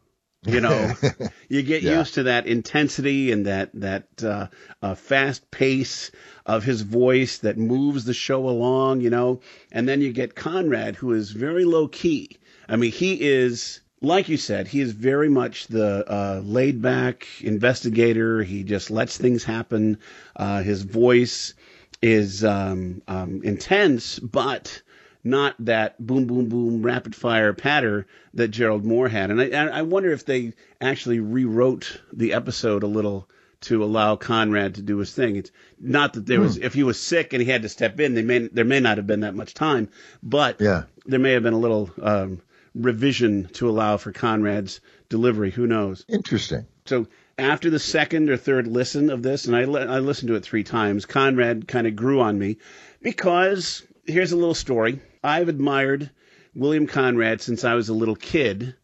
you 0.46 0.60
know, 0.60 0.96
you 1.48 1.62
get 1.62 1.82
Yeah. 1.82 1.98
used 1.98 2.14
to 2.14 2.24
that 2.24 2.46
intensity 2.46 3.32
and 3.32 3.46
that 3.46 3.70
that 3.74 4.06
uh, 4.22 4.48
uh, 4.82 4.94
fast 4.94 5.50
pace 5.50 6.10
of 6.46 6.64
his 6.64 6.82
voice 6.82 7.38
that 7.38 7.56
moves 7.58 8.04
the 8.04 8.14
show 8.14 8.48
along, 8.48 9.00
you 9.00 9.10
know, 9.10 9.40
and 9.70 9.88
then 9.88 10.00
you 10.00 10.12
get 10.12 10.34
Conrad 10.34 10.96
who 10.96 11.12
is 11.12 11.30
very 11.30 11.64
low 11.64 11.88
key. 11.88 12.38
I 12.68 12.76
mean, 12.76 12.92
he 12.92 13.20
is 13.20 13.80
like 14.00 14.28
you 14.28 14.36
said, 14.36 14.66
he 14.66 14.80
is 14.80 14.92
very 14.92 15.28
much 15.28 15.68
the 15.68 16.04
uh, 16.12 16.40
laid 16.44 16.82
back 16.82 17.26
investigator. 17.40 18.42
He 18.42 18.64
just 18.64 18.90
lets 18.90 19.16
things 19.16 19.44
happen. 19.44 19.98
Uh, 20.34 20.62
his 20.62 20.82
voice 20.82 21.54
is 22.02 22.44
um, 22.44 23.00
um, 23.06 23.42
intense, 23.44 24.18
but 24.18 24.82
not 25.24 25.54
that 25.60 26.04
boom, 26.04 26.26
boom, 26.26 26.48
boom, 26.48 26.82
rapid 26.82 27.14
fire 27.14 27.52
patter 27.52 28.06
that 28.34 28.48
Gerald 28.48 28.84
Mohr 28.84 29.08
had. 29.10 29.30
And 29.30 29.40
I, 29.40 29.78
I 29.78 29.82
wonder 29.82 30.10
if 30.12 30.24
they 30.24 30.52
actually 30.80 31.20
rewrote 31.20 32.00
the 32.12 32.32
episode 32.34 32.82
a 32.82 32.86
little 32.88 33.28
to 33.62 33.84
allow 33.84 34.16
Conrad 34.16 34.74
to 34.74 34.82
do 34.82 34.98
his 34.98 35.14
thing. 35.14 35.36
It's 35.36 35.52
not 35.78 36.14
that 36.14 36.26
there 36.26 36.40
was, 36.40 36.56
if 36.56 36.74
he 36.74 36.82
was 36.82 36.98
sick 37.00 37.32
and 37.32 37.40
he 37.40 37.48
had 37.48 37.62
to 37.62 37.68
step 37.68 38.00
in, 38.00 38.14
they 38.14 38.22
may, 38.22 38.48
there 38.48 38.64
may 38.64 38.80
not 38.80 38.96
have 38.96 39.06
been 39.06 39.20
that 39.20 39.36
much 39.36 39.54
time, 39.54 39.88
but 40.22 40.60
Yeah. 40.60 40.82
there 41.06 41.20
may 41.20 41.32
have 41.32 41.44
been 41.44 41.52
a 41.54 41.58
little 41.58 41.88
um, 42.02 42.40
revision 42.74 43.46
to 43.52 43.68
allow 43.70 43.98
for 43.98 44.10
Conrad's 44.10 44.80
delivery. 45.08 45.52
Who 45.52 45.68
knows? 45.68 46.04
Interesting. 46.08 46.66
So 46.86 47.06
after 47.38 47.70
the 47.70 47.78
second 47.78 48.30
or 48.30 48.36
third 48.36 48.66
listen 48.66 49.10
of 49.10 49.22
this, 49.22 49.44
and 49.46 49.54
I, 49.54 49.64
li- 49.66 49.82
I 49.82 50.00
listened 50.00 50.30
to 50.30 50.34
it 50.34 50.42
three 50.42 50.64
times, 50.64 51.06
Conrad 51.06 51.68
kind 51.68 51.86
of 51.86 51.94
grew 51.94 52.20
on 52.20 52.36
me 52.36 52.56
because 53.00 53.84
here's 54.06 54.32
a 54.32 54.36
little 54.36 54.54
story. 54.54 55.00
I've 55.22 55.48
admired 55.48 56.10
William 56.54 56.86
Conrad 56.86 57.40
since 57.40 57.64
I 57.64 57.74
was 57.74 57.88
a 57.88 57.94
little 57.94 58.16
kid 58.16 58.74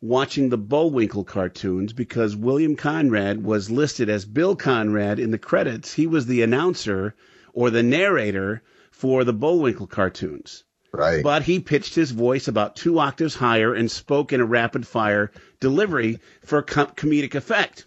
watching 0.00 0.48
the 0.48 0.58
Bullwinkle 0.58 1.24
cartoons 1.24 1.92
because 1.92 2.36
William 2.36 2.76
Conrad 2.76 3.42
was 3.42 3.70
listed 3.70 4.08
as 4.08 4.24
Bill 4.24 4.54
Conrad 4.54 5.18
in 5.18 5.30
the 5.30 5.38
credits. 5.38 5.92
He 5.92 6.06
was 6.06 6.26
the 6.26 6.42
announcer 6.42 7.14
or 7.52 7.70
the 7.70 7.82
narrator 7.82 8.62
for 8.90 9.24
the 9.24 9.32
Bullwinkle 9.32 9.86
cartoons. 9.86 10.64
Right. 10.92 11.22
But 11.22 11.42
he 11.42 11.60
pitched 11.60 11.94
his 11.94 12.10
voice 12.10 12.48
about 12.48 12.76
two 12.76 12.98
octaves 12.98 13.34
higher 13.34 13.74
and 13.74 13.90
spoke 13.90 14.32
in 14.32 14.40
a 14.40 14.44
rapid 14.44 14.86
fire 14.86 15.30
delivery 15.60 16.20
for 16.44 16.62
com- 16.62 16.88
comedic 16.88 17.34
effect. 17.34 17.86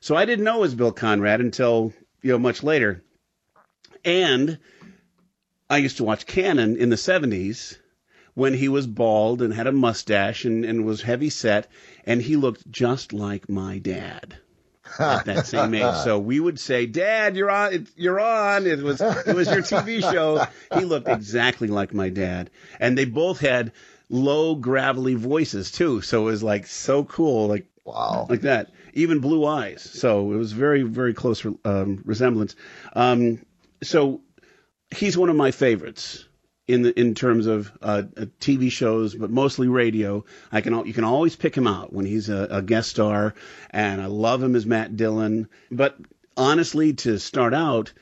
So 0.00 0.14
I 0.14 0.26
didn't 0.26 0.44
know 0.44 0.58
it 0.58 0.60
was 0.60 0.74
Bill 0.74 0.92
Conrad 0.92 1.40
until 1.40 1.92
you 2.22 2.32
know 2.32 2.38
much 2.38 2.62
later. 2.62 3.02
And 4.04 4.58
I 5.74 5.78
used 5.78 5.96
to 5.96 6.04
watch 6.04 6.26
Cannon 6.26 6.76
in 6.76 6.88
the 6.88 6.96
70s 6.96 7.78
when 8.34 8.54
he 8.54 8.68
was 8.68 8.86
bald 8.86 9.42
and 9.42 9.52
had 9.52 9.66
a 9.66 9.72
mustache 9.72 10.44
and, 10.44 10.64
and 10.64 10.84
was 10.84 11.02
heavy 11.02 11.30
set, 11.30 11.66
and 12.06 12.22
he 12.22 12.36
looked 12.36 12.70
just 12.70 13.12
like 13.12 13.48
my 13.48 13.78
dad 13.78 14.36
at 15.00 15.24
that 15.24 15.46
same 15.48 15.74
age. 15.74 15.96
So 16.04 16.20
we 16.20 16.38
would 16.38 16.60
say, 16.60 16.86
"Dad, 16.86 17.36
you're 17.36 17.50
on. 17.50 17.88
You're 17.96 18.20
on." 18.20 18.68
It 18.68 18.82
was 18.82 19.00
it 19.00 19.34
was 19.34 19.48
your 19.48 19.62
TV 19.62 20.00
show. 20.12 20.46
He 20.78 20.84
looked 20.84 21.08
exactly 21.08 21.66
like 21.66 21.92
my 21.92 22.08
dad, 22.08 22.50
and 22.78 22.96
they 22.96 23.04
both 23.04 23.40
had 23.40 23.72
low 24.08 24.54
gravelly 24.54 25.14
voices 25.14 25.72
too. 25.72 26.02
So 26.02 26.22
it 26.22 26.30
was 26.30 26.42
like 26.44 26.68
so 26.68 27.02
cool, 27.02 27.48
like 27.48 27.66
wow, 27.84 28.28
like 28.30 28.42
that. 28.42 28.70
Even 28.92 29.18
blue 29.18 29.44
eyes. 29.44 29.82
So 29.82 30.32
it 30.32 30.36
was 30.36 30.52
very 30.52 30.82
very 30.82 31.14
close 31.14 31.44
um, 31.64 32.00
resemblance. 32.04 32.54
Um, 32.92 33.44
so 33.82 34.20
he's 34.96 35.16
one 35.16 35.30
of 35.30 35.36
my 35.36 35.50
favorites 35.50 36.24
in 36.66 36.82
the 36.82 36.98
in 36.98 37.14
terms 37.14 37.46
of 37.46 37.70
uh, 37.82 38.02
TV 38.40 38.70
shows, 38.70 39.14
but 39.14 39.30
mostly 39.30 39.68
radio. 39.68 40.24
I 40.50 40.60
can 40.60 40.86
you 40.86 40.94
can 40.94 41.04
always 41.04 41.36
pick 41.36 41.54
him 41.54 41.66
out 41.66 41.92
when 41.92 42.06
he's 42.06 42.28
a, 42.28 42.48
a 42.50 42.62
guest 42.62 42.90
star, 42.90 43.34
and 43.70 44.00
I 44.00 44.06
love 44.06 44.42
him 44.42 44.56
as 44.56 44.66
Matt 44.66 44.96
Dillon. 44.96 45.48
But 45.70 45.98
honestly, 46.36 46.94
to 46.94 47.18
start 47.18 47.54
out. 47.54 47.92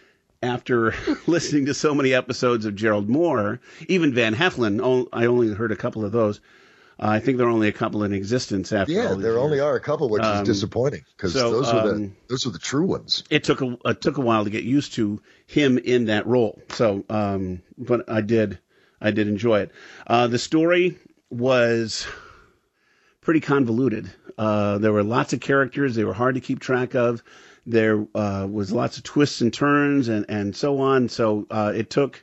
After 0.44 0.92
listening 1.28 1.66
to 1.66 1.74
so 1.74 1.94
many 1.94 2.14
episodes 2.14 2.66
of 2.66 2.74
Gerald 2.74 3.08
Mohr, 3.08 3.60
even 3.86 4.12
Van 4.12 4.34
Heflin, 4.34 5.06
I 5.12 5.26
only 5.26 5.54
heard 5.54 5.70
a 5.70 5.76
couple 5.76 6.04
of 6.04 6.10
those. 6.10 6.40
Uh, 7.00 7.08
I 7.08 7.20
think 7.20 7.38
there 7.38 7.46
are 7.46 7.50
only 7.50 7.68
a 7.68 7.72
couple 7.72 8.04
in 8.04 8.12
existence 8.12 8.72
after. 8.72 8.92
Yeah, 8.92 9.14
there 9.14 9.38
only 9.38 9.60
are 9.60 9.74
a 9.74 9.80
couple, 9.80 10.08
which 10.08 10.22
Um, 10.22 10.42
is 10.42 10.46
disappointing 10.48 11.04
because 11.16 11.32
so, 11.32 11.50
those 11.50 11.68
are 11.68 11.88
the 11.88 11.94
um, 11.94 12.16
those 12.28 12.46
are 12.46 12.50
the 12.50 12.58
true 12.58 12.84
ones. 12.86 13.24
it 13.30 13.44
took 13.44 13.60
a 13.60 13.76
it 13.86 14.00
took 14.00 14.18
a 14.18 14.20
while 14.20 14.44
to 14.44 14.50
get 14.50 14.64
used 14.64 14.94
to 14.94 15.20
him 15.46 15.78
in 15.78 16.06
that 16.06 16.26
role. 16.26 16.60
So, 16.70 17.04
um, 17.08 17.62
but 17.78 18.08
I 18.08 18.20
did 18.20 18.58
I 19.00 19.10
did 19.10 19.26
enjoy 19.28 19.60
it. 19.60 19.72
Uh, 20.06 20.26
the 20.28 20.38
story 20.38 20.96
was 21.30 22.06
pretty 23.20 23.40
convoluted. 23.40 24.10
Uh, 24.38 24.78
there 24.78 24.92
were 24.92 25.02
lots 25.02 25.32
of 25.32 25.40
characters; 25.40 25.94
they 25.94 26.04
were 26.04 26.14
hard 26.14 26.34
to 26.34 26.40
keep 26.40 26.60
track 26.60 26.94
of. 26.94 27.22
There 27.66 28.06
uh, 28.14 28.46
was 28.50 28.72
lots 28.72 28.96
of 28.96 29.02
twists 29.04 29.40
and 29.40 29.52
turns 29.52 30.08
and 30.08 30.26
and 30.28 30.54
so 30.54 30.80
on. 30.80 31.08
So 31.08 31.46
uh, 31.50 31.72
it 31.74 31.90
took 31.90 32.22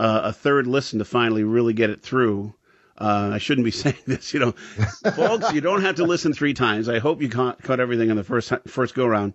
uh, 0.00 0.20
a 0.24 0.32
third 0.32 0.66
listen 0.66 0.98
to 1.00 1.04
finally 1.04 1.44
really 1.44 1.72
get 1.72 1.90
it 1.90 2.00
through. 2.00 2.54
Uh, 3.00 3.30
I 3.34 3.38
shouldn't 3.38 3.64
be 3.64 3.70
saying 3.84 3.96
this, 4.06 4.34
you 4.34 4.40
know, 4.40 4.52
folks. 4.52 5.52
You 5.52 5.60
don't 5.60 5.82
have 5.82 5.96
to 5.96 6.04
listen 6.04 6.32
three 6.32 6.54
times. 6.54 6.88
I 6.88 6.98
hope 6.98 7.22
you 7.22 7.28
caught, 7.28 7.62
caught 7.62 7.78
everything 7.80 8.10
on 8.10 8.16
the 8.16 8.24
first 8.24 8.52
first 8.66 8.94
go 8.94 9.06
round. 9.06 9.34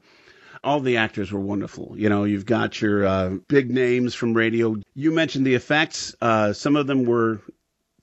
All 0.64 0.80
the 0.80 0.98
actors 0.98 1.32
were 1.32 1.40
wonderful. 1.42 1.96
You 1.98 2.10
know, 2.10 2.24
you've 2.24 2.46
got 2.46 2.82
your 2.82 3.06
uh, 3.06 3.30
big 3.48 3.70
names 3.72 4.16
from 4.16 4.34
radio. 4.34 4.76
You 4.94 5.12
mentioned 5.12 5.46
the 5.46 5.56
effects. 5.56 6.16
Uh, 6.22 6.54
some 6.54 6.76
of 6.78 6.88
them 6.88 7.04
were 7.06 7.42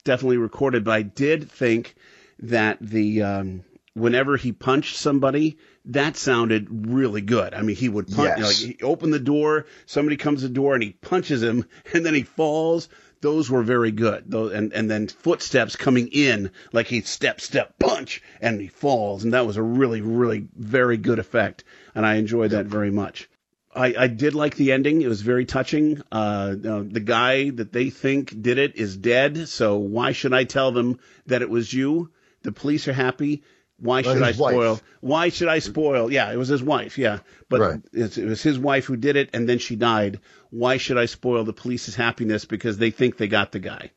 definitely 0.03 0.37
recorded, 0.37 0.83
but 0.83 0.91
I 0.91 1.01
did 1.01 1.49
think 1.49 1.95
that 2.39 2.77
the 2.81 3.21
um, 3.23 3.63
whenever 3.93 4.37
he 4.37 4.51
punched 4.51 4.95
somebody, 4.97 5.57
that 5.85 6.15
sounded 6.15 6.67
really 6.89 7.21
good. 7.21 7.53
I 7.53 7.61
mean, 7.61 7.75
he 7.75 7.89
would 7.89 8.07
punch, 8.07 8.39
Yes. 8.39 8.63
like 8.63 8.75
he 8.77 8.83
opened 8.83 9.13
the 9.13 9.19
door, 9.19 9.65
somebody 9.85 10.17
comes 10.17 10.41
to 10.41 10.47
the 10.47 10.53
door 10.53 10.73
and 10.75 10.83
he 10.83 10.91
punches 10.91 11.41
him, 11.43 11.65
and 11.93 12.05
then 12.05 12.13
he 12.13 12.23
falls. 12.23 12.89
Those 13.21 13.49
were 13.49 13.63
very 13.63 13.91
good. 13.91 14.25
Those, 14.27 14.51
and 14.53 14.73
and 14.73 14.89
then 14.89 15.07
footsteps 15.07 15.75
coming 15.75 16.07
in, 16.07 16.51
like 16.73 16.87
he 16.87 17.01
step 17.01 17.39
step 17.39 17.77
punch, 17.79 18.21
and 18.41 18.59
he 18.59 18.67
falls, 18.67 19.23
and 19.23 19.33
that 19.33 19.45
was 19.45 19.57
a 19.57 19.63
really 19.63 20.01
really 20.01 20.47
very 20.55 20.97
good 20.97 21.19
effect, 21.19 21.63
and 21.95 22.05
I 22.05 22.15
enjoyed 22.15 22.51
that 22.51 22.65
very 22.65 22.91
much. 22.91 23.29
I, 23.73 23.95
I 23.97 24.07
did 24.07 24.35
like 24.35 24.55
the 24.55 24.73
ending. 24.73 25.01
It 25.01 25.07
was 25.07 25.21
very 25.21 25.45
touching. 25.45 26.01
Uh, 26.11 26.55
uh, 26.67 26.83
the 26.85 26.99
guy 26.99 27.51
that 27.51 27.71
they 27.71 27.89
think 27.89 28.41
did 28.41 28.57
it 28.57 28.75
is 28.75 28.97
dead, 28.97 29.47
so 29.47 29.77
why 29.77 30.11
should 30.11 30.33
I 30.33 30.43
tell 30.43 30.71
them 30.71 30.99
that 31.27 31.41
it 31.41 31.49
was 31.49 31.71
you? 31.71 32.11
The 32.43 32.51
police 32.51 32.87
are 32.87 32.93
happy. 32.93 33.43
Why 33.81 34.01
Well, 34.01 34.13
should 34.13 34.23
I 34.23 34.27
his 34.27 34.37
wife. 34.37 34.53
spoil? 34.53 34.79
Why 35.01 35.29
should 35.29 35.47
I 35.47 35.59
spoil? 35.59 36.11
Yeah, 36.11 36.31
it 36.31 36.37
was 36.37 36.47
his 36.47 36.61
wife. 36.61 36.97
Yeah, 36.97 37.19
but 37.49 37.59
Right. 37.59 37.79
it 37.91 38.15
was 38.17 38.41
his 38.43 38.59
wife 38.59 38.85
who 38.85 38.95
did 38.95 39.15
it, 39.15 39.31
and 39.33 39.49
then 39.49 39.57
she 39.57 39.75
died. 39.75 40.19
Why 40.51 40.77
should 40.77 40.97
I 40.99 41.05
spoil 41.05 41.43
the 41.43 41.53
police's 41.53 41.95
happiness 41.95 42.45
because 42.45 42.77
they 42.77 42.91
think 42.91 43.17
they 43.17 43.27
got 43.27 43.51
the 43.51 43.59
guy? 43.59 43.91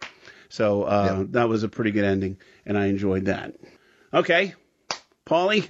So 0.49 0.85
uh, 0.85 1.25
that 1.31 1.49
was 1.49 1.63
a 1.65 1.69
pretty 1.69 1.91
good 1.91 2.05
ending, 2.05 2.39
and 2.65 2.79
I 2.79 2.87
enjoyed 2.87 3.27
that. 3.27 3.55
Okay, 4.13 4.55
Paulie. 5.27 5.69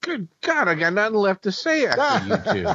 Good 0.00 0.26
God, 0.40 0.66
I 0.66 0.74
got 0.74 0.92
nothing 0.94 1.14
left 1.14 1.42
to 1.44 1.52
say 1.52 1.86
after 1.86 2.26
you 2.26 2.64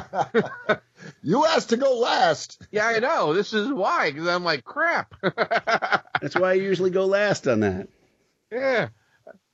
two. 0.72 0.80
you 1.22 1.44
asked 1.44 1.68
to 1.70 1.76
go 1.76 1.98
last. 1.98 2.62
Yeah, 2.70 2.86
I 2.86 2.98
know. 3.00 3.34
This 3.34 3.52
is 3.52 3.70
why, 3.70 4.10
because 4.10 4.26
I'm 4.28 4.44
like, 4.44 4.64
crap. 4.64 5.14
That's 6.22 6.34
why 6.34 6.50
I 6.50 6.54
usually 6.54 6.90
go 6.90 7.04
last 7.04 7.46
on 7.46 7.60
that. 7.60 7.88
Yeah. 8.50 8.88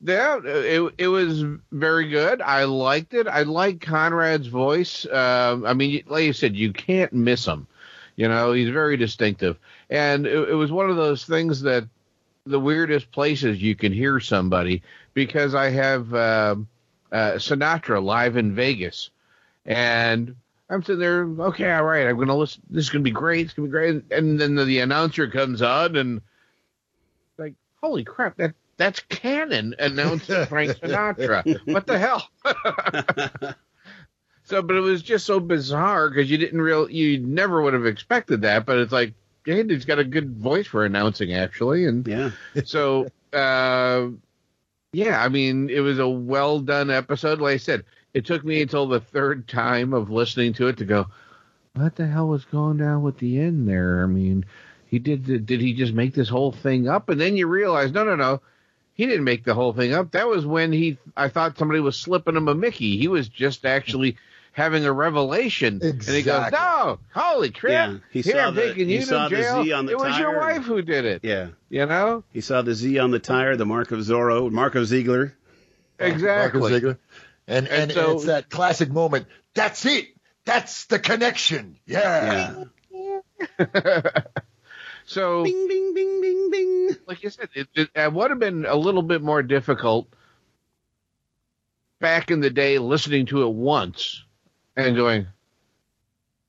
Yeah, 0.07 0.39
it, 0.45 0.95
it 0.99 1.09
was 1.09 1.43
very 1.73 2.11
good. 2.11 2.43
I 2.43 2.65
liked 2.65 3.15
it. 3.15 3.27
I 3.27 3.43
like 3.43 3.79
Conrad's 3.79 4.49
voice. 4.49 5.07
Um, 5.07 5.65
I 5.65 5.73
mean, 5.73 6.05
like 6.07 6.25
you 6.25 6.35
said, 6.35 6.55
you 6.55 6.75
can't 6.75 7.13
miss 7.15 7.47
him. 7.47 7.67
You 8.15 8.29
know, 8.29 8.53
he's 8.53 8.69
very 8.69 8.99
distinctive. 8.99 9.59
And 9.89 10.27
it, 10.27 10.51
it 10.51 10.55
was 10.55 10.71
one 10.71 10.91
of 10.91 10.97
those 10.97 11.25
things 11.25 11.63
that 11.63 11.89
the 12.45 12.61
weirdest 12.61 13.11
places 13.13 13.63
you 13.63 13.75
can 13.75 13.93
hear 13.93 14.21
somebody 14.21 14.83
because 15.15 15.55
I 15.55 15.71
have 15.71 16.15
um 16.15 16.69
uh, 17.11 17.35
Sinatra 17.35 18.03
live 18.05 18.37
in 18.37 18.55
Vegas. 18.55 19.11
And 19.65 20.37
I'm 20.69 20.83
sitting 20.83 20.99
there, 20.99 21.25
okay, 21.25 21.73
all 21.73 21.85
right, 21.85 22.07
I'm 22.07 22.19
to 22.27 22.35
listen. 22.35 22.63
This 22.69 22.85
is 22.85 22.91
to 22.91 23.01
be 23.01 23.11
great. 23.11 23.47
It's 23.47 23.55
to 23.55 23.63
be 23.63 23.69
great. 23.69 24.05
And 24.11 24.39
then 24.39 24.57
the, 24.57 24.65
the 24.65 24.81
announcer 24.81 25.29
comes 25.29 25.63
on 25.63 25.97
and 25.97 26.21
like, 27.39 27.55
holy 27.81 28.05
crap, 28.05 28.37
that 28.37 28.55
that's 28.77 29.01
Cannon 29.01 29.75
announcing 29.79 30.47
Frank 30.49 30.73
Sinatra. 30.79 31.61
what 31.73 31.87
the 31.87 31.99
hell? 31.99 32.29
so, 34.45 34.63
but 34.63 34.77
it 34.77 34.81
was 34.81 35.03
just 35.03 35.27
so 35.27 35.41
bizarre 35.41 36.09
because 36.09 36.31
you 36.31 36.39
didn't 36.39 36.61
real, 36.61 36.91
you 36.91 37.19
never 37.19 37.63
would 37.63 37.75
have 37.75 37.87
expected 37.87 38.43
that. 38.43 38.67
But 38.67 38.79
it's 38.79 38.93
like, 38.93 39.15
hey, 39.45 39.65
he's 39.65 39.85
got 39.85 39.99
a 39.99 40.05
good 40.05 40.31
voice 40.31 40.67
for 40.67 40.85
announcing, 40.85 41.33
actually, 41.33 41.87
and 41.87 42.07
yeah. 42.07 42.31
So, 42.65 43.09
uh, 43.33 44.09
yeah, 44.93 45.23
I 45.23 45.29
mean, 45.29 45.71
it 45.71 45.81
was 45.81 45.99
a 45.99 46.09
well 46.09 46.61
done 46.61 46.91
episode. 46.91 47.41
Like 47.41 47.55
I 47.55 47.59
said, 47.59 47.85
it 48.13 48.25
took 48.25 48.45
me 48.45 48.63
until 48.63 48.87
the 48.87 49.01
third 49.01 49.49
time 49.49 49.93
of 49.93 50.11
listening 50.11 50.53
to 50.55 50.69
it 50.69 50.77
to 50.79 50.85
go, 50.85 51.07
what 51.75 51.97
the 51.97 52.07
hell 52.07 52.29
was 52.29 52.45
going 52.45 52.77
down 52.77 53.03
with 53.03 53.19
the 53.19 53.41
end 53.41 53.69
there? 53.69 54.03
I 54.05 54.07
mean, 54.07 54.45
he 54.87 55.01
did 55.01 55.47
did 55.47 55.61
he 55.61 55.75
just 55.75 55.93
make 55.93 56.15
this 56.15 56.29
whole 56.29 56.53
thing 56.53 56.89
up? 56.89 57.09
And 57.09 57.21
then 57.21 57.37
you 57.37 57.49
realize, 57.49 57.91
no, 57.93 58.05
no, 58.05 58.15
no, 58.15 58.41
he 58.95 59.07
didn't 59.07 59.25
make 59.25 59.45
the 59.45 59.55
whole 59.55 59.73
thing 59.73 59.93
up. 59.93 60.13
That 60.13 60.27
was 60.29 60.47
when 60.47 60.73
he 60.73 60.99
I 61.17 61.29
thought 61.29 61.59
somebody 61.59 61.81
was 61.81 61.97
slipping 61.97 62.37
him 62.37 62.49
a 62.49 62.55
Mickey. 62.55 62.97
He 62.97 63.09
was 63.09 63.29
just 63.29 63.65
actually 63.67 64.17
having 64.53 64.85
a 64.87 64.93
revelation, 64.93 65.81
and 65.83 66.01
he 66.03 66.23
goes, 66.23 66.53
"No, 66.53 67.01
holy 67.13 67.51
crap! 67.51 67.91
Yeah, 67.91 67.99
he 68.13 68.21
Here, 68.23 68.35
saw 68.35 68.47
I'm 68.49 68.55
the- 68.55 68.63
taking 68.63 68.89
he 68.89 68.95
you 68.97 69.03
saw 69.03 69.29
to 69.29 69.35
the 69.37 69.43
jail. 69.43 69.65
Z 69.65 69.73
on 69.73 69.87
the 69.87 69.93
it 69.93 69.99
was 69.99 70.17
your 70.19 70.39
wife 70.39 70.63
who 70.65 70.81
did 70.83 71.05
it. 71.05 71.21
Yeah. 71.25 71.49
You 71.71 71.87
know 71.87 72.23
He 72.33 72.41
saw 72.41 72.63
the 72.63 72.73
Z 72.75 72.99
on 72.99 73.11
the 73.11 73.19
tire, 73.19 73.57
the 73.57 73.67
mark 73.67 73.91
of 73.91 73.99
Zorro, 74.01 74.51
Mark 74.51 74.75
of 74.77 74.87
Ziegler. 74.87 75.35
exactly. 75.99 76.61
Marcus 76.61 76.75
Ziegler. 76.77 76.99
And, 77.49 77.67
and, 77.69 77.93
so- 77.93 78.05
and 78.11 78.15
it's 78.17 78.25
that 78.27 78.49
classic 78.49 78.91
moment. 78.91 79.27
That's 79.55 79.85
it. 79.87 80.07
That's 80.45 80.87
the 80.87 80.99
connection. 80.99 81.77
Yeah. 81.87 82.65
So, 85.07 85.45
bing, 85.45 85.69
bing, 85.69 85.95
bing, 85.95 86.21
bing, 86.21 86.51
bing. 86.51 86.97
like 87.07 87.23
you 87.23 87.31
said, 87.31 87.49
it, 87.55 87.69
it, 87.75 87.91
it 87.95 88.13
would 88.13 88.31
have 88.31 88.39
been 88.39 88.65
a 88.65 88.77
little 88.77 89.03
bit 89.03 89.23
more 89.23 89.43
difficult 89.43 90.09
back 92.01 92.31
in 92.31 92.41
the 92.41 92.51
day 92.51 92.79
listening 92.79 93.27
to 93.27 93.43
it 93.43 93.51
once 93.51 94.25
and 94.77 94.97
going, 94.97 95.27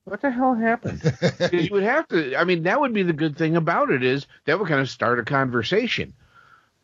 what 0.04 0.20
the 0.20 0.30
hell 0.30 0.54
happened? 0.54 1.02
you 1.52 1.68
would 1.72 1.82
have 1.82 2.06
to, 2.08 2.36
I 2.36 2.44
mean, 2.44 2.62
that 2.62 2.80
would 2.80 2.94
be 2.94 3.02
the 3.02 3.12
good 3.12 3.36
thing 3.36 3.56
about 3.56 3.90
it 3.90 4.02
is 4.02 4.26
that 4.44 4.58
would 4.58 4.68
kind 4.68 4.80
of 4.80 4.88
start 4.88 5.18
a 5.18 5.24
conversation. 5.24 6.14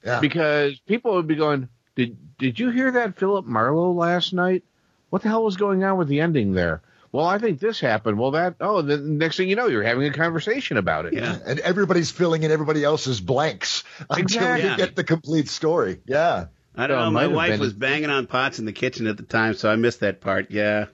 Yeah. 0.04 0.20
Because 0.20 0.78
people 0.80 1.14
would 1.14 1.28
be 1.28 1.36
going, 1.36 1.68
did, 1.94 2.36
did 2.36 2.58
you 2.58 2.70
hear 2.70 2.90
that 2.92 3.16
Philip 3.16 3.46
Marlowe 3.46 3.92
last 3.92 4.32
night? 4.32 4.64
What 5.10 5.22
the 5.22 5.28
hell 5.28 5.44
was 5.44 5.56
going 5.56 5.84
on 5.84 5.98
with 5.98 6.08
the 6.08 6.20
ending 6.20 6.52
there? 6.52 6.82
Well, 7.12 7.26
I 7.26 7.38
think 7.38 7.60
this 7.60 7.78
happened. 7.78 8.18
Well, 8.18 8.30
that, 8.32 8.54
oh, 8.60 8.80
the 8.80 8.96
next 8.96 9.36
thing 9.36 9.48
you 9.50 9.54
know, 9.56 9.66
you're 9.66 9.82
having 9.82 10.06
a 10.06 10.12
conversation 10.12 10.78
about 10.78 11.04
it. 11.06 11.12
Yeah. 11.12 11.36
And 11.44 11.60
everybody's 11.60 12.10
filling 12.10 12.42
in 12.42 12.50
everybody 12.50 12.82
else's 12.82 13.20
blanks 13.20 13.84
until 14.08 14.18
Exactly. 14.22 14.70
you 14.70 14.76
get 14.78 14.96
the 14.96 15.04
complete 15.04 15.48
story. 15.50 16.00
Yeah. 16.06 16.46
I 16.74 16.86
don't 16.86 16.96
Well, 16.96 17.06
know. 17.06 17.10
My 17.10 17.26
wife 17.26 17.50
been- 17.50 17.60
was 17.60 17.74
banging 17.74 18.08
on 18.08 18.26
pots 18.26 18.58
in 18.58 18.64
the 18.64 18.72
kitchen 18.72 19.06
at 19.06 19.18
the 19.18 19.24
time, 19.24 19.52
so 19.52 19.70
I 19.70 19.76
missed 19.76 20.00
that 20.00 20.22
part. 20.22 20.50
Yeah. 20.50 20.86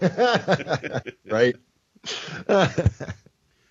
right. 1.28 1.56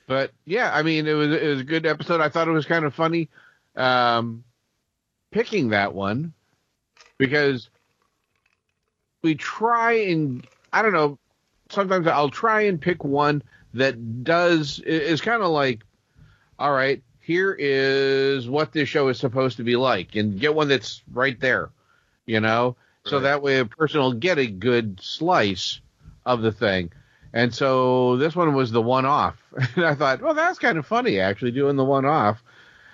But 0.08 0.32
yeah, 0.46 0.72
I 0.74 0.84
mean, 0.84 1.06
it 1.06 1.12
was 1.14 1.30
it 1.34 1.46
was 1.46 1.60
a 1.60 1.66
good 1.66 1.86
episode. 1.86 2.22
I 2.22 2.30
thought 2.30 2.48
it 2.48 2.52
was 2.52 2.66
kind 2.66 2.86
of 2.86 2.96
funny, 2.96 3.28
um, 3.76 4.46
picking 5.32 5.72
that 5.72 5.94
one 5.94 6.32
because 7.18 7.70
we 9.22 9.36
try 9.36 9.92
and 10.08 10.48
I 10.72 10.82
don't 10.82 10.94
know. 10.94 11.20
Sometimes 11.70 12.08
I'll 12.08 12.30
try 12.30 12.62
and 12.62 12.80
pick 12.80 13.04
one 13.04 13.44
that 13.74 14.24
does 14.24 14.80
is 14.80 15.22
kind 15.22 15.44
of 15.44 15.50
like, 15.50 15.84
all 16.58 16.72
right, 16.72 17.02
here 17.20 17.56
is 17.58 18.48
what 18.48 18.72
this 18.72 18.88
show 18.90 19.10
is 19.10 19.20
supposed 19.20 19.58
to 19.58 19.64
be 19.64 19.76
like, 19.76 20.16
and 20.16 20.40
get 20.40 20.56
one 20.56 20.70
that's 20.70 21.04
right 21.12 21.40
there, 21.40 21.70
you 22.26 22.40
know, 22.40 22.76
so 23.06 23.22
that 23.22 23.42
way 23.42 23.60
a 23.60 23.66
person 23.66 24.02
will 24.02 24.14
get 24.14 24.38
a 24.38 24.48
good 24.48 25.00
slice 25.02 25.80
of 26.26 26.42
the 26.42 26.52
thing. 26.52 26.92
And 27.34 27.54
so 27.54 28.18
this 28.18 28.36
one 28.36 28.54
was 28.54 28.72
the 28.72 28.82
one 28.82 29.06
off. 29.06 29.36
And 29.76 29.86
I 29.86 29.96
thought, 29.96 30.22
well, 30.22 30.34
that's 30.34 30.60
kind 30.60 30.78
of 30.78 30.86
funny 30.86 31.20
actually 31.20 31.52
doing 31.52 31.76
the 31.76 31.86
one 31.86 32.06
off. 32.06 32.44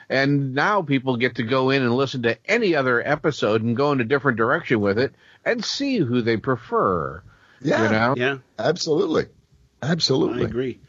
And 0.10 0.54
now 0.54 0.82
people 0.82 1.18
get 1.18 1.36
to 1.36 1.44
go 1.44 1.70
in 1.70 1.82
and 1.82 1.96
listen 1.96 2.24
to 2.24 2.38
any 2.46 2.76
other 2.76 3.06
episode 3.06 3.64
and 3.64 3.76
go 3.76 3.92
in 3.92 4.02
a 4.02 4.06
different 4.06 4.38
direction 4.38 4.82
with 4.82 5.00
it 5.00 5.14
and 5.46 5.64
see 5.64 5.98
who 5.98 6.22
they 6.22 6.38
prefer. 6.38 7.24
Yeah. 7.64 7.84
You 7.84 7.90
know? 7.90 8.14
Yeah. 8.18 8.38
Absolutely. 8.58 9.28
Absolutely. 9.82 10.44
I 10.44 10.48
agree. 10.48 10.80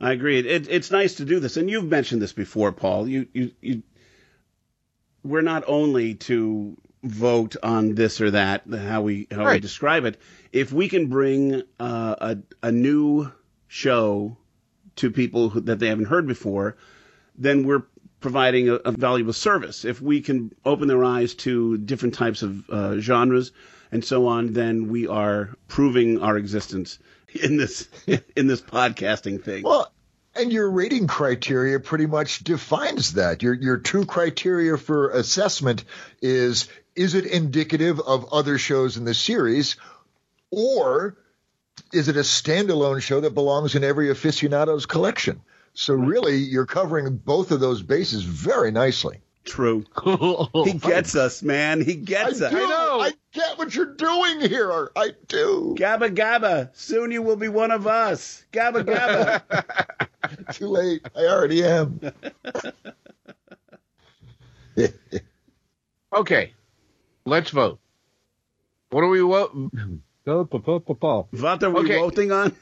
I 0.00 0.12
agree. 0.12 0.38
It, 0.38 0.68
it's 0.68 0.90
nice 0.90 1.16
to 1.16 1.24
do 1.24 1.40
this, 1.40 1.56
and 1.56 1.68
you've 1.68 1.84
mentioned 1.84 2.22
this 2.22 2.32
before, 2.32 2.72
Paul. 2.72 3.06
You, 3.06 3.26
you, 3.32 3.52
you. 3.60 3.82
We're 5.22 5.42
not 5.42 5.64
only 5.66 6.14
to 6.14 6.76
vote 7.02 7.56
on 7.62 7.94
this 7.94 8.20
or 8.20 8.30
that, 8.30 8.62
how 8.66 9.02
we 9.02 9.26
how 9.30 9.50
we 9.50 9.60
describe 9.60 10.04
it. 10.06 10.18
If 10.52 10.72
we 10.72 10.88
can 10.88 11.08
bring 11.08 11.62
uh, 11.78 12.16
a 12.18 12.38
a 12.62 12.72
new 12.72 13.30
show 13.68 14.38
to 14.96 15.10
people 15.10 15.50
who, 15.50 15.60
that 15.60 15.78
they 15.78 15.88
haven't 15.88 16.06
heard 16.06 16.26
before, 16.26 16.76
then 17.36 17.64
we're 17.64 17.84
providing 18.20 18.68
a, 18.68 18.74
a 18.74 18.92
valuable 18.92 19.32
service. 19.32 19.84
If 19.84 20.00
we 20.00 20.20
can 20.20 20.52
open 20.64 20.88
their 20.88 21.04
eyes 21.04 21.34
to 21.36 21.78
different 21.78 22.14
types 22.14 22.42
of 22.42 22.68
uh, 22.70 23.00
genres 23.00 23.52
and 23.92 24.04
so 24.04 24.26
on, 24.26 24.52
then 24.52 24.88
we 24.88 25.06
are 25.06 25.50
proving 25.68 26.22
our 26.22 26.36
existence 26.36 26.98
in 27.34 27.56
this 27.56 27.88
in 28.36 28.46
this 28.46 28.60
podcasting 28.60 29.42
thing. 29.42 29.62
Well, 29.62 29.92
and 30.34 30.52
your 30.52 30.70
rating 30.70 31.06
criteria 31.06 31.80
pretty 31.80 32.06
much 32.06 32.44
defines 32.44 33.14
that. 33.14 33.42
Your 33.42 33.54
your 33.54 33.78
two 33.78 34.06
criteria 34.06 34.76
for 34.76 35.10
assessment 35.10 35.84
is 36.22 36.68
is 36.94 37.14
it 37.14 37.26
indicative 37.26 38.00
of 38.00 38.32
other 38.32 38.58
shows 38.58 38.96
in 38.96 39.04
the 39.04 39.14
series 39.14 39.76
or 40.50 41.16
is 41.92 42.08
it 42.08 42.16
a 42.16 42.20
standalone 42.20 43.00
show 43.00 43.20
that 43.20 43.34
belongs 43.34 43.74
in 43.74 43.84
every 43.84 44.10
aficionado's 44.10 44.86
collection? 44.86 45.40
So 45.72 45.94
really 45.94 46.36
you're 46.36 46.66
covering 46.66 47.16
both 47.16 47.52
of 47.52 47.60
those 47.60 47.82
bases 47.82 48.22
very 48.22 48.70
nicely. 48.70 49.20
True. 49.44 49.84
he 50.64 50.74
gets 50.74 51.16
us, 51.16 51.42
man. 51.42 51.80
He 51.80 51.94
gets 51.96 52.42
I 52.42 52.46
us. 52.46 52.52
do. 52.52 52.58
I 52.58 53.12
get 53.32 53.58
what 53.58 53.74
you're 53.74 53.94
doing 53.94 54.40
here. 54.40 54.90
I 54.94 55.12
do. 55.28 55.74
Gabba 55.78 56.14
Gabba. 56.14 56.70
Soon 56.76 57.10
you 57.10 57.22
will 57.22 57.36
be 57.36 57.48
one 57.48 57.70
of 57.70 57.86
us. 57.86 58.44
Gabba 58.52 58.84
Gabba. 58.84 60.52
Too 60.54 60.68
late. 60.68 61.06
I 61.16 61.20
already 61.26 61.64
am. 61.64 62.00
Okay, 66.12 66.54
let's 67.24 67.50
vote. 67.50 67.78
What 68.90 69.02
are 69.04 69.08
we 69.08 69.20
vote? 69.20 69.54
What 69.54 69.70
are 70.24 71.70
we 71.70 71.80
Okay. 71.80 71.98
voting 71.98 72.32
on? 72.32 72.56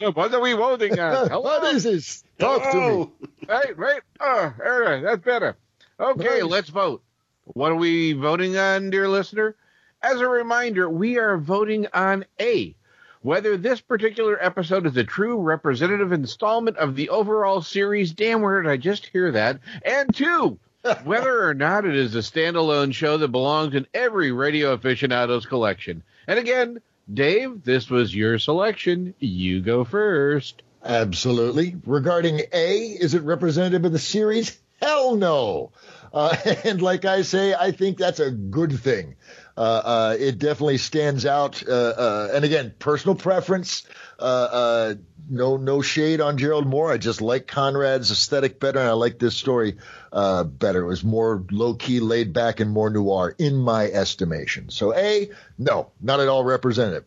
What 0.00 0.34
are 0.34 0.40
we 0.40 0.52
voting 0.52 0.98
on? 0.98 1.28
Hello? 1.28 1.40
what 1.40 1.74
is 1.74 1.84
this? 1.84 2.22
Talk 2.38 2.70
to 2.72 2.80
me. 2.80 3.10
Right, 3.48 3.76
right. 3.78 4.02
Oh, 4.20 4.54
all 4.64 4.80
right, 4.80 5.02
that's 5.02 5.24
better. 5.24 5.56
Okay, 6.00 6.42
let's 6.42 6.70
vote. 6.70 7.02
What 7.44 7.72
are 7.72 7.76
we 7.76 8.14
voting 8.14 8.56
on, 8.56 8.88
dear 8.88 9.06
listener? 9.06 9.54
As 10.02 10.18
a 10.18 10.26
reminder, 10.26 10.88
we 10.88 11.18
are 11.18 11.36
voting 11.36 11.88
on 11.92 12.24
A. 12.40 12.74
Whether 13.20 13.58
this 13.58 13.82
particular 13.82 14.42
episode 14.42 14.86
is 14.86 14.96
a 14.96 15.04
true 15.04 15.38
representative 15.38 16.12
installment 16.12 16.78
of 16.78 16.96
the 16.96 17.10
overall 17.10 17.60
series, 17.60 18.12
damn, 18.12 18.40
where 18.40 18.62
did 18.62 18.70
I 18.70 18.78
just 18.78 19.08
hear 19.08 19.32
that? 19.32 19.60
And 19.84 20.14
two, 20.14 20.58
whether 21.04 21.46
or 21.46 21.52
not 21.52 21.84
it 21.84 21.94
is 21.94 22.14
a 22.14 22.20
standalone 22.20 22.94
show 22.94 23.18
that 23.18 23.28
belongs 23.28 23.74
in 23.74 23.86
every 23.92 24.32
radio 24.32 24.72
aficionado's 24.72 25.44
collection. 25.44 26.02
And 26.26 26.38
again, 26.38 26.80
Dave, 27.12 27.62
this 27.62 27.90
was 27.90 28.14
your 28.14 28.38
selection. 28.38 29.12
You 29.18 29.60
go 29.60 29.84
first. 29.84 30.62
Absolutely. 30.82 31.76
Regarding 31.84 32.40
A, 32.54 32.78
is 32.86 33.12
it 33.12 33.20
representative 33.22 33.84
of 33.84 33.92
the 33.92 33.98
series? 33.98 34.58
Hell 34.80 35.16
no. 35.16 35.72
Uh, 36.12 36.36
and 36.64 36.82
like 36.82 37.04
I 37.04 37.22
say, 37.22 37.54
I 37.54 37.72
think 37.72 37.98
that's 37.98 38.20
a 38.20 38.30
good 38.30 38.78
thing. 38.80 39.16
Uh, 39.56 39.60
uh, 39.60 40.16
it 40.18 40.38
definitely 40.38 40.78
stands 40.78 41.26
out. 41.26 41.62
Uh, 41.66 41.72
uh, 41.72 42.28
and 42.32 42.44
again, 42.44 42.74
personal 42.78 43.14
preference. 43.14 43.86
Uh, 44.18 44.94
no, 45.28 45.56
no 45.56 45.82
shade 45.82 46.20
on 46.20 46.38
Gerald 46.38 46.66
Mohr. 46.66 46.92
I 46.92 46.96
just 46.96 47.20
like 47.20 47.46
Conrad's 47.46 48.10
aesthetic 48.10 48.58
better, 48.58 48.78
and 48.78 48.88
I 48.88 48.92
like 48.92 49.18
this 49.18 49.36
story 49.36 49.76
better. 50.12 50.82
It 50.82 50.86
was 50.86 51.04
more 51.04 51.44
low 51.50 51.74
key, 51.74 52.00
laid 52.00 52.32
back, 52.32 52.60
and 52.60 52.70
more 52.70 52.90
noir 52.90 53.34
in 53.38 53.56
my 53.56 53.86
estimation. 53.86 54.70
So, 54.70 54.94
A, 54.94 55.30
no, 55.58 55.90
not 56.00 56.20
at 56.20 56.28
all 56.28 56.42
representative. 56.42 57.04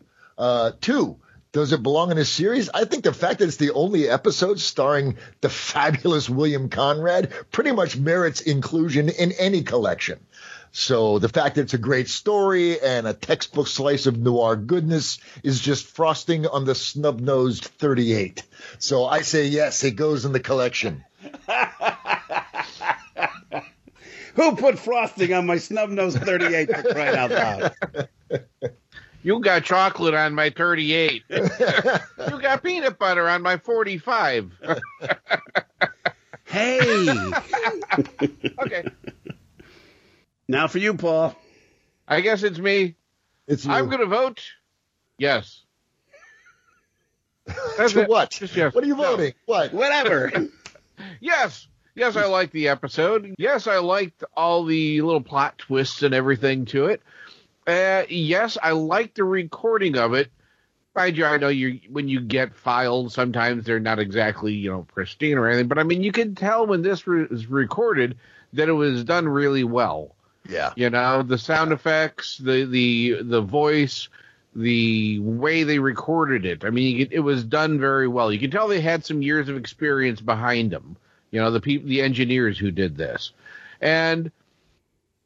Two, 0.79 1.17
does 1.53 1.71
it 1.71 1.81
belong 1.83 2.11
in 2.11 2.17
a 2.17 2.25
series? 2.25 2.69
I 2.73 2.83
think 2.85 3.03
the 3.03 3.13
fact 3.13 3.39
that 3.39 3.47
it's 3.47 3.57
the 3.57 3.71
only 3.71 4.09
episode 4.09 4.59
starring 4.59 5.17
the 5.39 5.49
fabulous 5.49 6.27
William 6.27 6.67
Conrad 6.67 7.31
pretty 7.51 7.71
much 7.71 7.95
merits 7.95 8.41
inclusion 8.41 9.07
in 9.07 9.31
any 9.33 9.61
collection. 9.61 10.19
So 10.71 11.19
the 11.19 11.29
fact 11.29 11.55
that 11.55 11.61
it's 11.61 11.75
a 11.75 11.77
great 11.77 12.09
story 12.09 12.81
and 12.81 13.05
a 13.07 13.13
textbook 13.13 13.67
slice 13.67 14.07
of 14.07 14.17
noir 14.17 14.55
goodness 14.55 15.19
is 15.43 15.59
just 15.59 15.85
frosting 15.85 16.47
on 16.47 16.65
the 16.65 16.73
snub-nosed 16.73 17.65
38. 17.65 18.41
So 18.79 19.05
I 19.05 19.21
say 19.21 19.45
yes, 19.45 19.83
it 19.83 19.91
goes 19.91 20.25
in 20.25 20.31
the 20.31 20.39
collection. 20.39 21.05
Who 24.33 24.55
put 24.55 24.79
frosting 24.79 25.31
on 25.33 25.45
my 25.45 25.59
snub-nosed 25.59 26.17
38 26.17 26.75
for 26.75 26.81
crying 26.81 27.15
out 27.15 27.29
loud? 27.29 27.75
You 29.23 29.39
got 29.39 29.63
chocolate 29.63 30.13
on 30.13 30.35
my 30.35 30.49
38. 30.49 31.23
you 31.29 32.41
got 32.41 32.61
peanut 32.61 32.99
butter 32.99 33.27
on 33.27 33.41
my 33.41 33.57
45. 33.57 34.51
hey. 36.45 37.09
okay. 38.59 38.83
Now 40.47 40.67
for 40.67 40.77
you, 40.77 40.95
Paul. 40.95 41.35
I 42.07 42.21
guess 42.21 42.43
it's 42.43 42.59
me. 42.59 42.95
It's 43.47 43.65
you. 43.65 43.71
I'm 43.71 43.87
going 43.87 44.01
to 44.01 44.05
vote 44.07 44.41
yes. 45.17 45.61
That's 47.77 47.93
To 47.93 48.01
it. 48.01 48.09
what? 48.09 48.31
Just 48.31 48.55
yes. 48.55 48.73
What 48.73 48.83
are 48.83 48.87
you 48.87 48.95
No. 48.95 49.03
voting? 49.03 49.33
What? 49.45 49.73
Whatever. 49.73 50.31
Yes. 51.21 51.67
Yes, 51.95 52.15
I 52.15 52.25
liked 52.25 52.53
the 52.53 52.69
episode. 52.69 53.35
Yes, 53.37 53.67
I 53.67 53.77
liked 53.77 54.23
all 54.35 54.65
the 54.65 55.01
little 55.01 55.21
plot 55.21 55.57
twists 55.59 56.01
and 56.03 56.13
everything 56.13 56.65
to 56.65 56.85
it. 56.87 57.01
Uh, 57.65 58.03
yes, 58.09 58.57
I 58.61 58.71
like 58.71 59.13
the 59.13 59.23
recording 59.23 59.97
of 59.97 60.13
it. 60.13 60.29
Mind 60.95 61.17
you, 61.17 61.25
I 61.25 61.37
know 61.37 61.47
you 61.47 61.79
when 61.89 62.07
you 62.07 62.19
get 62.21 62.55
files, 62.55 63.13
sometimes 63.13 63.63
they're 63.63 63.79
not 63.79 63.99
exactly 63.99 64.53
you 64.53 64.69
know 64.69 64.83
pristine 64.83 65.37
or 65.37 65.47
anything, 65.47 65.67
but 65.67 65.79
I 65.79 65.83
mean 65.83 66.03
you 66.03 66.11
can 66.11 66.35
tell 66.35 66.67
when 66.67 66.83
this 66.83 67.07
re- 67.07 67.25
was 67.25 67.47
recorded 67.47 68.17
that 68.53 68.69
it 68.69 68.73
was 68.73 69.03
done 69.03 69.27
really 69.27 69.63
well. 69.63 70.15
Yeah. 70.47 70.71
You 70.75 70.89
know 70.91 71.23
the 71.23 71.37
sound 71.37 71.71
effects, 71.71 72.37
the 72.37 72.65
the 72.65 73.23
the 73.23 73.41
voice, 73.41 74.07
the 74.55 75.19
way 75.19 75.63
they 75.63 75.79
recorded 75.79 76.45
it. 76.45 76.63
I 76.63 76.69
mean, 76.69 76.95
you 76.95 77.05
could, 77.05 77.13
it 77.13 77.21
was 77.21 77.43
done 77.43 77.79
very 77.79 78.07
well. 78.07 78.31
You 78.31 78.39
can 78.39 78.51
tell 78.51 78.67
they 78.67 78.81
had 78.81 79.03
some 79.05 79.21
years 79.21 79.49
of 79.49 79.57
experience 79.57 80.21
behind 80.21 80.71
them. 80.71 80.95
You 81.31 81.41
know, 81.41 81.49
the 81.49 81.61
people, 81.61 81.89
the 81.89 82.01
engineers 82.01 82.59
who 82.59 82.69
did 82.69 82.95
this, 82.95 83.31
and 83.81 84.31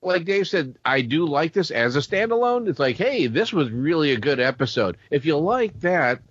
like 0.07 0.25
Dave 0.25 0.47
said, 0.47 0.77
I 0.83 1.01
do 1.01 1.25
like 1.25 1.53
this 1.53 1.71
as 1.71 1.95
a 1.95 1.99
standalone. 1.99 2.67
It's 2.67 2.79
like, 2.79 2.97
hey, 2.97 3.27
this 3.27 3.53
was 3.53 3.69
really 3.69 4.11
a 4.11 4.19
good 4.19 4.39
episode. 4.39 4.97
If 5.11 5.25
you 5.25 5.37
like 5.37 5.79
that, 5.81 6.21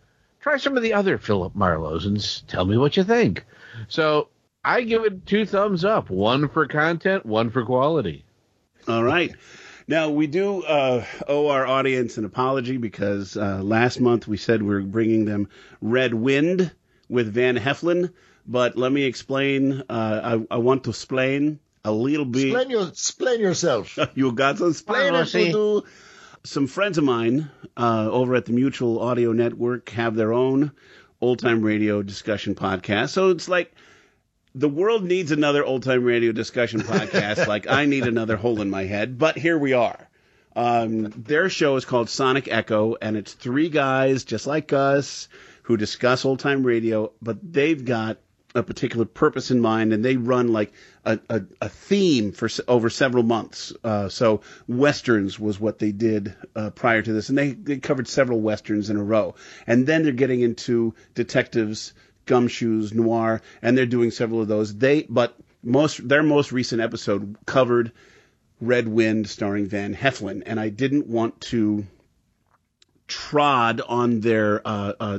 try 0.41 0.57
some 0.57 0.77
of 0.77 0.83
the 0.83 0.95
other 0.95 1.18
Philip 1.18 1.55
Marlowe's 1.55 2.07
and 2.07 2.49
tell 2.49 2.64
me 2.64 2.77
what 2.77 2.97
you 2.97 3.05
think. 3.05 3.45
So 3.89 4.29
I 4.64 4.83
give 4.83 5.05
it 5.05 5.27
two 5.27 5.47
thumbs 5.47 5.85
up, 5.85 6.11
one 6.11 6.49
for 6.49 6.66
content, 6.66 7.24
one 7.24 7.51
for 7.51 7.64
quality. 7.64 8.24
All 8.89 9.05
right. 9.05 9.35
Now, 9.89 10.11
we 10.11 10.27
do 10.27 10.64
uh, 10.64 11.05
owe 11.29 11.49
our 11.49 11.64
audience 11.64 12.18
an 12.18 12.24
apology 12.24 12.77
because 12.77 13.37
uh, 13.37 13.62
last 13.62 14.01
month 14.01 14.27
we 14.27 14.37
said 14.37 14.61
we 14.62 14.74
were 14.74 14.81
bringing 14.83 15.24
them 15.24 15.49
Red 15.81 16.12
Wind 16.12 16.72
with 17.09 17.33
Van 17.33 17.57
Heflin. 17.57 18.12
But 18.47 18.77
let 18.77 18.91
me 18.91 19.05
explain. 19.05 19.83
Uh, 19.89 20.39
I, 20.51 20.55
I 20.57 20.59
want 20.59 20.85
to 20.85 20.91
explain 20.91 21.61
a 21.87 21.93
little 21.93 22.26
bit. 22.26 22.49
Explain, 22.49 22.70
your, 22.70 22.89
explain 22.89 23.41
yourself. 23.41 23.99
you 24.14 24.32
got 24.32 24.59
to 24.59 24.66
explain 24.66 25.14
it 25.14 25.28
to 25.28 25.84
some 26.43 26.66
friends 26.66 26.99
of 26.99 27.05
mine 27.05 27.49
uh, 27.76 28.09
over 28.11 28.34
at 28.34 28.45
the 28.45 28.53
Mutual 28.53 29.01
Audio 29.01 29.32
Network 29.32 29.89
have 29.91 30.16
their 30.16 30.32
own 30.32 30.72
old 31.20 31.39
time 31.39 31.62
radio 31.62 32.03
discussion 32.03 32.57
podcast. 32.57 33.11
So 33.11 33.30
it's 33.30 33.49
like 33.49 33.72
the 34.55 34.68
world 34.68 35.05
needs 35.05 35.30
another 35.30 35.64
old 35.64 35.84
time 35.84 36.05
radio 36.05 36.32
discussion 36.32 36.80
podcast, 36.82 37.47
like 37.47 37.68
I 37.68 37.87
need 37.87 38.05
another 38.05 38.37
hole 38.37 38.61
in 38.61 38.68
my 38.68 38.84
head. 38.84 39.16
But 39.16 39.39
here 39.39 39.57
we 39.57 39.72
are. 39.72 40.09
Um, 40.57 41.11
their 41.16 41.49
show 41.51 41.76
is 41.76 41.84
called 41.84 42.09
Sonic 42.11 42.49
Echo, 42.49 42.97
and 43.01 43.16
it's 43.16 43.32
three 43.32 43.68
guys 43.68 44.24
just 44.24 44.47
like 44.47 44.72
us 44.72 45.28
who 45.62 45.76
discuss 45.76 46.24
old 46.24 46.41
time 46.41 46.64
radio, 46.64 47.12
but 47.22 47.39
they've 47.43 47.84
got 47.84 48.18
a 48.57 48.63
particular 48.63 49.05
purpose 49.05 49.51
in 49.51 49.61
mind, 49.61 49.93
and 49.93 50.05
they 50.05 50.17
run 50.17 50.53
like 50.53 50.73
a, 51.05 51.19
a, 51.29 51.43
a 51.61 51.69
theme 51.69 52.33
for 52.33 52.49
over 52.67 52.91
several 52.91 53.23
months. 53.23 53.73
Uh, 53.85 54.09
so 54.09 54.41
westerns 54.67 55.39
was 55.39 55.61
what 55.61 55.79
they 55.79 55.93
did 55.93 56.35
uh, 56.55 56.71
prior 56.71 57.03
to 57.03 57.13
this, 57.13 57.29
and 57.29 57.39
they, 57.39 57.53
they 57.53 57.79
covered 57.79 58.09
several 58.09 58.41
westerns 58.41 58.91
in 58.91 58.97
a 58.97 59.05
row. 59.05 59.35
And 59.67 59.87
then 59.87 60.03
they're 60.03 60.13
getting 60.13 60.41
into 60.41 60.95
detectives, 61.15 61.93
gumshoes, 62.27 62.93
noir, 62.93 63.43
and 63.63 63.77
they're 63.77 63.87
doing 63.87 64.11
several 64.11 64.41
of 64.41 64.49
those. 64.49 64.75
They 64.75 65.03
but 65.03 65.37
most 65.63 66.07
their 66.09 66.23
most 66.23 66.53
recent 66.53 66.81
episode 66.81 67.37
covered 67.47 67.93
Red 68.61 68.89
Wind 68.89 69.29
starring 69.29 69.67
Van 69.67 69.95
Heflin, 69.95 70.43
and 70.47 70.59
I 70.59 70.71
didn't 70.71 71.07
want 71.07 71.41
to 71.53 71.87
trod 73.07 73.81
on 73.87 74.21
their 74.21 74.67
uh, 74.67 74.93
uh, 74.99 75.19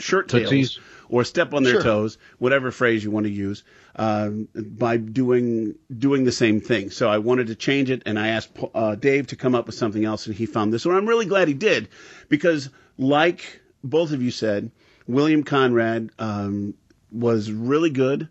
shirt 0.00 0.28
tails 0.28 0.50
Tootsies. 0.50 0.78
or 1.08 1.24
step 1.24 1.54
on 1.54 1.62
their 1.62 1.74
Sure. 1.74 1.82
toes, 1.82 2.18
whatever 2.38 2.70
phrase 2.70 3.02
you 3.04 3.10
want 3.10 3.26
to 3.26 3.32
use, 3.32 3.62
um, 3.96 4.48
by 4.54 4.96
doing 4.96 5.74
doing 5.96 6.24
the 6.24 6.32
same 6.32 6.60
thing. 6.60 6.90
So 6.90 7.08
I 7.08 7.18
wanted 7.18 7.48
to 7.48 7.54
change 7.54 7.90
it, 7.90 8.02
and 8.06 8.18
I 8.18 8.28
asked 8.28 8.50
uh, 8.74 8.94
Dave 8.94 9.28
to 9.28 9.36
come 9.36 9.54
up 9.54 9.66
with 9.66 9.74
something 9.74 10.04
else, 10.04 10.26
and 10.26 10.34
he 10.34 10.46
found 10.46 10.72
this 10.72 10.84
one. 10.84 10.96
I'm 10.96 11.06
really 11.06 11.26
glad 11.26 11.48
he 11.48 11.54
did, 11.54 11.88
because 12.28 12.70
like 12.98 13.60
both 13.82 14.12
of 14.12 14.22
you 14.22 14.30
said, 14.30 14.70
William 15.06 15.42
Conrad 15.42 16.10
um, 16.18 16.74
was 17.10 17.50
really 17.50 17.90
good. 17.90 18.28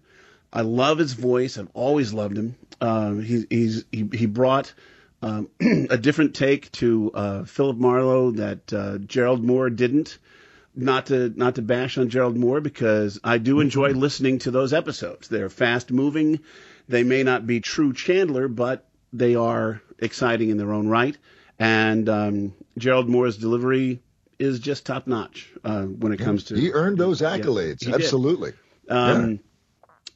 I 0.52 0.62
love 0.62 0.98
his 0.98 1.14
voice. 1.14 1.58
I've 1.58 1.70
always 1.74 2.14
loved 2.14 2.38
him. 2.38 2.56
Um, 2.82 3.22
he, 3.22 3.46
he's 3.50 3.86
he, 3.92 4.10
he 4.14 4.26
brought 4.26 4.74
um, 5.22 5.50
a 5.90 5.98
different 5.98 6.34
take 6.36 6.72
to 6.74 7.12
uh, 7.14 7.44
Philip 7.44 7.78
Marlowe 7.78 8.32
that 8.32 8.72
uh, 8.74 8.98
Gerald 9.00 9.44
Mohr 9.46 9.76
didn't. 9.76 10.18
Not 10.82 11.08
to 11.08 11.34
not 11.36 11.56
to 11.56 11.62
bash 11.62 11.98
on 11.98 12.10
Gerald 12.10 12.38
Mohr 12.38 12.62
because 12.64 13.20
I 13.24 13.38
do 13.38 13.60
enjoy 13.60 13.90
listening 13.92 14.40
to 14.40 14.52
those 14.52 14.74
episodes. 14.74 15.28
They're 15.28 15.50
fast 15.50 15.92
moving. 15.92 16.40
They 16.88 17.04
may 17.04 17.24
not 17.24 17.46
be 17.46 17.60
true 17.60 17.94
Chandler, 17.94 18.48
but 18.48 18.88
they 19.12 19.36
are 19.36 19.82
exciting 20.00 20.50
in 20.50 20.58
their 20.58 20.72
own 20.72 20.88
right. 20.88 21.18
And 21.60 22.08
um, 22.08 22.54
Gerald 22.78 23.10
Mohr's 23.10 23.38
delivery 23.38 24.02
is 24.38 24.60
just 24.60 24.86
top 24.86 25.06
notch 25.06 25.52
uh, 25.64 25.84
when 25.84 26.14
it 26.14 26.18
comes 26.20 26.46
to. 26.46 26.56
He 26.56 26.72
earned 26.72 26.98
those 26.98 27.22
accolades. 27.22 27.80
did. 27.80 27.94
Absolutely. 27.96 28.54
Um, 28.88 29.42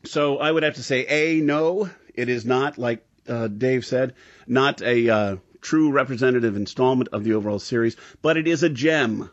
So 0.05 0.37
I 0.37 0.51
would 0.51 0.63
have 0.63 0.75
to 0.75 0.83
say, 0.83 1.05
A, 1.07 1.41
no, 1.41 1.89
it 2.13 2.29
is 2.29 2.45
not 2.45 2.77
like 2.77 3.05
uh, 3.27 3.47
Dave 3.47 3.85
said, 3.85 4.15
not 4.47 4.81
a 4.81 5.09
uh, 5.09 5.35
true 5.61 5.91
representative 5.91 6.55
installment 6.55 7.09
of 7.13 7.23
the 7.23 7.33
overall 7.33 7.59
series, 7.59 7.95
but 8.21 8.37
it 8.37 8.47
is 8.47 8.63
a 8.63 8.69
gem. 8.69 9.29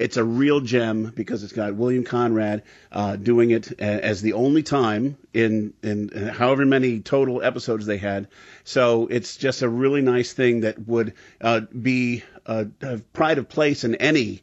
It's 0.00 0.16
a 0.16 0.24
real 0.24 0.60
gem 0.60 1.12
because 1.14 1.44
it's 1.44 1.52
got 1.52 1.74
William 1.74 2.04
Conrad 2.04 2.62
uh, 2.90 3.16
doing 3.16 3.50
it 3.50 3.78
as 3.80 4.22
the 4.22 4.32
only 4.32 4.62
time 4.62 5.18
in 5.34 5.74
in 5.82 6.08
however 6.34 6.64
many 6.64 7.00
total 7.00 7.42
episodes 7.42 7.84
they 7.84 7.98
had. 7.98 8.28
So 8.64 9.08
it's 9.08 9.36
just 9.36 9.60
a 9.60 9.68
really 9.68 10.00
nice 10.00 10.32
thing 10.32 10.60
that 10.60 10.88
would 10.88 11.12
uh, 11.42 11.60
be 11.60 12.24
uh, 12.46 12.64
have 12.80 13.12
pride 13.12 13.36
of 13.36 13.50
place 13.50 13.84
in 13.84 13.94
any 13.96 14.42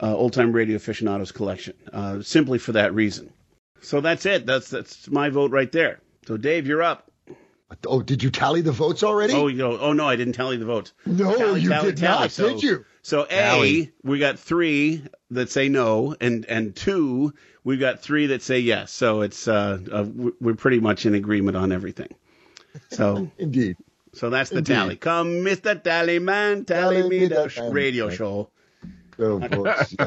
uh, 0.00 0.16
old 0.16 0.32
time 0.32 0.52
radio 0.52 0.76
aficionados 0.76 1.32
collection, 1.32 1.74
uh, 1.92 2.22
simply 2.22 2.58
for 2.58 2.72
that 2.72 2.94
reason. 2.94 3.30
So 3.82 4.00
that's 4.00 4.24
it. 4.24 4.46
That's 4.46 4.70
that's 4.70 5.10
my 5.10 5.28
vote 5.28 5.50
right 5.50 5.70
there. 5.70 6.00
So 6.26 6.38
Dave, 6.38 6.66
you're 6.66 6.82
up. 6.82 7.10
Oh, 7.86 8.02
did 8.02 8.22
you 8.22 8.30
tally 8.30 8.60
the 8.60 8.72
votes 8.72 9.02
already? 9.02 9.32
Oh, 9.34 9.46
you 9.48 9.58
know, 9.58 9.78
oh 9.78 9.92
no, 9.92 10.06
I 10.08 10.16
didn't 10.16 10.34
tally 10.34 10.56
the 10.56 10.64
votes. 10.64 10.92
No, 11.06 11.36
Tally, 11.36 11.60
you 11.60 11.68
tally, 11.70 11.86
did 11.92 11.96
tally. 11.98 12.20
not, 12.22 12.30
So- 12.32 12.48
did 12.50 12.62
you? 12.62 12.84
So 13.02 13.24
A, 13.24 13.26
Tally. 13.28 13.92
we 14.02 14.18
got 14.18 14.38
three 14.38 15.02
that 15.32 15.50
say 15.50 15.68
no, 15.68 16.16
and 16.22 16.46
and 16.46 16.74
two, 16.74 17.34
we've 17.62 17.78
got 17.78 18.00
three 18.00 18.28
that 18.28 18.40
say 18.42 18.60
yes. 18.60 18.92
So 18.92 19.20
it's 19.20 19.46
uh, 19.46 19.78
uh 19.92 20.04
we- 20.04 20.32
we're 20.40 20.54
pretty 20.54 20.80
much 20.80 21.04
in 21.04 21.14
agreement 21.14 21.54
on 21.56 21.70
everything. 21.70 22.14
So 22.90 23.30
indeed. 23.38 23.76
So 24.14 24.30
that's 24.30 24.48
the 24.48 24.58
Indeed. 24.58 24.72
tally. 24.74 24.96
Come, 24.96 25.42
Mister 25.42 25.74
Tally 25.74 26.18
Man, 26.18 26.64
tally, 26.64 27.06
me 27.08 27.26
the 27.26 27.48
sh- 27.48 27.58
radio 27.60 28.08
show. 28.08 28.48
Oh, 29.18 29.40
folks. 29.48 29.94
All 29.98 30.06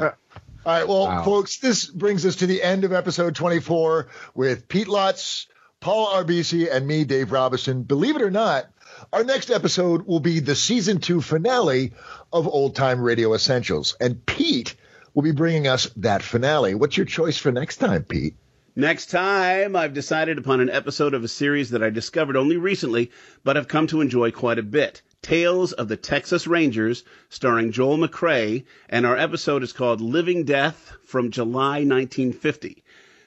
right, 0.74 0.88
well, 0.88 1.06
Wow. 1.06 1.24
folks, 1.24 1.60
this 1.60 1.86
brings 1.86 2.26
us 2.26 2.38
to 2.38 2.48
the 2.48 2.62
end 2.64 2.84
of 2.84 2.92
episode 2.94 3.36
24 3.36 4.08
with 4.34 4.68
Pete 4.68 4.88
Lutz, 4.88 5.48
Paul 5.80 6.08
Arbisi, 6.08 6.72
and 6.72 6.88
me, 6.88 7.04
Dave 7.04 7.32
Robison. 7.32 7.84
Believe 7.84 8.16
it 8.16 8.22
or 8.22 8.32
not, 8.32 8.66
our 9.14 9.24
next 9.24 9.52
episode 9.52 10.08
will 10.08 10.20
be 10.20 10.40
the 10.40 10.56
season 10.56 11.00
two 11.00 11.22
finale 11.22 11.94
of 12.34 12.48
Old 12.48 12.76
Time 12.76 13.00
Radio 13.02 13.34
Essentials. 13.34 13.96
And 14.00 14.26
Pete 14.26 14.76
will 15.14 15.24
be 15.24 15.32
bringing 15.32 15.68
us 15.68 15.90
that 15.98 16.24
finale. 16.24 16.76
What's 16.76 16.98
your 16.98 17.06
choice 17.06 17.38
for 17.38 17.52
next 17.52 17.78
time, 17.78 18.04
Pete? 18.04 18.36
Next 18.76 19.08
time, 19.08 19.76
I've 19.76 19.94
decided 19.94 20.38
upon 20.38 20.60
an 20.62 20.70
episode 20.70 21.16
of 21.16 21.24
a 21.24 21.28
series 21.28 21.72
that 21.72 21.82
I 21.82 21.90
discovered 21.90 22.38
only 22.38 22.58
recently, 22.58 23.10
but 23.44 23.56
have 23.56 23.68
come 23.68 23.88
to 23.88 24.02
enjoy 24.02 24.30
quite 24.32 24.60
a 24.60 24.64
bit. 24.64 25.02
Tales 25.24 25.74
of 25.74 25.88
the 25.88 25.98
Texas 25.98 26.46
Rangers, 26.46 27.04
starring 27.30 27.72
Joel 27.72 27.98
McCrea, 27.98 28.66
and 28.88 29.06
our 29.06 29.18
episode 29.18 29.64
is 29.64 29.74
called 29.74 30.00
Living 30.00 30.44
Death 30.44 30.94
from 31.04 31.32
July 31.32 31.86
1950. 31.86 32.84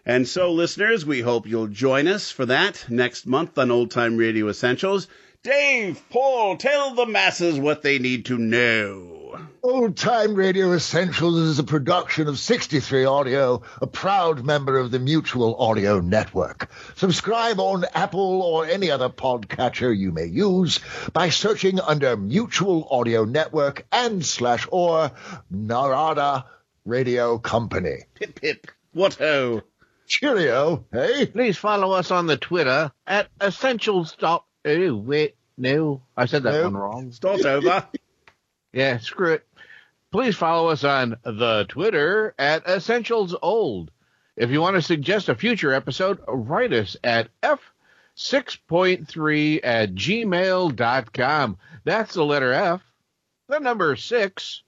And 0.07 0.27
so, 0.27 0.53
listeners, 0.53 1.05
we 1.05 1.21
hope 1.21 1.47
you'll 1.47 1.67
join 1.67 2.09
us 2.09 2.31
for 2.31 2.47
that 2.47 2.87
next 2.89 3.27
month 3.27 3.59
on 3.59 3.71
Old 3.71 3.91
Time 3.91 4.17
Radio 4.17 4.49
Essentials. 4.49 5.09
Dave, 5.43 6.03
Paul, 6.11 6.57
tell 6.57 6.95
the 6.95 7.07
masses 7.07 7.59
what 7.59 7.83
they 7.83 7.99
need 7.99 8.27
to 8.27 8.39
know. 8.39 9.39
Old 9.63 9.97
Time 9.97 10.35
Radio 10.35 10.73
Essentials 10.73 11.39
is 11.39 11.59
a 11.59 11.65
production 11.65 12.29
of 12.29 12.39
63 12.39 13.05
Audio, 13.05 13.63
a 13.81 13.87
proud 13.87 14.45
member 14.45 14.79
of 14.79 14.91
the 14.91 14.99
Mutual 14.99 15.55
Audio 15.57 16.01
Network. 16.01 16.71
Subscribe 16.97 17.61
on 17.61 17.85
Apple 17.95 18.43
or 18.43 18.67
any 18.67 18.91
other 18.91 19.09
podcatcher 19.09 19.97
you 19.97 20.13
may 20.13 20.25
use 20.25 20.81
by 21.13 21.29
searching 21.29 21.79
under 21.81 22.17
Mutual 22.17 22.89
Audio 22.91 23.25
Network 23.25 23.87
and 23.93 24.25
slash 24.25 24.67
or 24.71 25.13
Narada 25.51 26.47
Radio 26.85 27.39
Company. 27.39 28.05
Pip 28.15 28.41
pip. 28.41 28.67
What 28.93 29.15
ho? 29.15 29.63
Cheerio, 30.11 30.85
hey? 30.93 31.25
Please 31.27 31.57
follow 31.57 31.93
us 31.93 32.11
on 32.11 32.27
the 32.27 32.37
Twitter 32.37 32.91
at 33.07 33.29
Essentials. 33.41 34.17
dot- 34.17 34.45
Oh, 34.67 34.95
wait, 34.97 35.37
no, 35.57 36.03
I 36.17 36.27
said 36.27 36.43
that 36.43 36.53
No. 36.55 36.65
one 36.65 36.77
wrong. 36.77 37.13
Start 37.13 37.45
over. 37.47 37.87
yeah, 38.73 38.99
screw 38.99 39.35
it. 39.35 39.47
Please 40.11 40.35
follow 40.37 40.69
us 40.69 40.83
on 40.83 41.17
the 41.23 41.65
Twitter 41.69 42.35
at 42.39 42.67
Essentials 42.67 43.37
Old. 43.41 43.93
If 44.37 44.51
you 44.51 44.61
want 44.61 44.75
to 44.77 44.83
suggest 44.83 45.29
a 45.29 45.35
future 45.37 45.73
episode, 45.73 46.19
write 46.27 46.73
us 46.73 46.97
at 47.05 47.29
f6.3 47.43 49.61
at 49.63 49.95
gmail.com. 49.95 51.59
That's 51.85 52.15
the 52.15 52.25
letter 52.25 52.53
F, 52.53 52.83
the 53.49 53.61
number 53.61 53.95
six, 53.97 54.63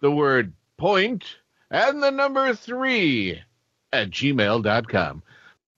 the 0.00 0.10
word 0.10 0.52
point, 0.76 1.24
and 1.70 2.02
the 2.02 2.10
number 2.10 2.52
three 2.54 3.40
at 3.92 4.10
gmail.com. 4.10 5.22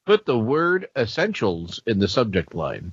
Put 0.05 0.27
the 0.27 0.39
word 0.39 0.89
essentials 0.97 1.81
in 1.87 1.99
the 1.99 2.09
subject 2.09 2.55
line. 2.55 2.93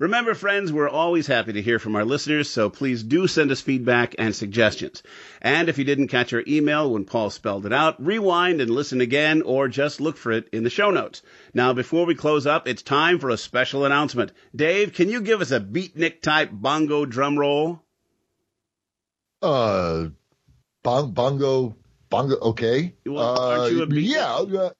Remember, 0.00 0.34
friends, 0.34 0.72
we're 0.72 0.88
always 0.88 1.28
happy 1.28 1.52
to 1.52 1.62
hear 1.62 1.78
from 1.78 1.94
our 1.94 2.04
listeners, 2.04 2.50
so 2.50 2.68
please 2.68 3.02
do 3.04 3.28
send 3.28 3.52
us 3.52 3.60
feedback 3.60 4.16
and 4.18 4.34
suggestions. 4.34 5.04
And 5.40 5.68
if 5.68 5.78
you 5.78 5.84
didn't 5.84 6.08
catch 6.08 6.32
our 6.32 6.42
email 6.48 6.90
when 6.90 7.04
Paul 7.04 7.30
spelled 7.30 7.64
it 7.64 7.72
out, 7.72 8.04
rewind 8.04 8.60
and 8.60 8.70
listen 8.70 9.00
again, 9.00 9.42
or 9.42 9.68
just 9.68 10.00
look 10.00 10.16
for 10.16 10.32
it 10.32 10.48
in 10.52 10.64
the 10.64 10.70
show 10.70 10.90
notes. 10.90 11.22
Now, 11.52 11.72
before 11.72 12.06
we 12.06 12.16
close 12.16 12.44
up, 12.44 12.66
it's 12.66 12.82
time 12.82 13.20
for 13.20 13.30
a 13.30 13.36
special 13.36 13.84
announcement. 13.84 14.32
Dave, 14.54 14.94
can 14.94 15.08
you 15.08 15.20
give 15.20 15.40
us 15.40 15.52
a 15.52 15.60
beatnik 15.60 16.22
type 16.22 16.50
bongo 16.50 17.04
drum 17.04 17.38
roll? 17.38 17.80
Uh, 19.40 20.08
bong, 20.82 21.12
bongo, 21.12 21.76
bongo, 22.14 22.36
okay. 22.50 22.94
Well, 23.04 23.38
aren't 23.38 23.72
you 23.72 23.80
a 23.82 23.86
Uh, 23.86 23.86
beatnik? 23.86 24.52
Yeah. 24.52 24.60
uh, 24.60 24.70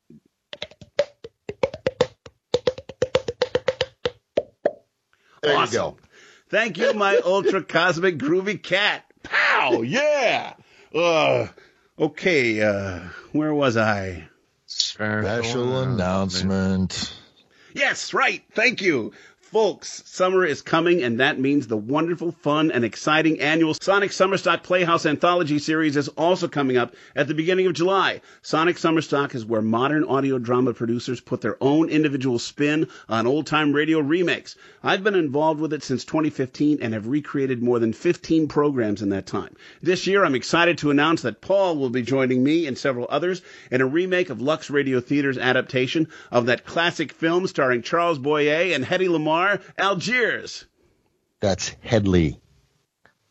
There 5.42 5.56
Awesome. 5.56 5.72
you 5.74 5.78
go. 5.78 5.96
Thank 6.48 6.78
you, 6.78 6.94
my 6.94 7.16
ultra 7.24 7.62
cosmic 7.62 8.18
groovy 8.18 8.62
cat. 8.62 9.04
Pow! 9.22 9.82
Yeah! 9.82 10.54
Uh, 10.94 11.48
okay, 11.98 12.62
uh, 12.62 13.00
where 13.32 13.52
was 13.52 13.76
I? 13.76 14.28
Special 14.66 15.78
announcement. 15.82 17.12
Yes, 17.74 18.14
right. 18.14 18.42
Thank 18.52 18.80
you. 18.82 19.12
Folks, 19.54 20.02
summer 20.04 20.44
is 20.44 20.62
coming, 20.62 21.00
and 21.00 21.20
that 21.20 21.38
means 21.38 21.68
the 21.68 21.76
wonderful, 21.76 22.32
fun, 22.32 22.72
and 22.72 22.84
exciting 22.84 23.38
annual 23.38 23.72
Sonic 23.74 24.10
Summerstock 24.10 24.64
Playhouse 24.64 25.06
Anthology 25.06 25.60
Series 25.60 25.96
is 25.96 26.08
also 26.08 26.48
coming 26.48 26.76
up 26.76 26.96
at 27.14 27.28
the 27.28 27.34
beginning 27.34 27.68
of 27.68 27.72
July. 27.72 28.20
Sonic 28.42 28.74
Summerstock 28.74 29.32
is 29.32 29.46
where 29.46 29.62
modern 29.62 30.02
audio 30.02 30.38
drama 30.38 30.74
producers 30.74 31.20
put 31.20 31.40
their 31.40 31.56
own 31.60 31.88
individual 31.88 32.40
spin 32.40 32.88
on 33.08 33.28
old 33.28 33.46
time 33.46 33.72
radio 33.72 34.00
remakes. 34.00 34.56
I've 34.82 35.04
been 35.04 35.14
involved 35.14 35.60
with 35.60 35.72
it 35.72 35.84
since 35.84 36.04
2015 36.04 36.78
and 36.82 36.92
have 36.92 37.06
recreated 37.06 37.62
more 37.62 37.78
than 37.78 37.92
15 37.92 38.48
programs 38.48 39.02
in 39.02 39.10
that 39.10 39.26
time. 39.26 39.54
This 39.80 40.08
year, 40.08 40.24
I'm 40.24 40.34
excited 40.34 40.78
to 40.78 40.90
announce 40.90 41.22
that 41.22 41.40
Paul 41.40 41.76
will 41.76 41.90
be 41.90 42.02
joining 42.02 42.42
me 42.42 42.66
and 42.66 42.76
several 42.76 43.06
others 43.08 43.40
in 43.70 43.80
a 43.80 43.86
remake 43.86 44.30
of 44.30 44.42
Lux 44.42 44.68
Radio 44.68 44.98
Theater's 44.98 45.38
adaptation 45.38 46.08
of 46.32 46.46
that 46.46 46.66
classic 46.66 47.12
film 47.12 47.46
starring 47.46 47.82
Charles 47.82 48.18
Boyer 48.18 48.74
and 48.74 48.84
Hedy 48.84 49.06
Lamarr, 49.06 49.43
Algiers. 49.78 50.66
That's 51.40 51.68
Hedley. 51.82 52.40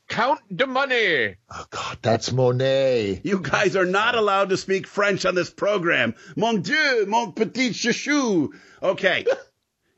Count 0.07 0.39
de 0.55 0.67
money. 0.67 1.35
Oh, 1.49 1.65
God, 1.69 1.97
that's 2.01 2.31
Monet. 2.31 3.21
You 3.23 3.39
guys 3.39 3.75
are 3.75 3.85
not 3.85 4.15
allowed 4.15 4.49
to 4.49 4.57
speak 4.57 4.85
French 4.85 5.25
on 5.25 5.33
this 5.33 5.49
program. 5.49 6.13
Mon 6.35 6.61
Dieu, 6.61 7.05
mon 7.07 7.31
petit 7.31 7.69
chouchou. 7.71 8.49
Okay. 8.81 9.25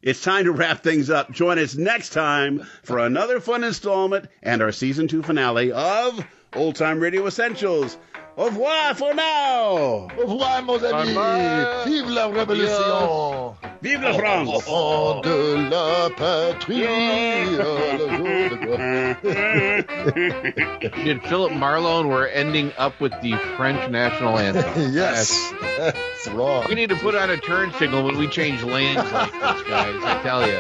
It's 0.06 0.22
time 0.22 0.46
to 0.46 0.52
wrap 0.52 0.84
things 0.84 1.10
up. 1.10 1.32
Join 1.32 1.58
us 1.58 1.74
next 1.74 2.12
time 2.12 2.68
for 2.84 3.00
another 3.00 3.40
fun 3.40 3.64
installment 3.64 4.28
and 4.44 4.62
our 4.62 4.72
season 4.72 5.08
two 5.08 5.24
finale 5.24 5.72
of 5.72 6.24
Old 6.54 6.76
Time 6.76 7.00
Radio 7.00 7.26
Essentials. 7.26 7.98
Au 8.38 8.46
revoir 8.46 8.96
for 8.96 9.14
now. 9.14 10.10
Au 10.18 10.18
revoir, 10.18 10.62
mon 10.64 10.84
ami. 10.84 11.14
Bye-bye. 11.14 11.86
Vive 11.86 12.10
la 12.10 12.28
révolution. 12.28 13.56
Vive 13.82 14.02
la 14.02 14.14
France. 14.14 14.66
Oh, 14.68 15.22
de 15.24 15.70
la 15.70 16.10
patrie. 16.10 16.82
Did 21.06 21.22
Philip 21.24 21.54
Marlowe 21.54 22.02
and 22.02 22.10
we're 22.10 22.28
ending 22.28 22.74
up 22.78 23.00
with 23.00 23.14
the 23.22 23.38
French 23.56 23.90
national 23.90 24.38
anthem. 24.38 24.66
yes, 24.94 25.54
that's 25.78 26.28
wrong. 26.28 26.66
We 26.68 26.76
need 26.76 26.90
to 26.90 26.98
put 26.98 27.16
on 27.16 27.30
a 27.30 27.38
turn 27.38 27.72
signal 27.80 28.04
when 28.04 28.18
we 28.18 28.28
change 28.28 28.62
lanes 28.64 28.98
like 28.98 29.32
this, 29.32 29.64
guys. 29.64 29.96
I 30.04 30.20
tell 30.24 30.46
you. 30.46 30.60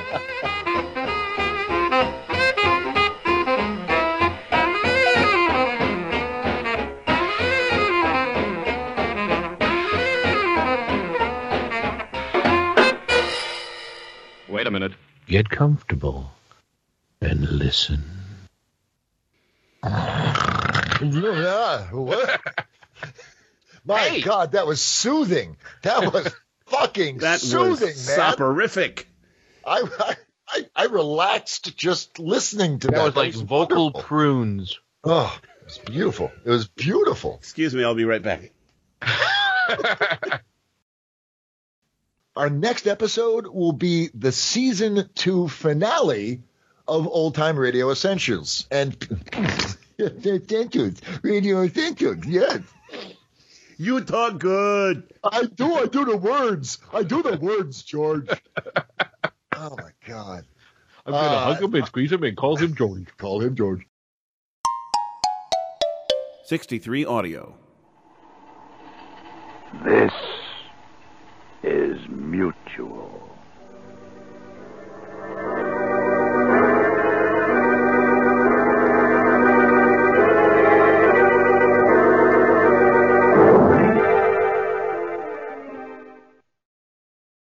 Get 15.28 15.50
comfortable 15.50 16.32
and 17.22 17.42
listen. 17.50 18.04
Yeah, 19.84 21.88
what? 21.92 22.42
My 23.86 24.20
God, 24.22 24.54
that 24.54 24.66
was 24.68 24.82
soothing. 24.82 25.58
That 25.84 26.04
was 26.14 26.34
fucking 26.68 27.20
That 27.20 27.40
soothing, 27.40 27.88
was 27.88 28.08
man. 28.08 28.32
soporific. 28.32 29.08
I, 29.66 29.82
I, 30.00 30.16
I, 30.48 30.66
I 30.76 30.86
relaxed 30.86 31.76
just 31.76 32.20
listening 32.20 32.80
to 32.80 32.88
that. 32.88 32.96
That 32.96 33.04
was 33.04 33.16
like 33.16 33.34
vocal 33.34 33.92
prunes. 33.92 34.80
Oh, 35.04 35.38
it 35.62 35.66
was 35.66 35.78
beautiful. 35.80 36.32
It 36.44 36.50
was 36.50 36.68
beautiful. 36.68 37.36
Excuse 37.36 37.74
me, 37.76 37.84
I'll 37.84 37.96
be 37.96 38.06
right 38.06 38.22
back. 38.22 38.52
Our 42.36 42.50
next 42.50 42.86
episode 42.88 43.48
will 43.48 43.72
be 43.72 44.10
the 44.14 44.32
season 44.32 45.10
two 45.16 45.48
finale 45.48 46.42
of 46.88 47.08
Old 47.08 47.34
Time 47.36 47.58
Radio 47.58 47.92
Essentials. 47.92 48.68
And 48.72 48.96
Essentials, 50.00 50.96
Radio 51.24 51.64
Essentials, 51.64 52.26
yes. 52.26 52.60
You 53.78 54.02
talk 54.02 54.40
good. 54.40 55.14
I 55.24 55.44
do. 55.46 55.74
I 55.76 55.86
do 55.86 56.06
the 56.06 56.18
words. 56.18 56.78
I 56.94 57.04
do 57.04 57.22
the 57.24 57.38
words, 57.38 57.84
George. 57.84 58.28
oh 59.56 59.76
my 59.78 59.90
God. 60.06 60.46
I'm 61.06 61.14
gonna 61.14 61.28
Uh, 61.28 61.54
hug 61.54 61.64
him 61.64 61.76
and 61.76 61.86
squeeze 61.86 62.12
him 62.12 62.24
and 62.24 62.36
call 62.38 62.56
him 62.58 62.74
George. 62.76 63.08
Call 63.18 63.42
him 63.42 63.56
George. 63.56 63.86
63 66.46 67.06
Audio. 67.06 67.56
This 69.84 70.12
is 71.66 71.98
mutual. 72.10 73.36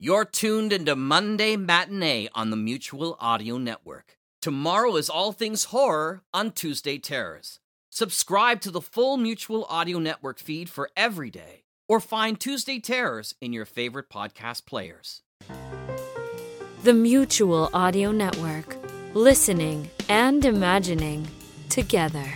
You're 0.03 0.25
tuned 0.25 0.73
into 0.73 0.97
Monday 0.97 1.57
Matinee 1.57 2.29
on 2.35 2.51
the 2.51 2.57
Mutual 2.57 3.17
Audio 3.21 3.59
Network. 3.59 4.17
Tomorrow 4.43 4.97
is 4.97 5.09
All 5.09 5.31
Things 5.31 5.65
Horror 5.65 6.23
on 6.35 6.51
Tuesday 6.51 6.99
Terrors. 6.99 7.61
Subscribe 7.91 8.61
to 8.63 8.73
the 8.73 8.81
full 8.81 9.19
Mutual 9.19 9.67
Audio 9.69 10.01
Network 10.01 10.41
feed 10.41 10.69
for 10.69 10.91
every 10.97 11.31
day, 11.31 11.63
or 11.91 11.99
find 11.99 12.39
Tuesday 12.39 12.79
Terrors 12.79 13.35
in 13.41 13.53
your 13.53 13.65
favorite 13.65 14.09
podcast 14.09 14.65
players. 14.65 15.23
The 16.85 16.95
Mutual 16.95 17.69
Audio 17.75 18.13
Network. 18.13 18.77
Listening 19.13 19.91
and 20.09 20.45
imagining 20.45 21.27
together. 21.69 22.33